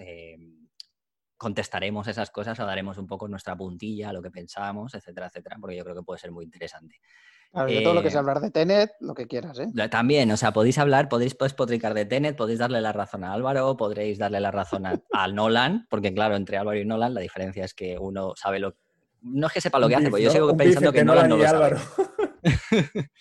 contestaremos 1.40 2.06
esas 2.08 2.30
cosas 2.32 2.60
o 2.60 2.66
daremos 2.66 2.98
un 2.98 3.08
poco 3.08 3.28
nuestra 3.30 3.56
puntilla, 3.56 4.12
lo 4.12 4.22
que 4.22 4.30
pensábamos, 4.30 4.94
etcétera, 4.94 5.28
etcétera, 5.28 5.56
porque 5.60 5.78
yo 5.78 5.86
creo 5.86 5.96
que 5.96 6.04
puede 6.04 6.20
ser 6.20 6.32
muy 6.32 6.44
interesante. 6.44 7.00
de 7.54 7.82
todo 7.82 7.94
lo 7.94 8.02
que 8.02 8.10
es 8.10 8.16
hablar 8.18 8.42
de 8.42 8.52
Tenet, 8.52 8.92
lo 9.00 9.16
que 9.16 9.26
quieras, 9.26 9.58
¿eh? 9.58 9.68
También, 9.90 10.30
o 10.32 10.38
sea, 10.38 10.52
podéis 10.52 10.78
hablar, 10.78 11.08
podéis 11.08 11.36
potricar 11.36 11.94
de 11.94 12.06
Tenet, 12.06 12.36
podéis 12.36 12.60
darle 12.60 12.82
la 12.82 12.92
razón 12.92 13.24
a 13.24 13.32
Álvaro, 13.32 13.78
podréis 13.78 14.20
darle 14.20 14.42
la 14.42 14.52
razón 14.52 14.86
a, 14.86 15.00
Nolan, 15.34 15.88
porque 15.90 16.14
claro, 16.14 16.36
entre 16.36 16.58
Álvaro 16.58 16.78
y 16.78 16.84
Nolan 16.84 17.14
la 17.14 17.22
diferencia 17.22 17.64
es 17.64 17.74
que 17.74 17.98
uno 17.98 18.34
sabe 18.36 18.60
lo... 18.60 18.76
No 19.22 19.48
es 19.48 19.54
que 19.54 19.62
sepa 19.62 19.80
lo 19.80 19.88
que 19.88 19.96
hace, 19.96 20.10
porque 20.10 20.26
yo 20.26 20.32
sigo 20.32 20.56
pensando 20.58 20.92
que 20.92 21.06
Nolan 21.06 21.30
no 21.30 21.38
lo 21.38 21.46
sabe. 21.46 21.78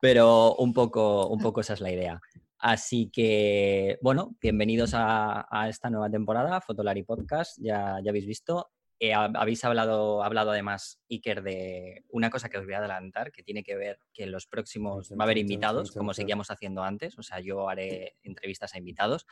Pero 0.00 0.54
un 0.54 0.72
poco, 0.72 1.26
un 1.26 1.40
poco 1.40 1.60
esa 1.60 1.74
es 1.74 1.80
la 1.82 1.90
idea. 1.90 2.20
Así 2.58 3.08
que, 3.12 3.98
bueno, 4.02 4.36
bienvenidos 4.40 4.90
a, 4.94 5.46
esta 5.68 5.90
nueva 5.90 6.10
temporada, 6.10 6.60
Fotolari 6.60 7.04
Podcast, 7.04 7.56
ya, 7.60 7.98
ya 8.02 8.10
habéis 8.10 8.26
visto. 8.26 8.70
Eh, 8.98 9.14
habéis 9.14 9.64
hablado, 9.64 10.24
hablado 10.24 10.50
además, 10.50 11.00
Iker, 11.08 11.42
de 11.44 12.04
una 12.08 12.30
cosa 12.30 12.48
que 12.48 12.58
os 12.58 12.64
voy 12.64 12.74
a 12.74 12.78
adelantar, 12.78 13.30
que 13.30 13.44
tiene 13.44 13.62
que 13.62 13.76
ver 13.76 14.00
que 14.12 14.24
en 14.24 14.32
los 14.32 14.48
próximos 14.48 15.12
va 15.12 15.18
a 15.20 15.22
haber 15.22 15.38
invitados, 15.38 15.92
como 15.92 16.14
seguíamos 16.14 16.50
haciendo 16.50 16.82
antes, 16.82 17.16
o 17.16 17.22
sea, 17.22 17.38
yo 17.38 17.68
haré 17.68 18.16
entrevistas 18.24 18.74
a 18.74 18.78
invitados. 18.78 19.24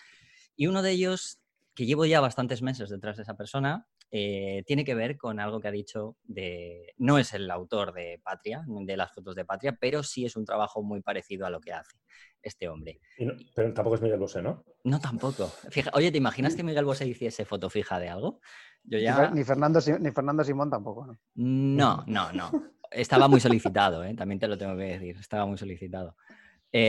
Y 0.55 0.69
uno 0.69 0.83
de 0.83 0.93
ellos, 0.93 1.41
que 1.75 1.85
llevo 1.85 2.07
ya 2.07 2.21
bastantes 2.21 2.63
meses 2.63 2.91
detrás 2.91 3.17
de 3.17 3.25
esa 3.25 3.37
persona, 3.37 3.89
eh, 4.11 4.63
tiene 4.67 4.85
que 4.85 4.95
ver 4.95 5.17
con 5.17 5.41
algo 5.41 5.61
que 5.61 5.69
ha 5.69 5.73
dicho 5.73 6.17
de... 6.23 6.95
No 6.97 7.19
es 7.19 7.35
el 7.35 7.51
autor 7.51 7.93
de 7.93 8.21
Patria, 8.23 8.65
de 8.67 8.97
las 8.97 9.13
fotos 9.13 9.35
de 9.35 9.45
Patria, 9.45 9.77
pero 9.81 10.03
sí 10.03 10.25
es 10.25 10.37
un 10.37 10.45
trabajo 10.45 10.83
muy 10.83 11.03
parecido 11.03 11.47
a 11.47 11.51
lo 11.51 11.61
que 11.61 11.73
hace 11.73 11.99
este 12.43 12.69
hombre. 12.69 13.01
pero 13.55 13.75
tampoco 13.75 13.97
es 13.97 14.03
Miguel 14.03 14.21
Bosé, 14.21 14.43
¿no? 14.43 14.65
No, 14.85 15.01
tampoco. 15.01 15.51
oye, 15.95 16.13
¿te 16.13 16.19
imaginas 16.19 16.55
que 16.55 16.63
Miguel 16.63 16.85
Bosé 16.85 17.07
hiciese 17.07 17.45
foto 17.45 17.69
fija 17.69 17.99
de 17.99 18.09
algo? 18.09 18.41
Yo 18.85 18.99
ya... 18.99 19.31
ni, 19.31 19.43
Fernando, 19.43 19.81
ni 20.01 20.11
Fernando 20.13 20.45
Simón 20.45 20.71
tampoco, 20.71 21.07
¿no? 21.07 21.19
No, 21.35 22.05
no, 22.07 22.33
no. 22.33 22.51
Estaba 22.91 23.27
muy 23.27 23.41
solicitado, 23.41 24.05
¿eh? 24.05 24.15
también 24.15 24.39
te 24.39 24.47
lo 24.47 24.57
tengo 24.57 24.77
que 24.77 24.85
decir. 24.85 25.17
Estaba 25.19 25.45
muy 25.45 25.59
solicitado. 25.59 26.17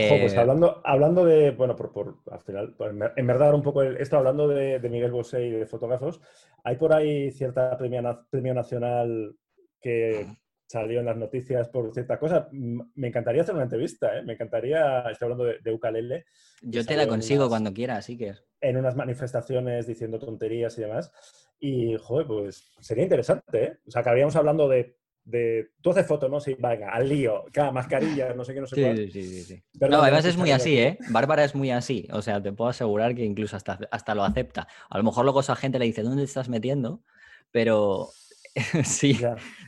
Pues 0.08 0.34
eh, 0.34 0.38
hablando, 0.38 0.82
hablando 0.84 1.24
de, 1.24 1.52
bueno, 1.52 1.74
por, 1.74 2.18
al 2.30 2.40
final, 2.40 2.76
en 3.16 3.26
verdad 3.26 3.54
un 3.54 3.62
poco 3.62 3.82
esto, 3.82 4.18
hablando 4.18 4.46
de, 4.48 4.80
Miguel 4.88 5.12
Bosé 5.12 5.46
y 5.46 5.50
de 5.50 5.66
fotógrafos, 5.66 6.20
hay 6.64 6.76
por 6.76 6.92
ahí 6.92 7.30
cierta 7.30 7.76
premio, 7.76 8.26
premio 8.30 8.54
nacional 8.54 9.34
que 9.80 10.26
salió 10.66 11.00
en 11.00 11.06
las 11.06 11.16
noticias 11.16 11.68
por 11.68 11.92
cierta 11.94 12.18
cosa. 12.18 12.48
Me 12.52 13.08
encantaría 13.08 13.42
hacer 13.42 13.54
una 13.54 13.64
entrevista, 13.64 14.18
¿eh? 14.18 14.22
me 14.22 14.34
encantaría, 14.34 15.08
estoy 15.10 15.26
hablando 15.26 15.44
de, 15.44 15.58
de 15.60 15.72
Ukalele. 15.72 16.26
Yo 16.60 16.84
te 16.84 16.96
la 16.96 17.06
consigo 17.06 17.48
cuando 17.48 17.72
quieras, 17.72 18.04
sí 18.04 18.18
que. 18.18 18.34
En 18.60 18.76
unas 18.76 18.96
manifestaciones 18.96 19.86
diciendo 19.86 20.18
tonterías 20.18 20.76
y 20.76 20.82
demás. 20.82 21.12
Y, 21.58 21.96
joder, 21.96 22.26
pues 22.26 22.70
sería 22.80 23.04
interesante, 23.04 23.64
¿eh? 23.64 23.78
O 23.86 23.90
sea, 23.90 24.02
acabaríamos 24.02 24.36
hablando 24.36 24.68
de, 24.68 24.96
de 25.28 25.72
tú 25.82 25.90
haces 25.90 26.06
fotos, 26.06 26.30
¿no? 26.30 26.40
Sí, 26.40 26.56
venga, 26.58 26.90
al 26.90 27.08
lío, 27.08 27.44
cada 27.52 27.70
mascarilla, 27.70 28.32
no 28.32 28.44
sé 28.44 28.54
qué, 28.54 28.60
no 28.60 28.66
sé 28.66 28.76
sí, 28.76 29.10
Sí, 29.12 29.22
sí, 29.22 29.42
sí. 29.44 29.62
no, 29.78 30.02
además 30.02 30.24
es 30.24 30.36
muy 30.36 30.50
así, 30.50 30.78
¿eh? 30.78 30.98
Bárbara 31.10 31.44
es 31.44 31.54
muy 31.54 31.70
así. 31.70 32.08
O 32.12 32.22
sea, 32.22 32.42
te 32.42 32.52
puedo 32.52 32.70
asegurar 32.70 33.14
que 33.14 33.24
incluso 33.24 33.56
hasta, 33.56 33.78
hasta 33.90 34.14
lo 34.14 34.24
acepta. 34.24 34.66
A 34.88 34.96
lo 34.96 35.04
mejor 35.04 35.24
luego 35.24 35.40
esa 35.40 35.54
gente 35.54 35.78
le 35.78 35.84
dice, 35.84 36.02
¿dónde 36.02 36.22
te 36.22 36.28
estás 36.28 36.48
metiendo? 36.48 37.02
Pero 37.50 38.08
sí, 38.84 39.18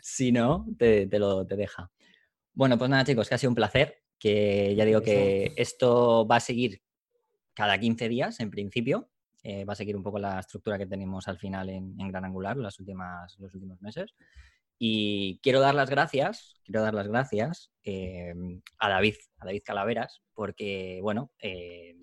si 0.02 0.32
no, 0.32 0.66
te, 0.78 1.06
lo 1.18 1.46
te 1.46 1.56
deja. 1.56 1.90
Bueno, 2.54 2.78
pues 2.78 2.88
nada, 2.90 3.04
chicos, 3.04 3.28
que 3.28 3.34
ha 3.34 3.38
sido 3.38 3.50
un 3.50 3.56
placer. 3.56 4.02
Que 4.18 4.74
ya 4.74 4.84
digo 4.84 5.00
que 5.00 5.54
esto 5.56 6.26
va 6.26 6.36
a 6.36 6.40
seguir 6.40 6.82
cada 7.54 7.78
15 7.78 8.08
días, 8.08 8.40
en 8.40 8.50
principio. 8.50 9.08
Eh, 9.42 9.64
va 9.64 9.72
a 9.72 9.76
seguir 9.76 9.96
un 9.96 10.02
poco 10.02 10.18
la 10.18 10.40
estructura 10.40 10.76
que 10.76 10.86
tenemos 10.86 11.26
al 11.28 11.38
final 11.38 11.70
en, 11.70 11.96
Gran 11.96 12.26
Angular 12.26 12.58
las 12.58 12.78
últimas, 12.78 13.38
los 13.38 13.54
últimos 13.54 13.80
meses. 13.80 14.14
Y 14.82 15.38
quiero 15.42 15.60
dar 15.60 15.74
las 15.74 15.90
gracias, 15.90 16.56
quiero 16.64 16.80
dar 16.80 16.94
las 16.94 17.06
gracias 17.06 17.70
eh, 17.84 18.32
a 18.78 18.88
David, 18.88 19.16
a 19.38 19.44
David 19.44 19.60
Calaveras, 19.62 20.22
porque, 20.32 21.00
bueno, 21.02 21.30
eh, 21.38 21.94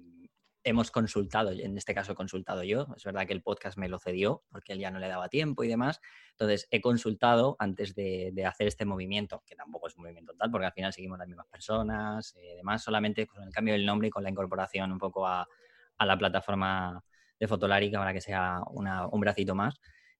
hemos 0.63 0.91
consultado, 0.91 1.49
en 1.49 1.75
este 1.75 1.95
caso 1.95 2.11
he 2.11 2.15
consultado 2.15 2.61
yo, 2.61 2.85
es 2.95 3.03
verdad 3.03 3.25
que 3.25 3.33
el 3.33 3.41
podcast 3.41 3.79
me 3.79 3.89
lo 3.89 3.97
cedió 3.97 4.43
porque 4.51 4.73
él 4.73 4.79
ya 4.79 4.91
no 4.91 4.99
le 4.99 5.07
daba 5.07 5.27
tiempo 5.27 5.63
y 5.63 5.67
demás, 5.67 5.99
entonces 6.33 6.67
he 6.69 6.79
consultado 6.79 7.55
antes 7.57 7.95
de, 7.95 8.31
hacer 8.45 8.67
este 8.67 8.85
movimiento, 8.85 9.41
que 9.47 9.55
tampoco 9.55 9.87
es 9.87 9.95
un 9.95 10.03
movimiento 10.03 10.35
tal, 10.37 10.51
porque 10.51 10.67
al 10.67 10.73
final 10.73 10.93
seguimos 10.93 11.17
las 11.17 11.27
mismas 11.27 11.47
personas, 11.47 12.35
eh, 12.35 12.57
demás, 12.57 12.83
solamente 12.83 13.25
con 13.25 13.41
el 13.41 13.51
cambio 13.51 13.73
del 13.73 13.87
nombre 13.87 14.09
y 14.09 14.11
con 14.11 14.21
la 14.21 14.29
incorporación 14.29 14.91
un 14.91 14.99
poco 14.99 15.25
a, 15.25 15.47
la 15.99 16.15
plataforma 16.15 17.03
de 17.39 17.47
Fotolarica 17.47 17.97
para 17.97 18.13
que 18.13 18.21
sea 18.21 18.61
un 18.69 19.19
bracito 19.19 19.55
más 19.55 19.79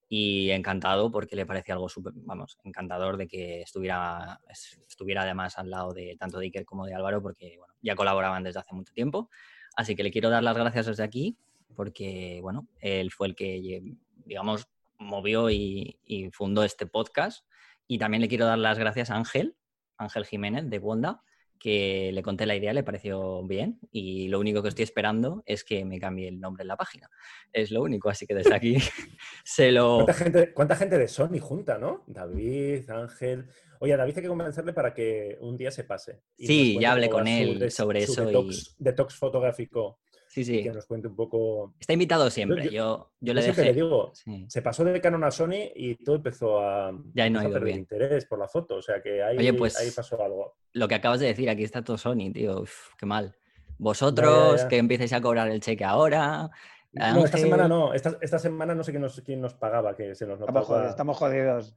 y 0.10 0.52
encantado 0.52 1.12
porque 1.12 1.36
le 1.36 1.46
parecía 1.46 1.76
algo 1.76 1.90
súper, 1.90 2.14
vamos, 2.16 2.58
encantador 2.64 3.18
de 3.18 3.28
que 3.28 3.62
estuviera, 3.62 4.40
estuviera 4.88 5.24
además 5.24 5.58
al 5.58 5.70
lado 5.70 5.94
de 5.94 6.16
tanto 6.18 6.40
de 6.40 6.46
Iker 6.46 6.66
como 6.66 6.86
de 6.86 6.94
Álvaro 6.94 7.22
porque, 7.22 7.56
bueno, 7.58 7.74
ya 7.82 7.96
colaboraban 7.96 8.44
desde 8.44 8.60
hace 8.60 8.74
mucho 8.74 8.94
tiempo. 8.94 9.30
Así 9.76 9.96
que 9.96 10.04
le 10.04 10.12
quiero 10.12 10.30
dar 10.30 10.44
las 10.44 10.58
gracias 10.58 10.86
desde 10.86 11.04
aquí 11.04 11.38
porque, 11.76 12.40
bueno, 12.42 12.68
él 12.80 13.12
fue 13.12 13.28
el 13.28 13.36
que, 13.36 13.82
digamos, 14.26 14.68
movió 14.98 15.50
y, 15.50 16.00
fundó 16.34 16.64
este 16.64 16.86
podcast. 16.88 17.46
Y 17.88 18.00
también 18.00 18.22
le 18.22 18.28
quiero 18.28 18.46
dar 18.46 18.58
las 18.58 18.78
gracias 18.78 19.12
a 19.12 19.16
Ángel, 19.16 19.56
Ángel 19.98 20.26
Jiménez 20.26 20.70
de 20.70 20.80
Wanda, 20.80 21.22
que 21.58 22.12
le 22.14 22.24
conté 22.24 22.46
la 22.46 22.56
idea, 22.56 22.74
le 22.74 22.84
pareció 22.84 23.44
bien 23.44 23.80
y 23.92 24.28
lo 24.28 24.40
único 24.40 24.62
que 24.62 24.70
estoy 24.70 24.84
esperando 24.84 25.44
es 25.46 25.64
que 25.64 25.86
me 25.86 26.00
cambie 26.00 26.28
el 26.28 26.40
nombre 26.40 26.64
en 26.64 26.68
la 26.68 26.78
página. 26.78 27.10
Es 27.52 27.72
lo 27.72 27.82
único, 27.82 28.10
así 28.10 28.26
que 28.26 28.36
desde 28.36 28.54
aquí 28.54 28.78
se 29.44 29.72
lo... 29.72 30.06
¿Cuánta 30.54 30.76
gente, 30.76 30.98
de 30.98 31.08
Sony 31.08 31.40
junta, 31.40 31.78
no? 31.78 32.04
David, 32.08 32.90
Ángel... 32.90 33.48
Oye, 33.80 33.94
a 33.94 33.98
David 33.98 34.14
hay 34.18 34.24
que 34.24 34.28
convencerle 34.28 34.74
para 34.74 34.94
que 34.94 35.38
un 35.40 35.56
día 35.56 35.70
se 35.70 35.84
pase. 35.84 36.22
Sí, 36.36 36.80
ya 36.80 36.94
hablé 36.94 37.10
con 37.10 37.28
él 37.28 37.70
sobre 37.70 38.04
eso. 38.04 38.26
Detox, 38.26 38.76
y... 38.80 38.84
detox 38.84 39.16
fotográfico 39.16 40.00
Sí, 40.28 40.44
sí. 40.44 40.64
Que 40.64 40.72
nos 40.72 40.86
cuente 40.86 41.08
un 41.08 41.16
poco. 41.16 41.74
Está 41.80 41.94
invitado 41.94 42.30
siempre. 42.30 42.70
Yo, 42.70 43.12
yo, 43.20 43.34
le 43.34 43.42
dejé. 43.42 43.66
Le 43.66 43.74
digo, 43.74 44.12
se 44.48 44.62
pasó 44.62 44.84
de 44.84 45.00
Canon 45.02 45.24
a 45.24 45.32
Sony 45.32 45.72
y 45.76 45.96
todo 45.96 46.18
empezó 46.18 46.60
a, 46.60 46.92
ya 47.14 47.30
no 47.30 47.50
perder 47.50 47.76
interés 47.76 48.26
por 48.26 48.40
la 48.40 48.48
foto. 48.48 48.76
O 48.76 48.82
sea 48.82 49.02
que 49.02 49.24
ahí, 49.24 49.52
pues, 49.54 49.94
pasó 49.96 50.22
algo. 50.22 50.56
Lo 50.74 50.88
que 50.88 50.96
acabas 50.96 51.20
de 51.20 51.28
decir, 51.28 51.50
aquí 51.50 51.64
está 51.64 51.84
todo 51.84 51.98
Sony, 51.98 52.32
tío. 52.34 52.64
qué 52.98 53.06
mal. 53.06 53.36
Vosotros 53.78 54.66
que 54.66 54.78
empecéis 54.78 55.14
a 55.14 55.22
cobrar 55.22 55.50
el 55.50 55.62
cheque 55.62 55.84
ahora. 55.84 56.50
No, 56.92 57.26
esta 57.26 57.38
semana 57.38 57.68
no. 57.68 57.94
Esta, 57.94 58.40
semana 58.40 58.74
no 58.74 58.84
sé 58.84 58.92
quién 58.92 59.02
nos, 59.02 59.22
quién 59.22 59.42
nos 59.42 59.54
pagaba, 59.54 59.96
que 59.96 60.16
se 60.16 60.26
nos 60.26 60.40
estamos, 60.40 61.18
jodidos, 61.18 61.76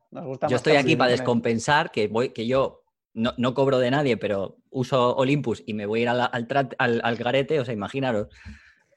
yo 0.49 0.57
estoy 0.57 0.77
aquí 0.77 0.97
para 0.97 1.11
descompensar, 1.11 1.91
que, 1.91 2.09
voy, 2.09 2.31
que 2.31 2.47
yo 2.47 2.83
no, 3.15 3.35
no, 3.37 3.55
cobro 3.55 3.79
de 3.79 3.91
nadie, 3.91 4.17
pero 4.17 4.59
uso 4.71 5.17
Olympus 5.17 5.63
y 5.67 5.75
me 5.75 5.87
voy 5.87 6.01
a 6.01 6.03
ir 6.03 6.09
al, 6.09 7.03
al, 7.03 7.17
garete, 7.17 7.61
o 7.61 7.65
sea, 7.65 7.75
imaginaros. 7.75 8.29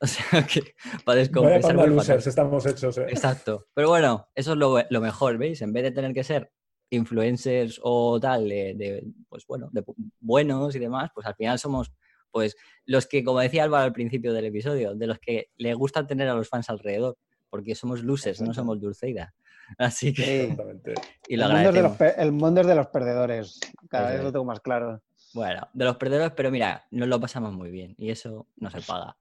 O 0.01 0.05
sea, 0.05 0.45
que 0.45 0.75
para 1.05 1.19
descompensar. 1.19 2.17
estamos 2.27 2.65
hechos. 2.65 2.97
¿eh? 2.97 3.05
Exacto. 3.07 3.67
Pero 3.73 3.87
bueno, 3.87 4.27
eso 4.35 4.51
es 4.51 4.57
lo, 4.57 4.83
lo, 4.89 4.99
mejor, 4.99 5.37
¿veis? 5.37 5.61
En 5.61 5.71
vez 5.71 5.83
de 5.83 5.91
tener 5.91 6.13
que 6.13 6.25
ser 6.25 6.51
influencers 6.89 7.79
o 7.81 8.19
tal, 8.19 8.49
de, 8.49 9.05
pues 9.29 9.45
bueno, 9.47 9.69
de 9.71 9.81
buenos 10.19 10.75
y 10.75 10.79
demás, 10.79 11.09
pues 11.15 11.25
al 11.25 11.35
final 11.35 11.57
somos 11.57 11.93
pues 12.31 12.55
los 12.85 13.05
que, 13.05 13.23
como 13.23 13.39
decía 13.39 13.63
Álvaro 13.63 13.85
al 13.85 13.93
principio 13.93 14.33
del 14.33 14.45
episodio, 14.45 14.95
de 14.95 15.07
los 15.07 15.19
que 15.19 15.51
le 15.55 15.73
gusta 15.73 16.05
tener 16.05 16.27
a 16.27 16.33
los 16.33 16.49
fans 16.49 16.69
alrededor, 16.69 17.17
porque 17.53 17.75
somos 17.75 18.01
luces, 18.01 18.41
no 18.41 18.51
somos 18.51 18.81
Dulceida. 18.81 19.31
Así 19.77 20.11
que. 20.11 20.57
Y 21.27 21.37
lo 21.37 21.45
el, 21.45 21.53
mundo 21.53 21.71
de 21.71 21.81
los, 21.83 22.01
el 22.17 22.31
mundo 22.31 22.61
es 22.61 22.67
de 22.67 22.73
los 22.73 22.87
perdedores. 22.87 23.59
Cada 23.87 24.09
vez 24.09 24.23
lo 24.23 24.31
tengo 24.31 24.43
más 24.43 24.59
claro. 24.59 25.03
Bueno, 25.35 25.69
de 25.71 25.85
los 25.85 25.97
perdedores, 25.97 26.33
pero 26.35 26.49
mira, 26.49 26.83
nos 26.89 27.07
lo 27.07 27.19
pasamos 27.19 27.53
muy 27.53 27.69
bien 27.69 27.93
y 27.99 28.09
eso 28.09 28.47
no 28.55 28.71
se 28.71 28.81
paga. 28.81 29.17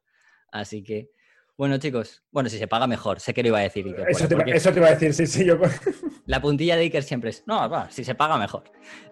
Así 0.51 0.83
que, 0.83 1.11
bueno, 1.57 1.78
chicos, 1.78 2.22
bueno, 2.30 2.48
si 2.48 2.59
se 2.59 2.66
paga 2.66 2.86
mejor, 2.86 3.20
sé 3.20 3.34
que 3.34 3.42
lo 3.42 3.48
iba 3.48 3.59
a 3.59 3.62
decir. 3.62 3.86
eso, 4.09 4.26
te, 4.26 4.78
iba 4.78 4.88
a 4.88 4.90
decir, 4.92 5.14
sí, 5.14 5.26
sí. 5.26 5.44
Yo... 5.44 5.59
La 6.26 6.40
puntilla 6.40 6.76
de 6.76 6.82
Iker 6.82 7.03
siempre 7.03 7.30
es, 7.30 7.42
no, 7.46 7.68
va, 7.68 7.90
si 7.90 8.05
se 8.05 8.14
paga 8.14 8.38
mejor. 8.38 8.64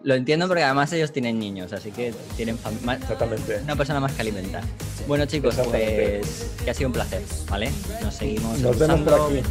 Lo 0.02 0.14
entiendo 0.14 0.48
porque 0.48 0.62
además 0.62 0.92
ellos 0.92 1.12
tienen 1.12 1.38
niños, 1.38 1.72
así 1.72 1.90
que 1.90 2.14
tienen 2.36 2.56
Exactamente. 2.56 3.60
una 3.62 3.76
persona 3.76 4.00
más 4.00 4.12
que 4.12 4.22
alimentar. 4.22 4.64
Bueno, 5.06 5.26
chicos, 5.26 5.56
pues 5.64 6.52
que 6.64 6.70
ha 6.70 6.74
sido 6.74 6.88
un 6.88 6.94
placer, 6.94 7.22
¿vale? 7.48 7.70
Nos 8.02 8.14
seguimos. 8.14 8.58
Nos 8.60 8.78
vemos 8.78 9.00
por 9.00 9.14
aquí. 9.14 9.42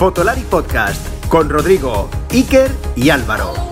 Fotolari 0.00 0.40
Podcast 0.44 1.26
con 1.28 1.50
Rodrigo, 1.50 2.08
Iker 2.30 2.70
y 2.96 3.10
Álvaro. 3.10 3.69